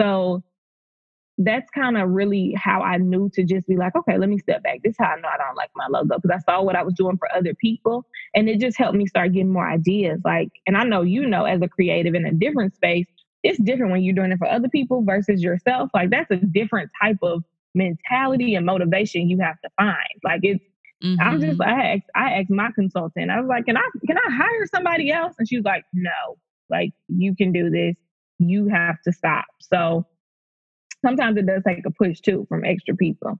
So 0.00 0.42
that's 1.38 1.68
kind 1.70 1.96
of 1.98 2.10
really 2.10 2.54
how 2.56 2.82
I 2.82 2.96
knew 2.96 3.28
to 3.34 3.42
just 3.42 3.66
be 3.66 3.76
like, 3.76 3.96
okay, 3.96 4.16
let 4.16 4.28
me 4.28 4.38
step 4.38 4.62
back. 4.62 4.82
This 4.82 4.92
is 4.92 4.96
how 4.98 5.06
I 5.06 5.20
know 5.20 5.28
I 5.28 5.36
don't 5.36 5.56
like 5.56 5.70
my 5.74 5.86
logo 5.90 6.16
because 6.20 6.30
I 6.30 6.50
saw 6.50 6.62
what 6.62 6.76
I 6.76 6.82
was 6.82 6.94
doing 6.94 7.18
for 7.18 7.28
other 7.34 7.54
people. 7.54 8.06
And 8.34 8.48
it 8.48 8.60
just 8.60 8.78
helped 8.78 8.96
me 8.96 9.06
start 9.06 9.32
getting 9.32 9.52
more 9.52 9.68
ideas. 9.68 10.20
Like, 10.24 10.50
and 10.66 10.76
I 10.76 10.84
know 10.84 11.02
you 11.02 11.26
know, 11.26 11.44
as 11.44 11.60
a 11.60 11.68
creative 11.68 12.14
in 12.14 12.24
a 12.24 12.32
different 12.32 12.74
space, 12.74 13.06
it's 13.44 13.62
different 13.62 13.92
when 13.92 14.02
you're 14.02 14.14
doing 14.14 14.32
it 14.32 14.38
for 14.38 14.48
other 14.48 14.68
people 14.68 15.04
versus 15.04 15.42
yourself. 15.42 15.90
Like, 15.94 16.10
that's 16.10 16.30
a 16.32 16.36
different 16.36 16.90
type 17.00 17.18
of 17.22 17.44
mentality 17.76 18.56
and 18.56 18.66
motivation 18.66 19.28
you 19.28 19.38
have 19.38 19.60
to 19.60 19.70
find. 19.76 19.96
Like, 20.24 20.40
it's, 20.42 20.64
mm-hmm. 21.04 21.20
I'm 21.20 21.40
just, 21.40 21.58
mm-hmm. 21.58 21.70
I 21.70 21.94
asked, 21.94 22.10
I 22.16 22.32
asked 22.40 22.50
my 22.50 22.70
consultant, 22.74 23.30
I 23.30 23.40
was 23.40 23.48
like, 23.48 23.66
can 23.66 23.76
I, 23.76 23.88
can 24.06 24.18
I 24.18 24.30
hire 24.34 24.66
somebody 24.74 25.12
else? 25.12 25.36
And 25.38 25.48
she 25.48 25.56
was 25.56 25.64
like, 25.64 25.84
no, 25.92 26.10
like, 26.68 26.90
you 27.06 27.36
can 27.36 27.52
do 27.52 27.70
this. 27.70 27.94
You 28.40 28.66
have 28.68 28.96
to 29.02 29.12
stop. 29.12 29.44
So, 29.60 30.04
sometimes 31.04 31.36
it 31.36 31.46
does 31.46 31.62
take 31.66 31.84
a 31.86 31.90
push 31.90 32.20
too 32.20 32.46
from 32.48 32.64
extra 32.64 32.96
people. 32.96 33.38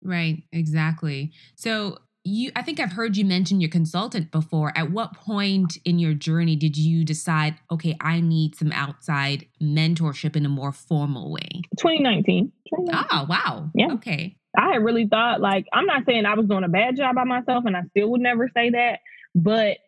Right, 0.00 0.44
exactly. 0.52 1.32
So 1.56 1.98
you 2.24 2.50
I 2.54 2.62
think 2.62 2.80
I've 2.80 2.92
heard 2.92 3.16
you 3.16 3.24
mention 3.24 3.60
your 3.60 3.70
consultant 3.70 4.30
before. 4.30 4.72
At 4.76 4.90
what 4.90 5.14
point 5.14 5.78
in 5.84 5.98
your 5.98 6.14
journey 6.14 6.56
did 6.56 6.76
you 6.76 7.04
decide, 7.04 7.56
okay, 7.70 7.96
I 8.00 8.20
need 8.20 8.54
some 8.54 8.72
outside 8.72 9.46
mentorship 9.62 10.36
in 10.36 10.44
a 10.44 10.48
more 10.48 10.72
formal 10.72 11.32
way? 11.32 11.62
2019. 11.78 12.52
2019. 12.70 13.06
Oh, 13.10 13.26
wow. 13.28 13.70
Yeah. 13.74 13.92
Okay. 13.94 14.36
I 14.56 14.72
had 14.72 14.84
really 14.84 15.06
thought 15.06 15.40
like 15.40 15.66
I'm 15.72 15.86
not 15.86 16.04
saying 16.06 16.26
I 16.26 16.34
was 16.34 16.46
doing 16.46 16.64
a 16.64 16.68
bad 16.68 16.96
job 16.96 17.14
by 17.14 17.24
myself 17.24 17.64
and 17.66 17.76
I 17.76 17.82
still 17.90 18.10
would 18.10 18.20
never 18.20 18.48
say 18.54 18.70
that, 18.70 19.00
but 19.34 19.78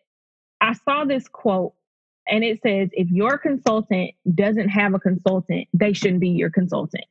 I 0.59 0.73
saw 0.73 1.05
this 1.05 1.27
quote 1.27 1.73
and 2.27 2.43
it 2.43 2.59
says 2.61 2.89
if 2.93 3.09
your 3.09 3.37
consultant 3.37 4.11
doesn't 4.33 4.69
have 4.69 4.93
a 4.93 4.99
consultant, 4.99 5.67
they 5.73 5.93
shouldn't 5.93 6.21
be 6.21 6.29
your 6.29 6.51
consultant 6.51 7.05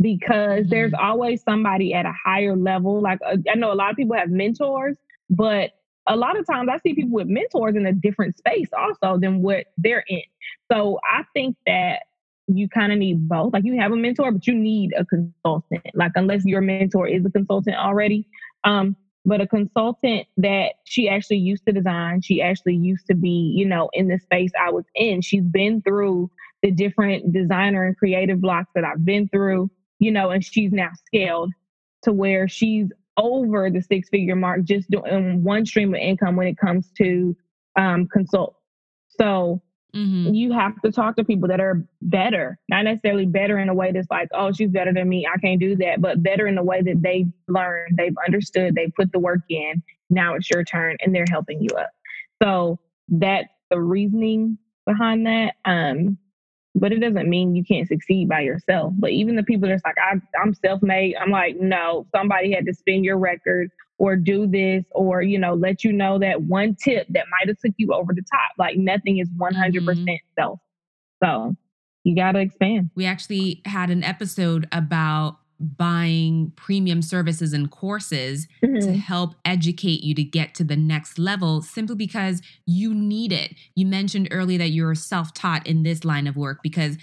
because 0.00 0.62
mm-hmm. 0.62 0.70
there's 0.70 0.92
always 0.94 1.42
somebody 1.42 1.94
at 1.94 2.06
a 2.06 2.12
higher 2.12 2.56
level. 2.56 3.00
Like 3.00 3.18
uh, 3.26 3.36
I 3.50 3.54
know 3.54 3.72
a 3.72 3.74
lot 3.74 3.90
of 3.90 3.96
people 3.96 4.16
have 4.16 4.30
mentors, 4.30 4.96
but 5.30 5.70
a 6.06 6.16
lot 6.16 6.38
of 6.38 6.46
times 6.46 6.68
I 6.70 6.78
see 6.78 6.94
people 6.94 7.12
with 7.12 7.28
mentors 7.28 7.76
in 7.76 7.86
a 7.86 7.92
different 7.92 8.36
space 8.36 8.68
also 8.76 9.18
than 9.18 9.42
what 9.42 9.66
they're 9.78 10.04
in. 10.08 10.22
So 10.70 10.98
I 11.04 11.24
think 11.32 11.56
that 11.66 12.00
you 12.46 12.68
kind 12.68 12.92
of 12.92 12.98
need 12.98 13.26
both. 13.28 13.52
Like 13.52 13.64
you 13.64 13.80
have 13.80 13.92
a 13.92 13.96
mentor, 13.96 14.30
but 14.30 14.46
you 14.46 14.54
need 14.54 14.92
a 14.96 15.04
consultant. 15.04 15.82
Like 15.94 16.12
unless 16.14 16.44
your 16.44 16.60
mentor 16.60 17.08
is 17.08 17.24
a 17.24 17.30
consultant 17.30 17.76
already. 17.76 18.26
Um, 18.64 18.96
but 19.24 19.40
a 19.40 19.46
consultant 19.46 20.26
that 20.36 20.74
she 20.84 21.08
actually 21.08 21.38
used 21.38 21.64
to 21.66 21.72
design, 21.72 22.20
she 22.20 22.42
actually 22.42 22.76
used 22.76 23.06
to 23.06 23.14
be, 23.14 23.54
you 23.56 23.64
know, 23.64 23.88
in 23.94 24.08
the 24.08 24.18
space 24.18 24.50
I 24.60 24.70
was 24.70 24.84
in. 24.94 25.22
She's 25.22 25.44
been 25.44 25.80
through 25.80 26.30
the 26.62 26.70
different 26.70 27.32
designer 27.32 27.84
and 27.84 27.96
creative 27.96 28.40
blocks 28.40 28.70
that 28.74 28.84
I've 28.84 29.04
been 29.04 29.28
through, 29.28 29.70
you 29.98 30.10
know, 30.10 30.30
and 30.30 30.44
she's 30.44 30.72
now 30.72 30.90
scaled 31.06 31.52
to 32.02 32.12
where 32.12 32.48
she's 32.48 32.88
over 33.16 33.70
the 33.70 33.80
six 33.80 34.08
figure 34.08 34.36
mark 34.36 34.64
just 34.64 34.90
doing 34.90 35.42
one 35.42 35.64
stream 35.64 35.94
of 35.94 36.00
income 36.00 36.36
when 36.36 36.46
it 36.46 36.58
comes 36.58 36.90
to 36.98 37.36
um, 37.76 38.06
consult. 38.08 38.56
So 39.08 39.62
Mm-hmm. 39.94 40.34
You 40.34 40.52
have 40.52 40.80
to 40.82 40.90
talk 40.90 41.14
to 41.16 41.24
people 41.24 41.48
that 41.48 41.60
are 41.60 41.86
better, 42.02 42.58
not 42.68 42.84
necessarily 42.84 43.26
better 43.26 43.58
in 43.58 43.68
a 43.68 43.74
way 43.74 43.92
that's 43.92 44.10
like, 44.10 44.28
oh, 44.34 44.50
she's 44.50 44.70
better 44.70 44.92
than 44.92 45.08
me. 45.08 45.26
I 45.32 45.38
can't 45.38 45.60
do 45.60 45.76
that, 45.76 46.00
but 46.00 46.22
better 46.22 46.48
in 46.48 46.56
the 46.56 46.64
way 46.64 46.82
that 46.82 47.00
they've 47.00 47.30
learned, 47.46 47.96
they've 47.96 48.16
understood, 48.26 48.74
they 48.74 48.88
put 48.96 49.12
the 49.12 49.20
work 49.20 49.42
in. 49.48 49.82
Now 50.10 50.34
it's 50.34 50.50
your 50.50 50.64
turn 50.64 50.96
and 51.00 51.14
they're 51.14 51.24
helping 51.30 51.60
you 51.60 51.68
up. 51.78 51.90
So 52.42 52.80
that's 53.08 53.48
the 53.70 53.80
reasoning 53.80 54.58
behind 54.84 55.26
that. 55.26 55.54
Um, 55.64 56.18
but 56.74 56.92
it 56.92 56.98
doesn't 56.98 57.28
mean 57.28 57.54
you 57.54 57.64
can't 57.64 57.86
succeed 57.88 58.28
by 58.28 58.40
yourself. 58.40 58.92
But 58.98 59.10
even 59.10 59.36
the 59.36 59.42
people 59.42 59.68
that's 59.68 59.84
like, 59.84 59.96
I, 59.98 60.20
I'm 60.42 60.54
self 60.54 60.82
made, 60.82 61.16
I'm 61.16 61.30
like, 61.30 61.56
no, 61.60 62.06
somebody 62.14 62.52
had 62.52 62.66
to 62.66 62.74
spin 62.74 63.04
your 63.04 63.18
record 63.18 63.70
or 63.98 64.16
do 64.16 64.46
this 64.46 64.84
or 64.90 65.22
you 65.22 65.38
know 65.38 65.54
let 65.54 65.84
you 65.84 65.92
know 65.92 66.18
that 66.18 66.42
one 66.42 66.74
tip 66.74 67.06
that 67.10 67.26
might 67.30 67.46
have 67.46 67.58
took 67.64 67.74
you 67.76 67.92
over 67.92 68.12
the 68.12 68.22
top. 68.22 68.50
Like 68.58 68.76
nothing 68.76 69.18
is 69.18 69.28
100% 69.38 69.54
mm 69.54 69.94
hmm 69.94 70.14
self. 70.36 70.58
So 71.22 71.54
you 72.02 72.16
got 72.16 72.32
to 72.32 72.40
expand. 72.40 72.90
We 72.94 73.06
actually 73.06 73.62
had 73.64 73.90
an 73.90 74.02
episode 74.02 74.68
about 74.72 75.38
buying 75.60 76.52
premium 76.56 77.00
services 77.00 77.52
and 77.52 77.70
courses 77.70 78.46
mm-hmm. 78.62 78.80
to 78.80 78.96
help 78.96 79.34
educate 79.44 80.02
you 80.02 80.14
to 80.14 80.24
get 80.24 80.54
to 80.54 80.64
the 80.64 80.76
next 80.76 81.18
level 81.18 81.62
simply 81.62 81.96
because 81.96 82.42
you 82.66 82.94
need 82.94 83.32
it. 83.32 83.54
You 83.74 83.86
mentioned 83.86 84.28
earlier 84.30 84.58
that 84.58 84.70
you're 84.70 84.94
self 84.94 85.32
taught 85.32 85.66
in 85.66 85.82
this 85.82 86.04
line 86.04 86.26
of 86.26 86.36
work 86.36 86.58
because 86.62 86.96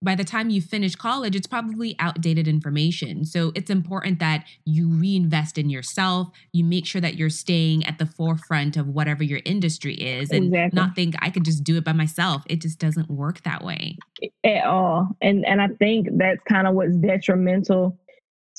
by 0.00 0.14
the 0.14 0.24
time 0.24 0.50
you 0.50 0.62
finish 0.62 0.94
college, 0.94 1.34
it's 1.34 1.46
probably 1.46 1.96
outdated 1.98 2.46
information. 2.46 3.24
So 3.24 3.50
it's 3.54 3.70
important 3.70 4.20
that 4.20 4.44
you 4.64 4.88
reinvest 4.88 5.58
in 5.58 5.70
yourself. 5.70 6.28
You 6.52 6.64
make 6.64 6.86
sure 6.86 7.00
that 7.00 7.16
you're 7.16 7.30
staying 7.30 7.84
at 7.84 7.98
the 7.98 8.06
forefront 8.06 8.76
of 8.76 8.86
whatever 8.86 9.24
your 9.24 9.40
industry 9.44 9.94
is 9.94 10.30
and 10.30 10.46
exactly. 10.46 10.76
not 10.76 10.94
think 10.94 11.16
I 11.20 11.30
could 11.30 11.44
just 11.44 11.64
do 11.64 11.76
it 11.76 11.84
by 11.84 11.92
myself. 11.92 12.44
It 12.46 12.60
just 12.60 12.78
doesn't 12.78 13.10
work 13.10 13.42
that 13.42 13.64
way. 13.64 13.98
At 14.44 14.64
all. 14.64 15.08
And 15.20 15.44
and 15.44 15.60
I 15.60 15.68
think 15.68 16.08
that's 16.12 16.42
kind 16.44 16.68
of 16.68 16.74
what's 16.74 16.96
detrimental 16.96 17.98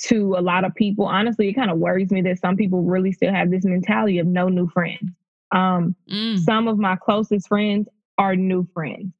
to 0.04 0.36
a 0.36 0.42
lot 0.42 0.66
of 0.66 0.76
people. 0.76 1.06
Honestly, 1.06 1.48
it 1.48 1.54
kind 1.54 1.72
of 1.72 1.78
worries 1.78 2.12
me 2.12 2.22
that 2.24 2.40
some 2.40 2.58
people 2.58 2.84
really 2.84 3.14
still 3.14 3.34
have 3.34 3.50
this 3.50 3.64
mentality 3.64 4.20
of 4.20 4.28
no 4.28 4.50
new 4.50 4.68
friends. 4.68 5.12
Um, 5.52 5.96
mm. 6.12 6.38
some 6.40 6.68
of 6.68 6.78
my 6.78 6.96
closest 6.98 7.48
friends 7.48 7.88
are 8.18 8.36
new 8.36 8.68
friends 8.74 9.14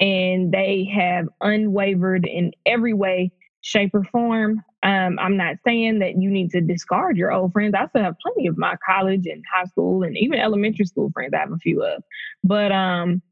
and 0.00 0.52
they 0.52 0.88
have 0.94 1.28
unwavered 1.40 2.26
in 2.26 2.52
every 2.66 2.94
way, 2.94 3.32
shape, 3.60 3.90
or 3.94 4.04
form. 4.04 4.62
Um, 4.82 5.18
I'm 5.18 5.36
not 5.36 5.56
saying 5.66 5.98
that 5.98 6.20
you 6.20 6.30
need 6.30 6.50
to 6.52 6.60
discard 6.60 7.16
your 7.16 7.32
old 7.32 7.52
friends. 7.52 7.74
I 7.76 7.86
still 7.88 8.04
have 8.04 8.16
plenty 8.22 8.46
of 8.46 8.56
my 8.56 8.76
college 8.88 9.26
and 9.26 9.42
high 9.52 9.64
school 9.64 10.04
and 10.04 10.16
even 10.16 10.38
elementary 10.38 10.86
school 10.86 11.10
friends. 11.12 11.34
I 11.34 11.38
have 11.38 11.52
a 11.52 11.58
few 11.58 11.82
of, 11.82 12.02
but 12.44 12.70
um, 12.70 13.22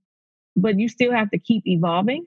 but 0.57 0.79
you 0.79 0.89
still 0.89 1.13
have 1.13 1.31
to 1.31 1.39
keep 1.39 1.63
evolving, 1.67 2.27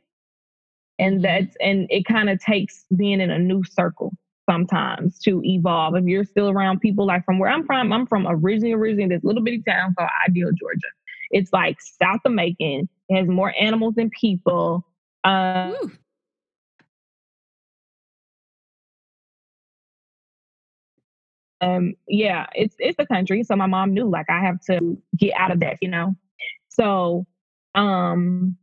and 0.97 1.15
mm-hmm. 1.15 1.23
that's 1.23 1.55
and 1.59 1.87
it 1.89 2.05
kind 2.05 2.29
of 2.29 2.39
takes 2.39 2.85
being 2.95 3.19
in 3.19 3.29
a 3.29 3.39
new 3.39 3.63
circle 3.63 4.13
sometimes 4.49 5.19
to 5.19 5.41
evolve. 5.43 5.95
If 5.95 6.05
you're 6.05 6.23
still 6.23 6.49
around 6.49 6.79
people 6.79 7.05
like 7.05 7.23
from 7.25 7.39
where 7.39 7.49
I'm 7.49 7.65
from, 7.65 7.91
I'm 7.91 8.07
from 8.07 8.25
originally 8.27 8.73
originally 8.73 9.15
this 9.15 9.23
little 9.23 9.43
bitty 9.43 9.63
town 9.67 9.93
called 9.97 10.09
Ideal, 10.27 10.49
Georgia. 10.57 10.87
It's 11.31 11.51
like 11.53 11.77
south 12.01 12.21
of 12.25 12.31
Macon. 12.31 12.89
It 13.09 13.17
has 13.17 13.27
more 13.27 13.53
animals 13.59 13.95
than 13.95 14.11
people. 14.11 14.85
Um, 15.23 15.75
um, 21.61 21.93
yeah, 22.07 22.47
it's 22.55 22.75
it's 22.79 22.97
the 22.97 23.05
country. 23.07 23.43
So 23.43 23.55
my 23.55 23.67
mom 23.67 23.93
knew 23.93 24.09
like 24.09 24.29
I 24.29 24.41
have 24.41 24.59
to 24.69 24.97
get 25.17 25.33
out 25.37 25.51
of 25.51 25.59
that, 25.61 25.77
you 25.81 25.89
know. 25.89 26.15
So 26.69 27.25
um 27.75 28.57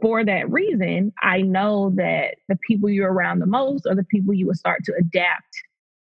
for 0.00 0.24
that 0.24 0.50
reason, 0.50 1.12
I 1.22 1.42
know 1.42 1.92
that 1.96 2.36
the 2.48 2.56
people 2.66 2.90
you're 2.90 3.12
around 3.12 3.40
the 3.40 3.46
most 3.46 3.86
are 3.86 3.94
the 3.94 4.04
people 4.04 4.34
you 4.34 4.46
will 4.46 4.54
start 4.54 4.84
to 4.84 4.94
adapt 4.98 5.54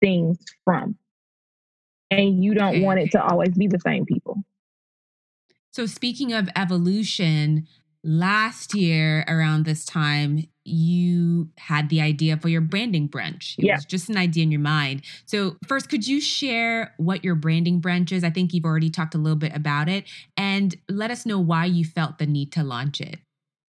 things 0.01 0.39
from. 0.65 0.97
And 2.11 2.43
you 2.45 2.55
don't 2.55 2.83
want 2.83 3.01
it 3.01 3.11
to 3.13 3.23
always 3.25 3.51
be 3.51 3.67
the 3.69 3.81
same 3.81 4.07
people. 4.07 4.39
So, 5.77 5.85
speaking 5.85 6.33
of 6.33 6.49
evolution, 6.57 7.67
last 8.03 8.75
year 8.75 9.27
around 9.29 9.67
this 9.67 9.85
time, 9.85 10.49
you 10.65 11.51
had 11.59 11.91
the 11.91 12.01
idea 12.01 12.39
for 12.39 12.49
your 12.49 12.63
branding 12.63 13.11
brunch. 13.11 13.59
It 13.59 13.67
yeah. 13.67 13.75
was 13.75 13.85
just 13.85 14.09
an 14.09 14.17
idea 14.17 14.45
in 14.45 14.51
your 14.51 14.63
mind. 14.63 15.03
So, 15.27 15.59
first, 15.67 15.91
could 15.91 16.09
you 16.09 16.19
share 16.19 16.95
what 16.97 17.23
your 17.23 17.35
branding 17.35 17.83
brunch 17.83 18.11
is? 18.11 18.25
I 18.25 18.31
think 18.31 18.55
you've 18.55 18.65
already 18.65 18.89
talked 18.89 19.15
a 19.15 19.19
little 19.19 19.37
bit 19.37 19.55
about 19.55 19.91
it, 19.91 20.07
and 20.35 20.75
let 20.89 21.11
us 21.11 21.27
know 21.27 21.39
why 21.39 21.67
you 21.67 21.85
felt 21.85 22.17
the 22.17 22.27
need 22.27 22.53
to 22.53 22.65
launch 22.65 23.03
it. 23.03 23.19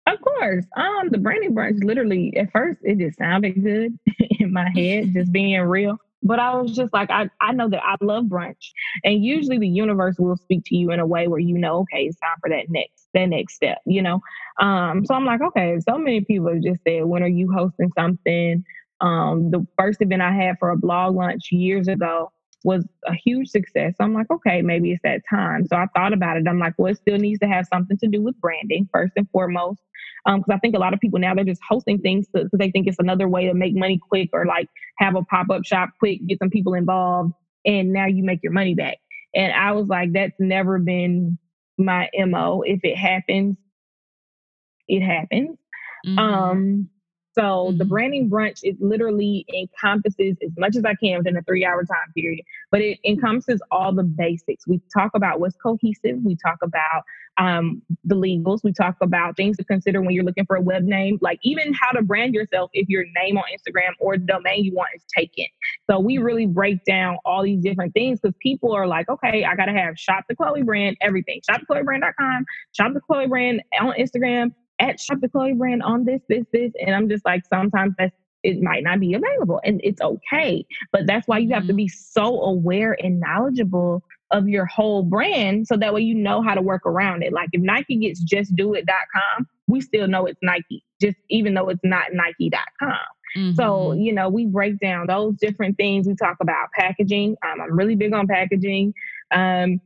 Of 0.06 0.22
course. 0.22 0.64
Um, 0.78 1.10
the 1.10 1.18
branding 1.18 1.54
brunch 1.54 1.84
literally 1.84 2.34
at 2.34 2.50
first 2.50 2.80
it 2.82 2.96
just 2.96 3.18
sounded 3.18 3.62
good 3.62 3.98
in 4.40 4.54
my 4.54 4.70
head, 4.74 5.12
just 5.12 5.32
being 5.32 5.60
real. 5.60 5.98
But 6.22 6.38
I 6.38 6.54
was 6.54 6.74
just 6.74 6.92
like, 6.92 7.10
I, 7.10 7.30
I 7.40 7.52
know 7.52 7.68
that 7.70 7.82
I 7.82 7.96
love 8.02 8.24
brunch. 8.24 8.70
And 9.04 9.24
usually 9.24 9.58
the 9.58 9.68
universe 9.68 10.16
will 10.18 10.36
speak 10.36 10.64
to 10.66 10.76
you 10.76 10.90
in 10.90 11.00
a 11.00 11.06
way 11.06 11.28
where 11.28 11.40
you 11.40 11.58
know, 11.58 11.78
okay, 11.80 12.04
it's 12.04 12.18
time 12.18 12.36
for 12.40 12.50
that 12.50 12.68
next, 12.68 13.08
that 13.14 13.26
next 13.26 13.54
step, 13.54 13.78
you 13.86 14.02
know? 14.02 14.20
Um, 14.60 15.04
so 15.06 15.14
I'm 15.14 15.24
like, 15.24 15.40
okay, 15.40 15.78
so 15.88 15.98
many 15.98 16.20
people 16.20 16.58
just 16.62 16.80
said, 16.86 17.04
when 17.04 17.22
are 17.22 17.28
you 17.28 17.50
hosting 17.50 17.90
something? 17.98 18.64
Um, 19.00 19.50
the 19.50 19.66
first 19.78 20.02
event 20.02 20.20
I 20.20 20.32
had 20.32 20.56
for 20.58 20.70
a 20.70 20.76
blog 20.76 21.16
lunch 21.16 21.48
years 21.50 21.88
ago, 21.88 22.30
was 22.64 22.86
a 23.06 23.14
huge 23.14 23.48
success. 23.48 23.94
So 23.96 24.04
I'm 24.04 24.14
like, 24.14 24.30
okay, 24.30 24.62
maybe 24.62 24.92
it's 24.92 25.02
that 25.02 25.22
time. 25.28 25.66
So 25.66 25.76
I 25.76 25.86
thought 25.94 26.12
about 26.12 26.36
it. 26.36 26.46
I'm 26.46 26.58
like, 26.58 26.74
well, 26.76 26.92
it 26.92 26.98
still 26.98 27.16
needs 27.16 27.40
to 27.40 27.48
have 27.48 27.66
something 27.66 27.96
to 27.98 28.08
do 28.08 28.22
with 28.22 28.40
branding 28.40 28.88
first 28.92 29.12
and 29.16 29.28
foremost. 29.30 29.80
Because 30.26 30.44
um, 30.48 30.54
I 30.54 30.58
think 30.58 30.76
a 30.76 30.78
lot 30.78 30.92
of 30.92 31.00
people 31.00 31.18
now 31.18 31.34
they're 31.34 31.44
just 31.44 31.62
hosting 31.66 31.98
things 31.98 32.26
because 32.30 32.50
they 32.52 32.70
think 32.70 32.86
it's 32.86 32.98
another 32.98 33.28
way 33.28 33.46
to 33.46 33.54
make 33.54 33.74
money 33.74 33.98
quick 34.10 34.28
or 34.34 34.44
like 34.44 34.68
have 34.98 35.16
a 35.16 35.22
pop 35.22 35.48
up 35.50 35.64
shop 35.64 35.90
quick, 35.98 36.20
get 36.26 36.38
some 36.38 36.50
people 36.50 36.74
involved, 36.74 37.32
and 37.64 37.92
now 37.92 38.06
you 38.06 38.22
make 38.22 38.40
your 38.42 38.52
money 38.52 38.74
back. 38.74 38.98
And 39.34 39.52
I 39.52 39.72
was 39.72 39.88
like, 39.88 40.12
that's 40.12 40.34
never 40.38 40.78
been 40.78 41.38
my 41.78 42.10
mo. 42.14 42.62
If 42.66 42.80
it 42.82 42.96
happens, 42.96 43.56
it 44.88 45.00
happens. 45.00 45.56
Mm-hmm. 46.06 46.18
Um, 46.18 46.90
so 47.32 47.42
mm-hmm. 47.42 47.78
the 47.78 47.84
branding 47.84 48.30
brunch 48.30 48.60
it 48.62 48.80
literally 48.80 49.46
encompasses 49.54 50.36
as 50.44 50.50
much 50.58 50.76
as 50.76 50.84
I 50.84 50.94
can 50.94 51.18
within 51.18 51.36
a 51.36 51.42
three 51.42 51.64
hour 51.64 51.84
time 51.84 52.12
period, 52.16 52.44
but 52.70 52.80
it 52.80 52.98
encompasses 53.04 53.60
all 53.70 53.94
the 53.94 54.02
basics. 54.02 54.66
We 54.66 54.80
talk 54.92 55.12
about 55.14 55.40
what's 55.40 55.56
cohesive. 55.56 56.18
We 56.24 56.36
talk 56.36 56.58
about 56.62 57.04
um, 57.38 57.82
the 58.04 58.14
legals. 58.14 58.62
We 58.62 58.72
talk 58.72 58.96
about 59.00 59.36
things 59.36 59.56
to 59.56 59.64
consider 59.64 60.02
when 60.02 60.10
you're 60.10 60.24
looking 60.24 60.46
for 60.46 60.56
a 60.56 60.60
web 60.60 60.82
name, 60.82 61.18
like 61.20 61.38
even 61.42 61.72
how 61.72 61.90
to 61.92 62.02
brand 62.02 62.34
yourself 62.34 62.70
if 62.74 62.88
your 62.88 63.04
name 63.22 63.38
on 63.38 63.44
Instagram 63.54 63.92
or 63.98 64.18
the 64.18 64.24
domain 64.24 64.64
you 64.64 64.74
want 64.74 64.90
is 64.94 65.04
taken. 65.16 65.46
So 65.88 65.98
we 65.98 66.18
really 66.18 66.46
break 66.46 66.84
down 66.84 67.16
all 67.24 67.42
these 67.42 67.62
different 67.62 67.94
things 67.94 68.20
because 68.20 68.36
people 68.40 68.72
are 68.72 68.86
like, 68.86 69.08
okay, 69.08 69.44
I 69.44 69.54
got 69.56 69.66
to 69.66 69.72
have 69.72 69.98
shop 69.98 70.24
the 70.28 70.36
Chloe 70.36 70.62
brand, 70.62 70.96
everything. 71.00 71.40
Shop 71.48 71.60
the 71.66 71.82
Brand.com, 71.82 72.44
shop 72.72 72.92
the 72.92 73.00
Chloe 73.00 73.26
brand 73.26 73.62
on 73.80 73.94
Instagram, 73.98 74.52
at 74.80 74.98
Shop 74.98 75.18
the 75.20 75.28
Chloe 75.28 75.52
brand 75.52 75.82
on 75.82 76.04
this, 76.04 76.20
this, 76.28 76.44
this. 76.52 76.72
And 76.84 76.94
I'm 76.94 77.08
just 77.08 77.24
like, 77.24 77.42
sometimes 77.48 77.94
that's 77.98 78.14
it 78.42 78.60
might 78.62 78.82
not 78.82 79.00
be 79.00 79.14
available 79.14 79.60
and 79.64 79.80
it's 79.84 80.00
okay. 80.00 80.64
But 80.92 81.06
that's 81.06 81.28
why 81.28 81.38
you 81.38 81.50
have 81.50 81.64
to 81.64 81.68
mm-hmm. 81.68 81.76
be 81.76 81.88
so 81.88 82.40
aware 82.40 82.96
and 83.02 83.20
knowledgeable 83.20 84.02
of 84.30 84.48
your 84.48 84.64
whole 84.66 85.02
brand 85.02 85.66
so 85.66 85.76
that 85.76 85.92
way 85.92 86.00
you 86.00 86.14
know 86.14 86.40
how 86.40 86.54
to 86.54 86.62
work 86.62 86.86
around 86.86 87.22
it. 87.22 87.32
Like 87.32 87.48
if 87.52 87.60
Nike 87.60 87.96
gets 87.96 88.24
justdoit.com, 88.24 89.46
we 89.66 89.80
still 89.80 90.08
know 90.08 90.26
it's 90.26 90.38
Nike, 90.42 90.84
just 91.00 91.16
even 91.28 91.54
though 91.54 91.68
it's 91.68 91.80
not 91.84 92.12
Nike.com. 92.12 92.96
Mm-hmm. 93.36 93.54
So, 93.54 93.92
you 93.92 94.12
know, 94.12 94.28
we 94.28 94.46
break 94.46 94.78
down 94.80 95.06
those 95.06 95.36
different 95.36 95.76
things. 95.76 96.06
We 96.06 96.14
talk 96.14 96.36
about 96.40 96.68
packaging. 96.76 97.36
Um, 97.44 97.60
I'm 97.60 97.76
really 97.76 97.94
big 97.94 98.12
on 98.12 98.26
packaging. 98.26 98.92
Um, 99.30 99.80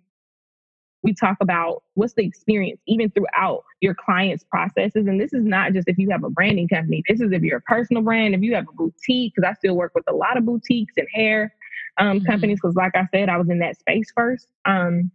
we 1.04 1.14
talk 1.14 1.36
about 1.40 1.82
what's 1.94 2.14
the 2.14 2.24
experience 2.24 2.80
even 2.88 3.10
throughout 3.10 3.62
your 3.80 3.94
clients' 3.94 4.42
processes. 4.42 5.06
And 5.06 5.20
this 5.20 5.34
is 5.34 5.44
not 5.44 5.74
just 5.74 5.86
if 5.86 5.98
you 5.98 6.08
have 6.10 6.24
a 6.24 6.30
branding 6.30 6.66
company, 6.66 7.04
this 7.06 7.20
is 7.20 7.30
if 7.30 7.42
you're 7.42 7.58
a 7.58 7.62
personal 7.62 8.02
brand, 8.02 8.34
if 8.34 8.40
you 8.40 8.54
have 8.54 8.66
a 8.66 8.72
boutique, 8.72 9.34
because 9.36 9.48
I 9.48 9.52
still 9.54 9.76
work 9.76 9.92
with 9.94 10.04
a 10.08 10.14
lot 10.14 10.38
of 10.38 10.46
boutiques 10.46 10.94
and 10.96 11.06
hair 11.12 11.54
um, 11.98 12.18
mm-hmm. 12.18 12.26
companies, 12.26 12.58
because 12.60 12.74
like 12.74 12.96
I 12.96 13.06
said, 13.14 13.28
I 13.28 13.36
was 13.36 13.50
in 13.50 13.58
that 13.58 13.78
space 13.78 14.10
first. 14.16 14.48
Um, 14.64 15.12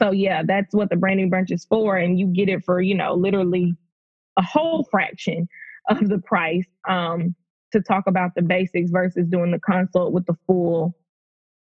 so 0.00 0.12
yeah, 0.12 0.42
that's 0.44 0.72
what 0.72 0.90
the 0.90 0.96
branding 0.96 1.30
brunch 1.30 1.50
is 1.50 1.64
for. 1.64 1.96
And 1.96 2.18
you 2.18 2.28
get 2.28 2.48
it 2.48 2.64
for, 2.64 2.80
you 2.80 2.94
know, 2.94 3.14
literally 3.14 3.74
a 4.38 4.42
whole 4.42 4.86
fraction 4.90 5.48
of 5.90 6.08
the 6.08 6.18
price 6.18 6.66
um, 6.88 7.34
to 7.72 7.80
talk 7.80 8.04
about 8.06 8.36
the 8.36 8.42
basics 8.42 8.92
versus 8.92 9.26
doing 9.28 9.50
the 9.50 9.58
consult 9.58 10.12
with 10.12 10.24
the 10.26 10.36
full 10.46 10.94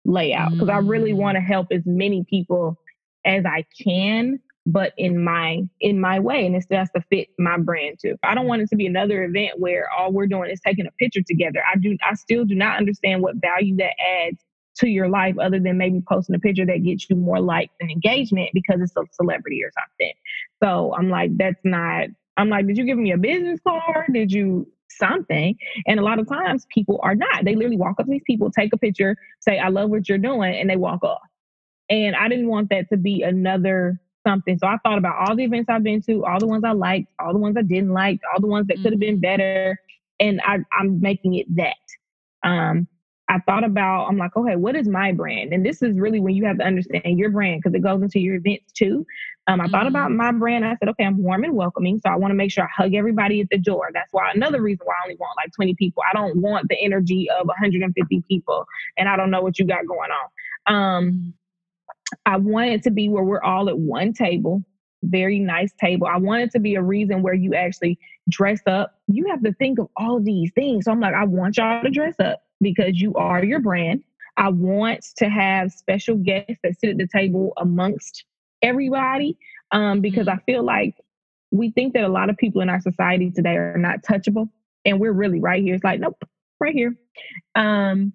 layout. 0.04 0.52
Because 0.52 0.67
mm-hmm. 0.67 0.86
I 0.86 0.89
really 0.89 1.13
want 1.13 1.36
to 1.36 1.41
help 1.41 1.67
as 1.71 1.84
many 1.86 2.26
people 2.30 2.78
as 3.25 3.45
I 3.45 3.65
can, 3.81 4.39
but 4.65 4.93
in 4.97 5.23
my 5.23 5.62
in 5.81 5.99
my 5.99 6.19
way, 6.19 6.45
and 6.45 6.55
it 6.55 6.63
still 6.63 6.79
has 6.79 6.91
to 6.95 7.03
fit 7.09 7.29
my 7.38 7.57
brand 7.57 7.97
too. 8.01 8.15
I 8.23 8.36
don't 8.36 8.47
want 8.47 8.62
it 8.62 8.69
to 8.69 8.75
be 8.75 8.88
another 8.88 9.23
event 9.23 9.59
where 9.59 9.89
all 9.91 10.12
we're 10.12 10.27
doing 10.27 10.49
is 10.49 10.62
taking 10.65 10.86
a 10.86 10.91
picture 10.91 11.21
together. 11.21 11.62
I 11.71 11.77
do 11.77 11.97
I 12.07 12.13
still 12.15 12.45
do 12.45 12.55
not 12.55 12.77
understand 12.77 13.21
what 13.21 13.36
value 13.38 13.75
that 13.77 13.93
adds 13.99 14.39
to 14.75 14.88
your 14.88 15.07
life 15.07 15.38
other 15.38 15.59
than 15.59 15.77
maybe 15.77 16.01
posting 16.09 16.36
a 16.36 16.39
picture 16.39 16.65
that 16.65 16.83
gets 16.83 17.07
you 17.09 17.15
more 17.15 17.39
likes 17.39 17.75
and 17.79 17.91
engagement 17.91 18.49
because 18.53 18.81
it's 18.81 18.95
a 18.95 19.03
celebrity 19.13 19.63
or 19.63 19.71
something. 19.71 20.13
So 20.63 20.95
I'm 20.95 21.09
like, 21.09 21.38
that's 21.38 21.59
not 21.63 22.07
I'm 22.38 22.49
like, 22.49 22.65
did 22.65 22.77
you 22.77 22.86
give 22.86 22.97
me 22.97 23.12
a 23.12 23.17
business 23.17 23.59
card? 23.65 24.07
Did 24.12 24.31
you 24.31 24.67
something? 24.89 25.55
And 25.88 25.99
a 25.99 26.03
lot 26.03 26.19
of 26.19 26.27
times 26.27 26.65
people 26.73 26.99
are 27.03 27.15
not. 27.15 27.45
They 27.45 27.55
literally 27.55 27.77
walk 27.77 27.99
up 27.99 28.05
to 28.05 28.12
these 28.12 28.23
people, 28.25 28.51
take 28.51 28.73
a 28.73 28.77
picture, 28.77 29.15
say, 29.39 29.59
I 29.59 29.69
love 29.69 29.89
what 29.89 30.07
you're 30.07 30.17
doing, 30.17 30.55
and 30.55 30.69
they 30.69 30.75
walk 30.75 31.03
off. 31.03 31.21
And 31.89 32.15
I 32.15 32.28
didn't 32.28 32.48
want 32.48 32.69
that 32.69 32.89
to 32.89 32.98
be 32.98 33.24
another 33.24 34.00
something. 34.26 34.58
So 34.58 34.67
I 34.67 34.77
thought 34.84 34.98
about 34.98 35.15
all 35.17 35.36
the 35.36 35.44
events 35.44 35.69
I've 35.69 35.84
been 35.84 36.02
to, 36.04 36.25
all 36.25 36.40
the 36.40 36.48
ones 36.48 36.63
I 36.63 36.71
liked, 36.71 37.08
all 37.19 37.34
the 37.34 37.40
ones 37.40 37.58
I 37.58 37.62
didn't 37.62 37.92
like, 37.92 38.19
all 38.34 38.40
the 38.40 38.48
ones 38.48 38.67
that 38.67 38.75
mm-hmm. 38.75 38.84
could 38.84 38.94
have 38.94 39.00
been 39.00 39.19
better. 39.19 39.77
And 40.19 40.42
I, 40.46 40.60
am 40.79 41.02
making 41.02 41.36
it 41.36 41.48
that. 41.56 41.75
Um, 42.48 42.88
I 43.29 43.40
thought 43.40 43.63
about, 43.63 44.08
I'm 44.08 44.17
like, 44.17 44.36
okay, 44.36 44.56
what 44.58 44.75
is 44.75 44.88
my 44.88 45.12
brand? 45.12 45.54
And 45.54 45.65
this 45.65 45.81
is 45.81 45.98
really 45.98 46.19
when 46.19 46.36
you 46.36 46.46
have 46.46 46.58
to 46.58 46.65
understand 46.65 47.17
your 47.17 47.29
brand 47.29 47.62
because 47.62 47.73
it 47.73 47.81
goes 47.81 48.02
into 48.02 48.19
your 48.19 48.36
events 48.36 48.71
too. 48.73 49.06
Um, 49.48 49.60
I 49.60 49.63
mm-hmm. 49.63 49.71
thought 49.71 49.88
about 49.88 50.10
mm-hmm. 50.10 50.17
my 50.17 50.31
brand. 50.34 50.65
I 50.65 50.75
said, 50.75 50.90
okay, 50.90 51.06
I'm 51.06 51.21
warm 51.21 51.44
and 51.44 51.56
welcoming. 51.56 52.00
So 52.00 52.10
I 52.10 52.15
want 52.15 52.31
to 52.31 52.36
make 52.36 52.52
sure 52.52 52.65
I 52.65 52.84
hug 52.84 52.94
everybody 52.94 53.42
at 53.42 53.50
the 53.50 53.58
door. 53.58 53.90
That's 53.94 54.12
why 54.12 54.31
another 54.34 54.62
reason 54.62 54.86
why 54.86 54.94
I 54.94 55.06
only 55.06 55.15
want 55.15 55.31
like 55.38 55.54
20 55.54 55.73
people. 55.75 56.04
I 56.10 56.13
don't 56.13 56.38
want 56.42 56.69
the 56.69 56.77
energy 56.81 57.29
of 57.29 57.48
150 57.48 58.23
people 58.27 58.65
and 58.98 59.10
I 59.10 59.17
don't 59.17 59.31
know 59.31 59.42
what 59.42 59.58
you 59.58 59.65
got 59.65 59.88
going 59.88 60.12
on. 60.12 60.75
Um, 60.75 61.06
mm-hmm. 61.06 61.29
I 62.25 62.37
want 62.37 62.69
it 62.69 62.83
to 62.83 62.91
be 62.91 63.09
where 63.09 63.23
we're 63.23 63.41
all 63.41 63.69
at 63.69 63.77
one 63.77 64.13
table, 64.13 64.63
very 65.03 65.39
nice 65.39 65.71
table. 65.79 66.07
I 66.07 66.17
want 66.17 66.43
it 66.43 66.51
to 66.51 66.59
be 66.59 66.75
a 66.75 66.81
reason 66.81 67.21
where 67.21 67.33
you 67.33 67.53
actually 67.53 67.99
dress 68.29 68.61
up. 68.67 68.95
You 69.07 69.27
have 69.29 69.43
to 69.43 69.53
think 69.53 69.79
of 69.79 69.87
all 69.97 70.17
of 70.17 70.25
these 70.25 70.51
things. 70.53 70.85
So 70.85 70.91
I'm 70.91 70.99
like, 70.99 71.13
I 71.13 71.25
want 71.25 71.57
y'all 71.57 71.83
to 71.83 71.89
dress 71.89 72.15
up 72.19 72.41
because 72.61 72.99
you 73.01 73.13
are 73.15 73.43
your 73.43 73.59
brand. 73.59 74.03
I 74.37 74.49
want 74.49 75.05
to 75.17 75.29
have 75.29 75.71
special 75.71 76.15
guests 76.15 76.57
that 76.63 76.79
sit 76.79 76.91
at 76.91 76.97
the 76.97 77.07
table 77.07 77.53
amongst 77.57 78.25
everybody 78.61 79.37
um, 79.71 80.01
because 80.01 80.27
mm-hmm. 80.27 80.39
I 80.39 80.43
feel 80.51 80.63
like 80.63 80.95
we 81.51 81.69
think 81.71 81.93
that 81.93 82.03
a 82.03 82.09
lot 82.09 82.29
of 82.29 82.37
people 82.37 82.61
in 82.61 82.69
our 82.69 82.81
society 82.81 83.29
today 83.29 83.55
are 83.55 83.77
not 83.77 84.01
touchable, 84.01 84.49
and 84.85 84.99
we're 84.99 85.11
really 85.11 85.39
right 85.39 85.61
here. 85.61 85.75
It's 85.75 85.83
like, 85.83 85.99
nope, 85.99 86.17
right 86.59 86.73
here. 86.73 86.95
Um, 87.53 88.13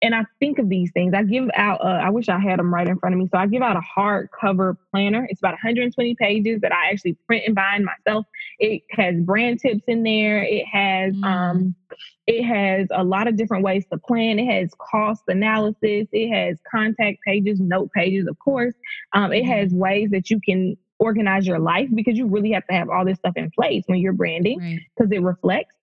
and 0.00 0.14
I 0.14 0.24
think 0.38 0.58
of 0.58 0.68
these 0.68 0.90
things. 0.92 1.12
I 1.12 1.24
give 1.24 1.48
out, 1.54 1.80
uh, 1.80 2.00
I 2.02 2.10
wish 2.10 2.28
I 2.28 2.38
had 2.38 2.58
them 2.58 2.72
right 2.72 2.86
in 2.86 2.98
front 2.98 3.14
of 3.14 3.18
me. 3.18 3.28
So 3.32 3.38
I 3.38 3.46
give 3.46 3.62
out 3.62 3.76
a 3.76 3.80
hardcover 3.80 4.76
planner. 4.92 5.26
It's 5.28 5.40
about 5.40 5.52
120 5.52 6.14
pages 6.14 6.60
that 6.60 6.72
I 6.72 6.90
actually 6.90 7.14
print 7.26 7.44
and 7.46 7.54
bind 7.54 7.84
myself. 7.84 8.26
It 8.60 8.82
has 8.92 9.16
brand 9.20 9.60
tips 9.60 9.82
in 9.88 10.04
there. 10.04 10.42
It 10.42 10.64
has, 10.66 11.14
mm. 11.14 11.24
um, 11.24 11.74
it 12.28 12.44
has 12.44 12.86
a 12.92 13.02
lot 13.02 13.26
of 13.26 13.36
different 13.36 13.64
ways 13.64 13.84
to 13.90 13.98
plan. 13.98 14.38
It 14.38 14.46
has 14.46 14.70
cost 14.78 15.22
analysis. 15.26 16.06
It 16.12 16.30
has 16.32 16.58
contact 16.70 17.18
pages, 17.26 17.58
note 17.58 17.90
pages, 17.92 18.28
of 18.28 18.38
course. 18.38 18.74
Um, 19.14 19.32
it 19.32 19.46
has 19.46 19.70
mm-hmm. 19.70 19.78
ways 19.78 20.10
that 20.10 20.30
you 20.30 20.40
can 20.40 20.76
organize 21.00 21.46
your 21.46 21.58
life 21.58 21.88
because 21.94 22.16
you 22.16 22.26
really 22.26 22.52
have 22.52 22.66
to 22.66 22.74
have 22.74 22.88
all 22.88 23.04
this 23.04 23.18
stuff 23.18 23.34
in 23.36 23.50
place 23.50 23.82
when 23.86 23.98
you're 23.98 24.12
branding 24.12 24.58
because 24.96 25.10
right. 25.10 25.18
it 25.18 25.22
reflects. 25.22 25.74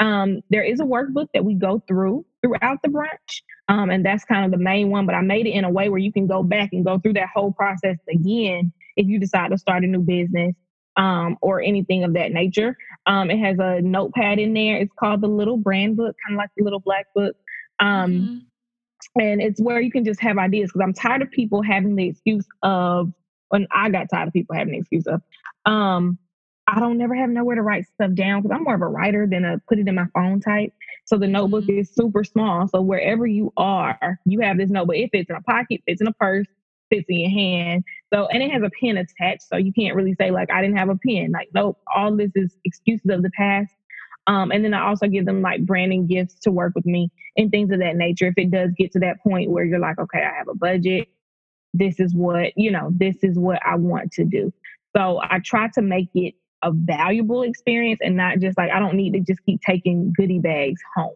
Um, 0.00 0.42
there 0.50 0.62
is 0.62 0.80
a 0.80 0.84
workbook 0.84 1.28
that 1.34 1.44
we 1.44 1.54
go 1.54 1.82
through 1.88 2.24
throughout 2.42 2.78
the 2.82 2.88
brunch. 2.88 3.42
Um, 3.68 3.90
and 3.90 4.04
that's 4.04 4.24
kind 4.24 4.44
of 4.44 4.50
the 4.50 4.62
main 4.62 4.90
one, 4.90 5.04
but 5.04 5.14
I 5.14 5.20
made 5.20 5.46
it 5.46 5.50
in 5.50 5.64
a 5.64 5.70
way 5.70 5.90
where 5.90 5.98
you 5.98 6.12
can 6.12 6.26
go 6.26 6.42
back 6.42 6.70
and 6.72 6.84
go 6.84 6.98
through 6.98 7.12
that 7.14 7.28
whole 7.34 7.52
process 7.52 7.96
again 8.10 8.72
if 8.96 9.06
you 9.06 9.18
decide 9.20 9.50
to 9.50 9.58
start 9.58 9.84
a 9.84 9.86
new 9.86 10.00
business 10.00 10.54
um, 10.96 11.36
or 11.42 11.60
anything 11.60 12.02
of 12.02 12.14
that 12.14 12.32
nature. 12.32 12.76
Um, 13.06 13.30
it 13.30 13.38
has 13.38 13.58
a 13.58 13.80
notepad 13.82 14.38
in 14.38 14.54
there. 14.54 14.76
It's 14.78 14.92
called 14.98 15.20
the 15.20 15.28
Little 15.28 15.56
Brand 15.56 15.96
Book, 15.96 16.16
kind 16.26 16.34
of 16.34 16.38
like 16.38 16.50
the 16.56 16.64
Little 16.64 16.80
Black 16.80 17.06
Book. 17.14 17.36
Um, 17.78 18.12
mm-hmm. 18.12 18.38
And 19.20 19.40
it's 19.40 19.60
where 19.60 19.80
you 19.80 19.90
can 19.90 20.04
just 20.04 20.20
have 20.20 20.38
ideas 20.38 20.70
because 20.70 20.84
I'm 20.84 20.92
tired 20.92 21.22
of 21.22 21.30
people 21.30 21.62
having 21.62 21.94
the 21.94 22.08
excuse 22.08 22.46
of, 22.62 23.12
when 23.48 23.66
I 23.70 23.90
got 23.90 24.08
tired 24.10 24.28
of 24.28 24.32
people 24.32 24.56
having 24.56 24.72
the 24.72 24.80
excuse 24.80 25.06
of, 25.06 25.22
um, 25.64 26.18
I 26.66 26.80
don't 26.80 26.98
never 26.98 27.14
have 27.14 27.30
nowhere 27.30 27.56
to 27.56 27.62
write 27.62 27.86
stuff 27.86 28.12
down 28.14 28.42
because 28.42 28.54
I'm 28.54 28.64
more 28.64 28.74
of 28.74 28.82
a 28.82 28.86
writer 28.86 29.26
than 29.26 29.44
a 29.44 29.58
put 29.68 29.78
it 29.78 29.88
in 29.88 29.94
my 29.94 30.06
phone 30.12 30.40
type. 30.40 30.72
So 31.08 31.16
the 31.16 31.26
notebook 31.26 31.64
mm-hmm. 31.64 31.80
is 31.80 31.90
super 31.90 32.22
small. 32.22 32.68
So 32.68 32.82
wherever 32.82 33.26
you 33.26 33.50
are, 33.56 34.20
you 34.26 34.40
have 34.40 34.58
this 34.58 34.68
notebook. 34.68 34.96
It 34.96 35.08
fits 35.10 35.30
in 35.30 35.36
a 35.36 35.40
pocket, 35.40 35.80
fits 35.86 36.02
in 36.02 36.06
a 36.06 36.12
purse, 36.12 36.46
fits 36.90 37.06
in 37.08 37.20
your 37.20 37.30
hand. 37.30 37.84
So 38.12 38.26
and 38.26 38.42
it 38.42 38.50
has 38.50 38.62
a 38.62 38.70
pen 38.78 38.98
attached. 38.98 39.48
So 39.48 39.56
you 39.56 39.72
can't 39.72 39.96
really 39.96 40.14
say 40.20 40.30
like 40.30 40.50
I 40.50 40.60
didn't 40.60 40.76
have 40.76 40.90
a 40.90 40.98
pen. 41.06 41.32
Like 41.32 41.48
nope, 41.54 41.78
all 41.96 42.14
this 42.14 42.32
is 42.34 42.54
excuses 42.66 43.10
of 43.10 43.22
the 43.22 43.30
past. 43.30 43.72
Um, 44.26 44.50
and 44.52 44.62
then 44.62 44.74
I 44.74 44.86
also 44.86 45.06
give 45.06 45.24
them 45.24 45.40
like 45.40 45.64
branding 45.64 46.06
gifts 46.06 46.34
to 46.40 46.50
work 46.50 46.74
with 46.74 46.84
me 46.84 47.10
and 47.38 47.50
things 47.50 47.72
of 47.72 47.78
that 47.78 47.96
nature. 47.96 48.26
If 48.26 48.34
it 48.36 48.50
does 48.50 48.70
get 48.76 48.92
to 48.92 48.98
that 48.98 49.22
point 49.22 49.50
where 49.50 49.64
you're 49.64 49.78
like, 49.78 49.98
okay, 49.98 50.18
I 50.22 50.36
have 50.36 50.48
a 50.48 50.54
budget. 50.54 51.08
This 51.72 51.98
is 51.98 52.14
what, 52.14 52.52
you 52.54 52.70
know, 52.70 52.90
this 52.92 53.16
is 53.22 53.38
what 53.38 53.60
I 53.64 53.76
want 53.76 54.12
to 54.12 54.26
do. 54.26 54.52
So 54.94 55.20
I 55.22 55.38
try 55.38 55.68
to 55.74 55.80
make 55.80 56.10
it 56.14 56.34
a 56.62 56.72
valuable 56.72 57.42
experience 57.42 58.00
and 58.02 58.16
not 58.16 58.38
just 58.38 58.58
like 58.58 58.70
I 58.70 58.78
don't 58.78 58.96
need 58.96 59.12
to 59.12 59.20
just 59.20 59.44
keep 59.44 59.60
taking 59.62 60.12
goodie 60.16 60.40
bags 60.40 60.80
home. 60.94 61.14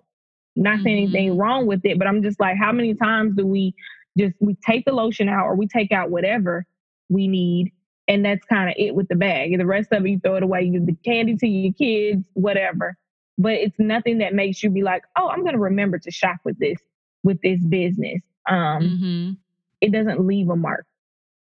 Not 0.54 0.80
saying 0.82 1.08
mm-hmm. 1.08 1.16
anything 1.16 1.38
wrong 1.38 1.66
with 1.66 1.80
it, 1.84 1.98
but 1.98 2.06
I'm 2.06 2.22
just 2.22 2.38
like, 2.38 2.56
how 2.58 2.72
many 2.72 2.94
times 2.94 3.36
do 3.36 3.46
we 3.46 3.74
just 4.18 4.34
we 4.40 4.56
take 4.66 4.84
the 4.84 4.92
lotion 4.92 5.28
out 5.28 5.46
or 5.46 5.54
we 5.54 5.66
take 5.66 5.92
out 5.92 6.10
whatever 6.10 6.66
we 7.08 7.26
need 7.28 7.72
and 8.08 8.24
that's 8.24 8.44
kind 8.44 8.68
of 8.68 8.74
it 8.76 8.94
with 8.94 9.08
the 9.08 9.14
bag. 9.14 9.52
And 9.52 9.60
the 9.60 9.66
rest 9.66 9.92
of 9.92 10.04
it 10.04 10.10
you 10.10 10.20
throw 10.20 10.36
it 10.36 10.42
away, 10.42 10.62
you 10.62 10.72
give 10.72 10.86
the 10.86 10.96
candy 11.04 11.36
to 11.36 11.46
your 11.46 11.72
kids, 11.72 12.26
whatever. 12.34 12.96
But 13.38 13.54
it's 13.54 13.78
nothing 13.78 14.18
that 14.18 14.34
makes 14.34 14.62
you 14.62 14.70
be 14.70 14.82
like, 14.82 15.04
oh, 15.16 15.28
I'm 15.28 15.44
gonna 15.44 15.58
remember 15.58 15.98
to 15.98 16.10
shop 16.10 16.38
with 16.44 16.58
this 16.58 16.78
with 17.22 17.40
this 17.42 17.60
business. 17.64 18.20
Um 18.48 18.82
mm-hmm. 18.82 19.32
it 19.80 19.92
doesn't 19.92 20.26
leave 20.26 20.50
a 20.50 20.56
mark. 20.56 20.86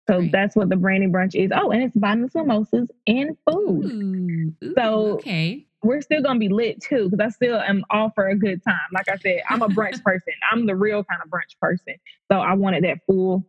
So 0.09 0.19
right. 0.19 0.33
that's 0.33 0.55
what 0.55 0.69
the 0.69 0.77
branding 0.77 1.13
brunch 1.13 1.35
is. 1.35 1.51
Oh, 1.55 1.71
and 1.71 1.83
it's 1.83 1.97
bottomless 1.97 2.35
mimosas 2.35 2.91
and 3.07 3.37
food. 3.49 3.85
Ooh, 3.85 4.53
ooh, 4.65 4.75
so 4.77 5.07
okay. 5.15 5.67
we're 5.83 6.01
still 6.01 6.23
gonna 6.23 6.39
be 6.39 6.49
lit 6.49 6.81
too, 6.81 7.09
because 7.11 7.25
I 7.25 7.31
still 7.31 7.59
am 7.59 7.85
all 7.91 8.11
for 8.15 8.29
a 8.29 8.37
good 8.37 8.63
time. 8.63 8.77
Like 8.93 9.09
I 9.09 9.17
said, 9.17 9.43
I'm 9.51 9.63
a 9.63 9.69
brunch 9.69 10.03
person. 10.05 10.33
I'm 10.53 10.67
the 10.67 10.77
real 10.77 11.03
kind 11.05 11.21
of 11.25 11.31
brunch 11.31 11.59
person. 11.61 11.95
So 12.31 12.39
I 12.39 12.55
wanted 12.55 12.85
that 12.85 12.99
full 13.07 13.45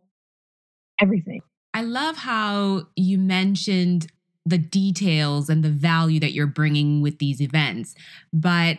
everything. 1.00 1.42
I 1.74 1.82
love 1.82 2.16
how 2.16 2.86
you 2.96 3.18
mentioned 3.18 4.08
the 4.44 4.58
details 4.58 5.48
and 5.48 5.62
the 5.62 5.70
value 5.70 6.18
that 6.20 6.32
you're 6.32 6.46
bringing 6.46 7.02
with 7.02 7.18
these 7.18 7.40
events. 7.40 7.94
But 8.32 8.78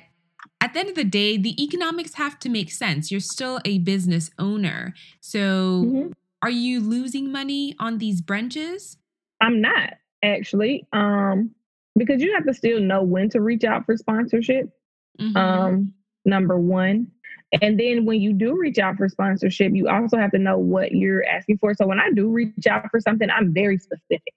at 0.62 0.74
the 0.74 0.80
end 0.80 0.90
of 0.90 0.96
the 0.96 1.04
day, 1.04 1.38
the 1.38 1.62
economics 1.62 2.16
have 2.16 2.40
to 2.40 2.50
make 2.50 2.72
sense. 2.72 3.12
You're 3.12 3.20
still 3.20 3.60
a 3.64 3.78
business 3.80 4.32
owner. 4.38 4.94
So, 5.22 5.86
mm-hmm. 5.86 6.12
Are 6.42 6.50
you 6.50 6.80
losing 6.80 7.32
money 7.32 7.76
on 7.80 7.98
these 7.98 8.22
branches? 8.22 8.98
I'm 9.42 9.62
not 9.62 9.94
actually. 10.24 10.88
Um, 10.94 11.52
because 11.98 12.22
you 12.22 12.34
have 12.34 12.46
to 12.46 12.54
still 12.54 12.80
know 12.80 13.04
when 13.04 13.30
to 13.30 13.42
reach 13.42 13.64
out 13.64 13.86
for 13.86 13.98
sponsorship. 13.98 14.70
Mm-hmm. 15.20 15.38
Um, 15.38 15.94
number 16.26 16.58
one. 16.58 17.08
And 17.62 17.80
then 17.80 18.06
when 18.06 18.22
you 18.22 18.32
do 18.34 18.58
reach 18.58 18.78
out 18.78 18.98
for 18.98 19.10
sponsorship, 19.10 19.74
you 19.74 19.90
also 19.90 20.18
have 20.18 20.32
to 20.32 20.38
know 20.38 20.58
what 20.58 20.92
you're 20.92 21.26
asking 21.26 21.58
for. 21.58 21.74
So 21.74 21.88
when 21.88 22.00
I 22.00 22.12
do 22.12 22.30
reach 22.30 22.68
out 22.68 22.90
for 22.92 23.00
something, 23.00 23.30
I'm 23.30 23.54
very 23.54 23.78
specific. 23.78 24.34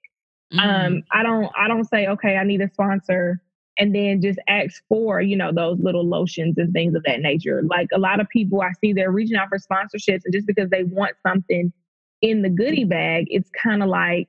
Um, 0.53 0.59
mm-hmm. 0.59 0.87
Um, 0.87 1.03
I 1.13 1.23
don't 1.23 1.51
I 1.57 1.69
don't 1.69 1.85
say, 1.85 2.07
okay, 2.07 2.37
I 2.37 2.45
need 2.45 2.63
a 2.63 2.71
sponsor 2.73 3.41
and 3.79 3.95
then 3.95 4.21
just 4.21 4.39
ask 4.49 4.83
for, 4.89 5.21
you 5.21 5.37
know, 5.37 5.53
those 5.53 5.79
little 5.79 6.07
lotions 6.07 6.59
and 6.59 6.73
things 6.73 6.95
of 6.95 7.03
that 7.05 7.21
nature. 7.21 7.63
Like 7.63 7.89
a 7.93 7.99
lot 7.99 8.21
of 8.21 8.29
people 8.29 8.61
I 8.61 8.73
see 8.81 8.93
they're 8.93 9.11
reaching 9.11 9.37
out 9.37 9.49
for 9.49 9.59
sponsorships 9.59 10.23
and 10.25 10.33
just 10.33 10.47
because 10.47 10.71
they 10.71 10.85
want 10.85 11.13
something 11.27 11.73
in 12.23 12.43
the 12.43 12.49
goodie 12.49 12.85
bag, 12.85 13.27
it's 13.29 13.51
kind 13.51 13.83
of 13.83 13.89
like 13.89 14.29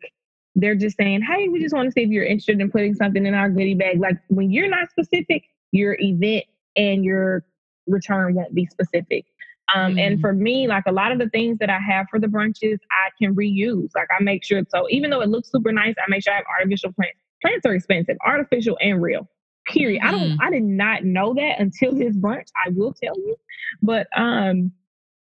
they're 0.55 0.75
just 0.75 0.97
saying, 0.97 1.21
hey, 1.21 1.47
we 1.47 1.61
just 1.61 1.73
want 1.73 1.87
to 1.87 1.91
see 1.91 2.01
if 2.01 2.09
you're 2.09 2.25
interested 2.25 2.59
in 2.59 2.69
putting 2.69 2.93
something 2.95 3.25
in 3.25 3.33
our 3.33 3.49
goodie 3.49 3.75
bag. 3.75 3.99
Like 3.99 4.17
when 4.27 4.51
you're 4.51 4.69
not 4.69 4.89
specific, 4.89 5.43
your 5.71 5.97
event 5.99 6.45
and 6.75 7.05
your 7.05 7.45
return 7.87 8.35
won't 8.35 8.53
be 8.53 8.65
specific. 8.65 9.25
Um, 9.73 9.95
mm 9.95 10.05
And 10.05 10.21
for 10.21 10.33
me, 10.33 10.67
like 10.67 10.83
a 10.87 10.91
lot 10.91 11.11
of 11.11 11.19
the 11.19 11.29
things 11.29 11.57
that 11.59 11.69
I 11.69 11.79
have 11.79 12.07
for 12.09 12.19
the 12.19 12.27
brunches, 12.27 12.77
I 12.91 13.09
can 13.21 13.33
reuse. 13.33 13.89
Like 13.95 14.07
I 14.17 14.21
make 14.21 14.43
sure, 14.43 14.61
so 14.69 14.87
even 14.89 15.09
though 15.09 15.21
it 15.21 15.29
looks 15.29 15.51
super 15.51 15.71
nice, 15.71 15.95
I 15.97 16.09
make 16.09 16.23
sure 16.23 16.33
I 16.33 16.37
have 16.37 16.45
artificial 16.59 16.91
plants. 16.93 17.17
Plants 17.41 17.65
are 17.65 17.73
expensive, 17.73 18.17
artificial 18.25 18.77
and 18.81 19.01
real. 19.01 19.27
Period. 19.67 20.01
mm 20.01 20.07
I 20.07 20.11
don't. 20.11 20.21
Mm-hmm. 20.21 20.41
I 20.41 20.49
did 20.51 20.63
not 20.63 21.03
know 21.05 21.33
that 21.33 21.59
until 21.59 21.93
this 21.93 22.15
brunch. 22.17 22.47
I 22.65 22.69
will 22.71 22.93
tell 22.93 23.15
you, 23.15 23.35
but 23.81 24.07
um, 24.15 24.71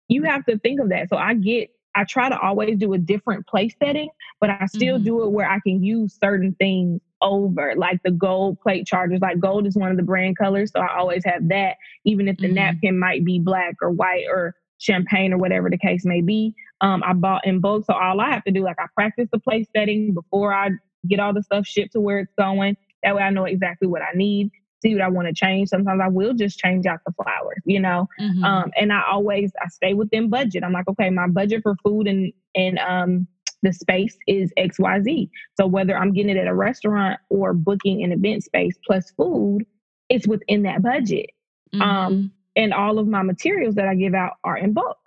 you 0.08 0.24
have 0.24 0.46
to 0.46 0.58
think 0.60 0.80
of 0.80 0.90
that. 0.90 1.10
So 1.10 1.18
I 1.18 1.34
get 1.34 1.70
I 1.96 2.04
try 2.06 2.30
to 2.30 2.40
always 2.40 2.78
do 2.78 2.94
a 2.94 2.98
different 2.98 3.48
place 3.48 3.74
setting, 3.82 4.10
but 4.40 4.50
I 4.50 4.66
still 4.68 4.96
mm-hmm. 4.96 5.06
do 5.06 5.24
it 5.24 5.32
where 5.32 5.50
I 5.50 5.60
can 5.60 5.84
use 5.84 6.18
certain 6.22 6.56
things 6.56 7.02
over, 7.22 7.74
like 7.78 8.02
the 8.04 8.12
gold 8.12 8.60
plate 8.62 8.88
chargers. 8.88 9.22
Like 9.22 9.40
gold 9.40 9.68
is 9.68 9.76
one 9.76 9.92
of 9.92 9.98
the 9.98 10.04
brand 10.04 10.38
colors, 10.38 10.72
so 10.72 10.80
I 10.80 10.98
always 10.98 11.24
have 11.26 11.48
that, 11.50 11.78
even 12.06 12.28
if 12.28 12.38
the 12.38 12.48
mm-hmm. 12.48 12.56
napkin 12.56 13.00
might 13.00 13.24
be 13.24 13.40
black 13.40 13.76
or 13.82 13.92
white 13.92 14.26
or 14.30 14.56
champagne 14.80 15.34
or 15.34 15.38
whatever 15.38 15.70
the 15.70 15.78
case 15.78 16.06
may 16.06 16.22
be. 16.22 16.56
Um, 16.82 17.04
I 17.06 17.14
bought 17.14 17.46
in 17.46 17.60
bulk, 17.60 17.86
so 17.86 17.94
all 17.94 18.20
I 18.20 18.30
have 18.32 18.44
to 18.46 18.52
do, 18.52 18.64
like 18.64 18.80
I 18.80 18.88
practice 18.96 19.30
the 19.32 19.40
place 19.40 19.68
setting 19.76 20.14
before 20.14 20.54
I 20.54 20.72
get 21.08 21.20
all 21.20 21.34
the 21.34 21.44
stuff 21.44 21.66
shipped 21.66 21.94
to 21.94 22.02
where 22.02 22.20
it's 22.20 22.34
going. 22.38 22.76
That 23.04 23.16
way, 23.16 23.22
I 23.22 23.30
know 23.30 23.46
exactly 23.46 23.88
what 23.88 24.02
I 24.02 24.12
need 24.16 24.52
see 24.84 24.94
what 24.94 25.02
I 25.02 25.10
want 25.10 25.28
to 25.28 25.34
change. 25.34 25.70
Sometimes 25.70 26.02
I 26.04 26.10
will 26.10 26.34
just 26.34 26.60
change 26.60 26.86
out 26.86 27.00
the 27.06 27.14
flowers, 27.14 27.62
you 27.66 27.80
know. 27.80 28.08
Mm-hmm. 28.20 28.44
Um, 28.44 28.72
and 28.80 28.94
I 28.94 29.02
always 29.10 29.52
I 29.62 29.70
stay 29.70 29.94
within 29.94 30.30
budget. 30.30 30.64
I'm 30.64 30.74
like, 30.74 30.88
okay, 30.88 31.10
my 31.10 31.28
budget 31.28 31.64
for 31.64 31.76
food 31.84 32.08
and 32.08 32.32
and 32.54 32.78
um 32.80 33.28
the 33.64 33.74
space 33.74 34.18
is 34.28 34.52
XYZ. 34.60 35.30
So 35.58 35.66
whether 35.66 35.98
I'm 35.98 36.14
getting 36.14 36.36
it 36.36 36.40
at 36.40 36.48
a 36.48 36.54
restaurant 36.54 37.20
or 37.30 37.54
booking 37.54 38.04
an 38.04 38.12
event 38.12 38.44
space 38.44 38.78
plus 38.86 39.12
food, 39.12 39.66
it's 40.10 40.28
within 40.28 40.64
that 40.64 40.84
budget. 40.84 41.30
Um, 41.74 41.80
mm-hmm. 41.80 41.90
Um, 41.90 42.32
and 42.56 42.74
all 42.74 43.00
of 43.00 43.08
my 43.08 43.24
materials 43.24 43.76
that 43.76 43.88
I 43.88 43.96
give 43.96 44.14
out 44.14 44.34
are 44.44 44.58
in 44.58 44.74
bulk. 44.74 44.98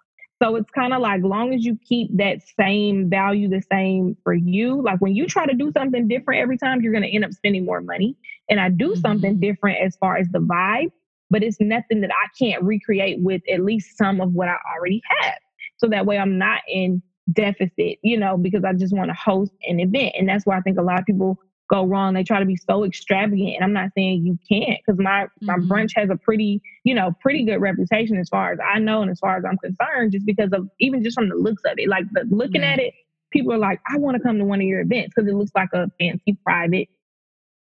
So 0.42 0.56
it's 0.56 0.70
kind 0.70 0.92
of 0.92 1.00
like 1.00 1.22
long 1.22 1.54
as 1.54 1.64
you 1.64 1.78
keep 1.88 2.14
that 2.16 2.38
same 2.58 3.08
value 3.08 3.48
the 3.48 3.62
same 3.70 4.16
for 4.22 4.34
you. 4.34 4.82
Like 4.82 5.00
when 5.00 5.14
you 5.14 5.26
try 5.26 5.46
to 5.46 5.54
do 5.54 5.72
something 5.72 6.08
different 6.08 6.42
every 6.42 6.58
time, 6.58 6.82
you're 6.82 6.92
going 6.92 7.04
to 7.04 7.14
end 7.14 7.24
up 7.24 7.32
spending 7.32 7.64
more 7.64 7.80
money. 7.80 8.16
And 8.48 8.60
I 8.60 8.68
do 8.68 8.90
mm-hmm. 8.92 9.00
something 9.00 9.40
different 9.40 9.78
as 9.80 9.96
far 9.96 10.16
as 10.16 10.28
the 10.28 10.38
vibe. 10.40 10.90
but 11.30 11.42
it's 11.42 11.60
nothing 11.60 12.00
that 12.02 12.10
I 12.10 12.28
can't 12.38 12.62
recreate 12.62 13.20
with 13.20 13.42
at 13.52 13.60
least 13.60 13.96
some 13.96 14.20
of 14.20 14.32
what 14.32 14.48
I 14.48 14.56
already 14.74 15.02
have. 15.20 15.34
So 15.76 15.88
that 15.88 16.06
way 16.06 16.18
I'm 16.18 16.38
not 16.38 16.60
in 16.68 17.02
deficit, 17.32 17.98
you 18.02 18.16
know, 18.16 18.36
because 18.36 18.64
I 18.64 18.72
just 18.72 18.94
want 18.94 19.10
to 19.10 19.14
host 19.14 19.52
an 19.66 19.80
event. 19.80 20.14
And 20.18 20.28
that's 20.28 20.46
why 20.46 20.56
I 20.56 20.60
think 20.60 20.78
a 20.78 20.82
lot 20.82 21.00
of 21.00 21.06
people 21.06 21.38
go 21.68 21.84
wrong. 21.84 22.14
They 22.14 22.22
try 22.22 22.38
to 22.38 22.46
be 22.46 22.56
so 22.56 22.84
extravagant. 22.84 23.56
And 23.56 23.64
I'm 23.64 23.72
not 23.72 23.90
saying 23.96 24.24
you 24.24 24.38
can't 24.48 24.78
because 24.86 25.00
my, 25.00 25.24
mm-hmm. 25.24 25.46
my 25.46 25.56
brunch 25.56 25.90
has 25.96 26.08
a 26.10 26.16
pretty, 26.16 26.62
you 26.84 26.94
know, 26.94 27.12
pretty 27.20 27.44
good 27.44 27.60
reputation 27.60 28.18
as 28.18 28.28
far 28.28 28.52
as 28.52 28.58
I 28.64 28.78
know 28.78 29.02
and 29.02 29.10
as 29.10 29.18
far 29.18 29.36
as 29.36 29.44
I'm 29.44 29.58
concerned, 29.58 30.12
just 30.12 30.24
because 30.24 30.52
of 30.52 30.68
even 30.78 31.02
just 31.02 31.16
from 31.16 31.28
the 31.28 31.34
looks 31.34 31.62
of 31.64 31.72
it. 31.76 31.88
Like 31.88 32.04
the, 32.12 32.24
looking 32.30 32.62
at 32.62 32.78
it, 32.78 32.94
people 33.32 33.52
are 33.52 33.58
like, 33.58 33.80
I 33.92 33.98
want 33.98 34.16
to 34.16 34.22
come 34.22 34.38
to 34.38 34.44
one 34.44 34.60
of 34.60 34.66
your 34.66 34.80
events 34.80 35.12
because 35.14 35.28
it 35.28 35.34
looks 35.34 35.50
like 35.56 35.70
a 35.74 35.90
fancy 35.98 36.38
private 36.44 36.88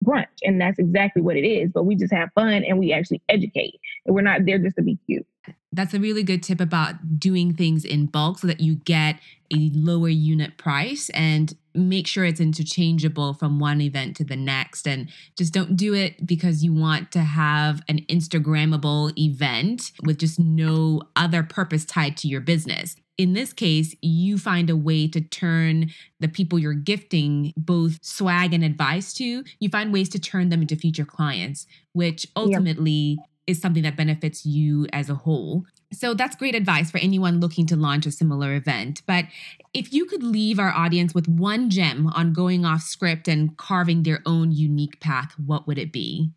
brunch. 0.04 0.26
And 0.43 0.60
that's 0.60 0.80
exactly 0.80 1.22
what 1.22 1.36
it 1.36 1.45
is. 1.45 1.72
But 1.74 1.84
we 1.84 1.95
just 1.95 2.14
have 2.14 2.30
fun 2.34 2.64
and 2.64 2.80
we 2.80 2.93
actually 2.93 3.22
educate. 3.30 3.80
And 4.06 4.16
we're 4.16 4.22
not 4.22 4.45
there 4.45 4.60
just 4.60 4.76
to 4.78 4.82
be 4.82 4.98
cute. 5.06 5.26
That's 5.72 5.93
a 5.93 6.00
really 6.00 6.24
good 6.24 6.43
tip 6.43 6.60
about 6.60 7.20
doing 7.20 7.54
things 7.54 7.86
in 7.86 8.08
bulk 8.08 8.39
so 8.39 8.48
that 8.48 8.60
you 8.60 8.76
get 8.76 9.20
a 9.54 9.70
lower 9.74 10.10
unit 10.10 10.58
price 10.58 11.10
and 11.10 11.56
make 11.74 12.08
sure 12.08 12.26
it's 12.26 12.39
interchangeable 12.39 13.34
from 13.34 13.60
one 13.60 13.80
event 13.80 14.16
to 14.18 14.24
the 14.24 14.36
next. 14.36 14.88
And 14.88 15.10
just 15.38 15.54
don't 15.54 15.76
do 15.76 15.93
it 15.93 16.26
because 16.26 16.64
you 16.64 16.74
want 16.74 17.12
to 17.12 17.20
have 17.20 17.82
an 17.88 18.00
Instagrammable 18.10 19.18
event 19.18 19.91
with 20.04 20.18
just 20.18 20.39
no 20.39 21.04
other 21.16 21.43
purpose 21.43 21.86
tied 21.86 22.18
to 22.18 22.28
your 22.28 22.41
business. 22.41 22.95
In 23.18 23.34
this 23.34 23.51
case, 23.51 23.95
you 24.01 24.38
find 24.38 24.70
a 24.70 24.76
way 24.76 25.07
to 25.07 25.22
turn 25.22 25.89
the 26.20 26.28
people 26.28 26.59
you're 26.59 26.74
gifting 26.74 27.51
both 27.57 27.97
swag 28.03 28.53
and 28.53 28.63
advice 28.63 29.13
to, 29.15 29.43
you 29.59 29.70
find 29.70 29.91
ways 29.91 30.09
to 30.09 30.20
turn 30.20 30.49
them 30.49 30.61
into 30.61 30.76
future 30.76 31.05
clients, 31.05 31.65
which 31.93 32.28
ultimately 32.36 33.18
is 33.47 33.59
something 33.59 33.84
that 33.84 33.95
benefits 33.95 34.45
you 34.45 34.86
as 34.93 35.09
a 35.09 35.15
whole. 35.15 35.65
So 35.93 36.13
that's 36.13 36.36
great 36.36 36.53
advice 36.53 36.91
for 36.91 36.97
anyone 36.97 37.39
looking 37.39 37.65
to 37.68 37.76
launch 37.76 38.05
a 38.05 38.11
similar 38.11 38.53
event. 38.53 39.01
But 39.07 39.26
if 39.74 39.93
you 39.93 40.05
could 40.05 40.22
leave 40.22 40.59
our 40.59 40.72
audience 40.72 41.15
with 41.15 41.28
one 41.28 41.70
gem 41.70 42.07
on 42.07 42.34
going 42.34 42.65
off 42.65 42.82
script 42.82 43.28
and 43.28 43.55
carving 43.57 44.03
their 44.03 44.22
own 44.26 44.51
unique 44.51 44.99
path, 44.99 45.34
what 45.43 45.65
would 45.65 45.78
it 45.78 45.93
be? 45.93 46.30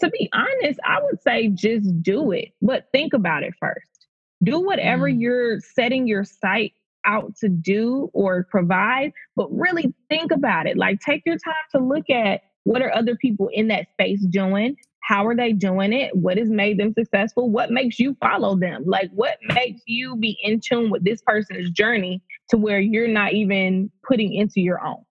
To 0.00 0.10
be 0.10 0.30
honest, 0.32 0.78
I 0.86 1.02
would 1.02 1.20
say 1.20 1.48
just 1.48 2.02
do 2.02 2.30
it, 2.30 2.52
but 2.62 2.86
think 2.92 3.12
about 3.12 3.42
it 3.42 3.54
first. 3.58 3.95
Do 4.42 4.60
whatever 4.60 5.08
mm. 5.08 5.20
you're 5.20 5.60
setting 5.60 6.06
your 6.06 6.24
site 6.24 6.72
out 7.04 7.36
to 7.36 7.48
do 7.48 8.10
or 8.12 8.46
provide, 8.50 9.12
but 9.36 9.48
really 9.50 9.94
think 10.08 10.32
about 10.32 10.66
it. 10.66 10.76
Like 10.76 11.00
take 11.00 11.22
your 11.24 11.36
time 11.38 11.54
to 11.74 11.80
look 11.80 12.10
at 12.10 12.42
what 12.64 12.82
are 12.82 12.92
other 12.92 13.14
people 13.16 13.48
in 13.52 13.68
that 13.68 13.86
space 13.92 14.26
doing 14.26 14.76
how 15.06 15.24
are 15.24 15.36
they 15.36 15.52
doing 15.52 15.92
it? 15.92 16.16
What 16.16 16.36
has 16.36 16.50
made 16.50 16.80
them 16.80 16.92
successful? 16.92 17.48
What 17.48 17.70
makes 17.70 18.00
you 18.00 18.16
follow 18.20 18.58
them? 18.58 18.82
Like, 18.86 19.08
what 19.12 19.38
makes 19.54 19.80
you 19.86 20.16
be 20.16 20.36
in 20.42 20.60
tune 20.60 20.90
with 20.90 21.04
this 21.04 21.22
person's 21.22 21.70
journey 21.70 22.20
to 22.50 22.56
where 22.56 22.80
you're 22.80 23.06
not 23.06 23.32
even 23.32 23.88
putting 24.02 24.34
into 24.34 24.60
your 24.60 24.84
own? 24.84 25.04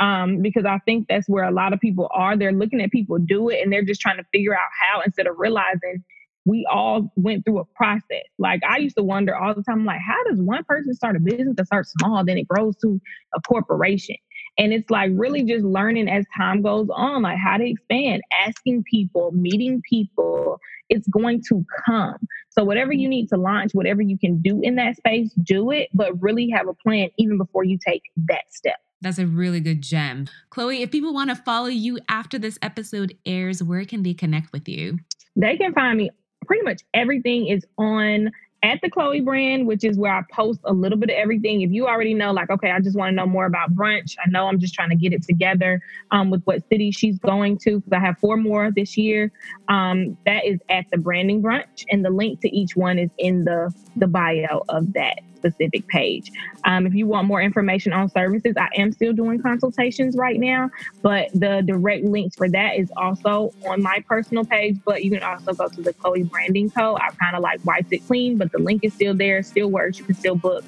Um, 0.00 0.40
because 0.40 0.64
I 0.64 0.78
think 0.86 1.06
that's 1.08 1.28
where 1.28 1.44
a 1.44 1.50
lot 1.50 1.74
of 1.74 1.80
people 1.80 2.08
are. 2.14 2.34
They're 2.34 2.52
looking 2.52 2.80
at 2.80 2.90
people 2.90 3.18
do 3.18 3.50
it 3.50 3.62
and 3.62 3.70
they're 3.70 3.84
just 3.84 4.00
trying 4.00 4.16
to 4.16 4.24
figure 4.32 4.54
out 4.54 4.70
how 4.80 5.02
instead 5.02 5.26
of 5.26 5.36
realizing 5.38 6.02
we 6.46 6.64
all 6.70 7.12
went 7.16 7.44
through 7.44 7.58
a 7.58 7.64
process. 7.64 8.22
Like 8.38 8.62
I 8.66 8.78
used 8.78 8.96
to 8.96 9.02
wonder 9.02 9.36
all 9.36 9.54
the 9.54 9.64
time, 9.64 9.84
like, 9.84 10.00
how 10.00 10.22
does 10.30 10.40
one 10.40 10.64
person 10.64 10.94
start 10.94 11.16
a 11.16 11.20
business 11.20 11.54
that 11.56 11.66
starts 11.66 11.92
small, 11.98 12.24
then 12.24 12.38
it 12.38 12.48
grows 12.48 12.76
to 12.76 13.00
a 13.34 13.40
corporation? 13.42 14.16
And 14.56 14.72
it's 14.72 14.88
like 14.88 15.10
really 15.12 15.42
just 15.42 15.64
learning 15.64 16.08
as 16.08 16.24
time 16.34 16.62
goes 16.62 16.88
on, 16.94 17.22
like 17.22 17.36
how 17.36 17.58
to 17.58 17.68
expand, 17.68 18.22
asking 18.46 18.84
people, 18.90 19.32
meeting 19.32 19.82
people. 19.88 20.58
It's 20.88 21.08
going 21.08 21.42
to 21.48 21.64
come. 21.84 22.16
So, 22.50 22.64
whatever 22.64 22.92
you 22.92 23.08
need 23.08 23.28
to 23.30 23.36
launch, 23.36 23.72
whatever 23.72 24.00
you 24.00 24.16
can 24.16 24.40
do 24.40 24.60
in 24.62 24.76
that 24.76 24.96
space, 24.96 25.32
do 25.42 25.72
it, 25.72 25.88
but 25.92 26.12
really 26.22 26.48
have 26.50 26.68
a 26.68 26.74
plan 26.74 27.08
even 27.18 27.38
before 27.38 27.64
you 27.64 27.76
take 27.84 28.02
that 28.28 28.44
step. 28.50 28.76
That's 29.02 29.18
a 29.18 29.26
really 29.26 29.60
good 29.60 29.82
gem. 29.82 30.26
Chloe, 30.50 30.82
if 30.82 30.90
people 30.90 31.12
want 31.12 31.30
to 31.30 31.36
follow 31.36 31.66
you 31.66 31.98
after 32.08 32.38
this 32.38 32.58
episode 32.62 33.16
airs, 33.26 33.62
where 33.62 33.84
can 33.84 34.04
they 34.04 34.14
connect 34.14 34.52
with 34.52 34.68
you? 34.68 35.00
They 35.34 35.56
can 35.56 35.74
find 35.74 35.98
me 35.98 36.10
pretty 36.46 36.62
much 36.62 36.82
everything 36.94 37.48
is 37.48 37.64
on 37.78 38.30
at 38.62 38.80
the 38.82 38.90
Chloe 38.90 39.20
brand, 39.20 39.66
which 39.66 39.84
is 39.84 39.96
where 39.96 40.12
I 40.12 40.22
post 40.32 40.60
a 40.64 40.72
little 40.72 40.98
bit 40.98 41.10
of 41.10 41.16
everything. 41.16 41.60
If 41.60 41.70
you 41.70 41.86
already 41.86 42.14
know, 42.14 42.32
like, 42.32 42.50
okay, 42.50 42.70
I 42.70 42.80
just 42.80 42.96
want 42.96 43.10
to 43.10 43.14
know 43.14 43.26
more 43.26 43.46
about 43.46 43.74
brunch. 43.74 44.16
I 44.24 44.28
know 44.28 44.48
I'm 44.48 44.58
just 44.58 44.74
trying 44.74 44.90
to 44.90 44.96
get 44.96 45.12
it 45.12 45.22
together 45.22 45.80
um, 46.10 46.30
with 46.30 46.42
what 46.44 46.66
city 46.68 46.90
she's 46.90 47.18
going 47.18 47.58
to 47.58 47.80
because 47.80 47.92
I 47.92 48.00
have 48.00 48.18
four 48.18 48.36
more 48.36 48.70
this 48.74 48.96
year. 48.96 49.30
Um, 49.68 50.16
that 50.26 50.44
is 50.44 50.58
at 50.68 50.86
the 50.90 50.98
branding 50.98 51.42
brunch, 51.42 51.84
and 51.90 52.04
the 52.04 52.10
link 52.10 52.40
to 52.40 52.48
each 52.48 52.76
one 52.76 52.98
is 52.98 53.10
in 53.18 53.44
the 53.44 53.72
the 53.94 54.06
bio 54.06 54.64
of 54.68 54.92
that 54.94 55.20
specific 55.50 55.86
page. 55.88 56.32
Um, 56.64 56.86
if 56.86 56.94
you 56.94 57.06
want 57.06 57.26
more 57.26 57.40
information 57.40 57.92
on 57.92 58.08
services, 58.08 58.54
I 58.56 58.68
am 58.76 58.92
still 58.92 59.12
doing 59.12 59.40
consultations 59.40 60.16
right 60.16 60.38
now, 60.38 60.70
but 61.02 61.30
the 61.34 61.62
direct 61.66 62.04
links 62.04 62.36
for 62.36 62.48
that 62.50 62.76
is 62.76 62.90
also 62.96 63.52
on 63.68 63.82
my 63.82 64.02
personal 64.08 64.44
page. 64.44 64.76
But 64.84 65.04
you 65.04 65.10
can 65.10 65.22
also 65.22 65.52
go 65.52 65.68
to 65.68 65.82
the 65.82 65.92
Chloe 65.92 66.24
Branding 66.24 66.70
Co. 66.70 66.96
I 66.96 67.10
kind 67.10 67.36
of 67.36 67.42
like 67.42 67.64
wiped 67.64 67.92
it 67.92 68.06
clean, 68.06 68.36
but 68.36 68.52
the 68.52 68.58
link 68.58 68.84
is 68.84 68.94
still 68.94 69.14
there, 69.14 69.42
still 69.42 69.68
works. 69.68 69.98
You 69.98 70.04
can 70.04 70.14
still 70.14 70.36
book 70.36 70.64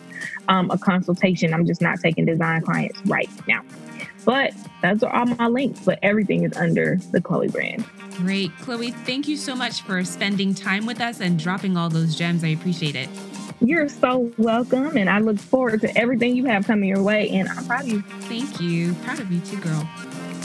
um, 0.48 0.70
a 0.70 0.78
consultation. 0.78 1.52
I'm 1.52 1.66
just 1.66 1.80
not 1.80 2.00
taking 2.00 2.24
design 2.24 2.62
clients 2.62 3.00
right 3.06 3.30
now. 3.46 3.62
But 4.24 4.52
those 4.82 5.02
are 5.02 5.14
all 5.14 5.26
my 5.26 5.46
links, 5.46 5.80
but 5.80 5.98
everything 6.02 6.44
is 6.44 6.56
under 6.56 6.96
the 7.12 7.20
Chloe 7.20 7.48
brand. 7.48 7.84
Great. 8.16 8.50
Chloe, 8.58 8.90
thank 8.90 9.28
you 9.28 9.36
so 9.36 9.54
much 9.54 9.82
for 9.82 10.04
spending 10.04 10.54
time 10.54 10.86
with 10.86 11.00
us 11.00 11.20
and 11.20 11.38
dropping 11.38 11.76
all 11.76 11.88
those 11.88 12.14
gems. 12.16 12.44
I 12.44 12.48
appreciate 12.48 12.96
it. 12.96 13.08
You're 13.60 13.88
so 13.88 14.32
welcome, 14.38 14.96
and 14.96 15.10
I 15.10 15.18
look 15.18 15.38
forward 15.38 15.80
to 15.80 15.98
everything 15.98 16.36
you 16.36 16.44
have 16.46 16.66
coming 16.66 16.88
your 16.88 17.02
way. 17.02 17.28
And 17.30 17.48
I'm 17.48 17.64
proud 17.66 17.82
of 17.82 17.88
you. 17.88 18.02
Thank 18.02 18.60
you. 18.60 18.94
Proud 19.04 19.20
of 19.20 19.30
you 19.30 19.40
too, 19.40 19.58
girl. 19.58 19.88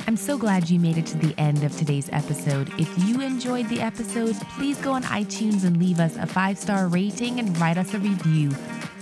I'm 0.08 0.18
so 0.18 0.38
glad 0.38 0.70
you 0.70 0.80
made 0.80 0.98
it 0.98 1.06
to 1.08 1.18
the 1.18 1.34
end 1.40 1.64
of 1.64 1.76
today's 1.78 2.10
episode. 2.12 2.70
If 2.80 2.92
you 3.08 3.22
enjoyed 3.22 3.70
the 3.70 3.80
episode, 3.80 4.36
please 4.58 4.78
go 4.80 4.92
on 4.92 5.04
iTunes 5.04 5.64
and 5.64 5.78
leave 5.78 6.00
us 6.00 6.18
a 6.18 6.26
five 6.26 6.58
star 6.58 6.88
rating 6.88 7.40
and 7.40 7.58
write 7.60 7.78
us 7.78 7.94
a 7.94 8.00
review. 8.00 8.52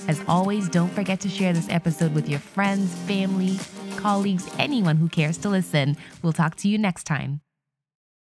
As 0.08 0.22
always, 0.28 0.70
don't 0.70 0.92
forget 0.92 1.20
to 1.22 1.30
share 1.30 1.54
this 1.54 1.70
episode 1.70 2.14
with 2.14 2.28
your 2.28 2.40
friends, 2.40 2.94
family, 3.08 3.58
colleagues, 3.96 4.48
anyone 4.60 4.98
who 4.98 5.08
cares 5.08 5.38
to 5.40 5.50
listen. 5.50 5.96
We'll 6.22 6.34
talk 6.34 6.56
to 6.58 6.68
you 6.68 6.78
next 6.78 7.06
time. 7.06 7.42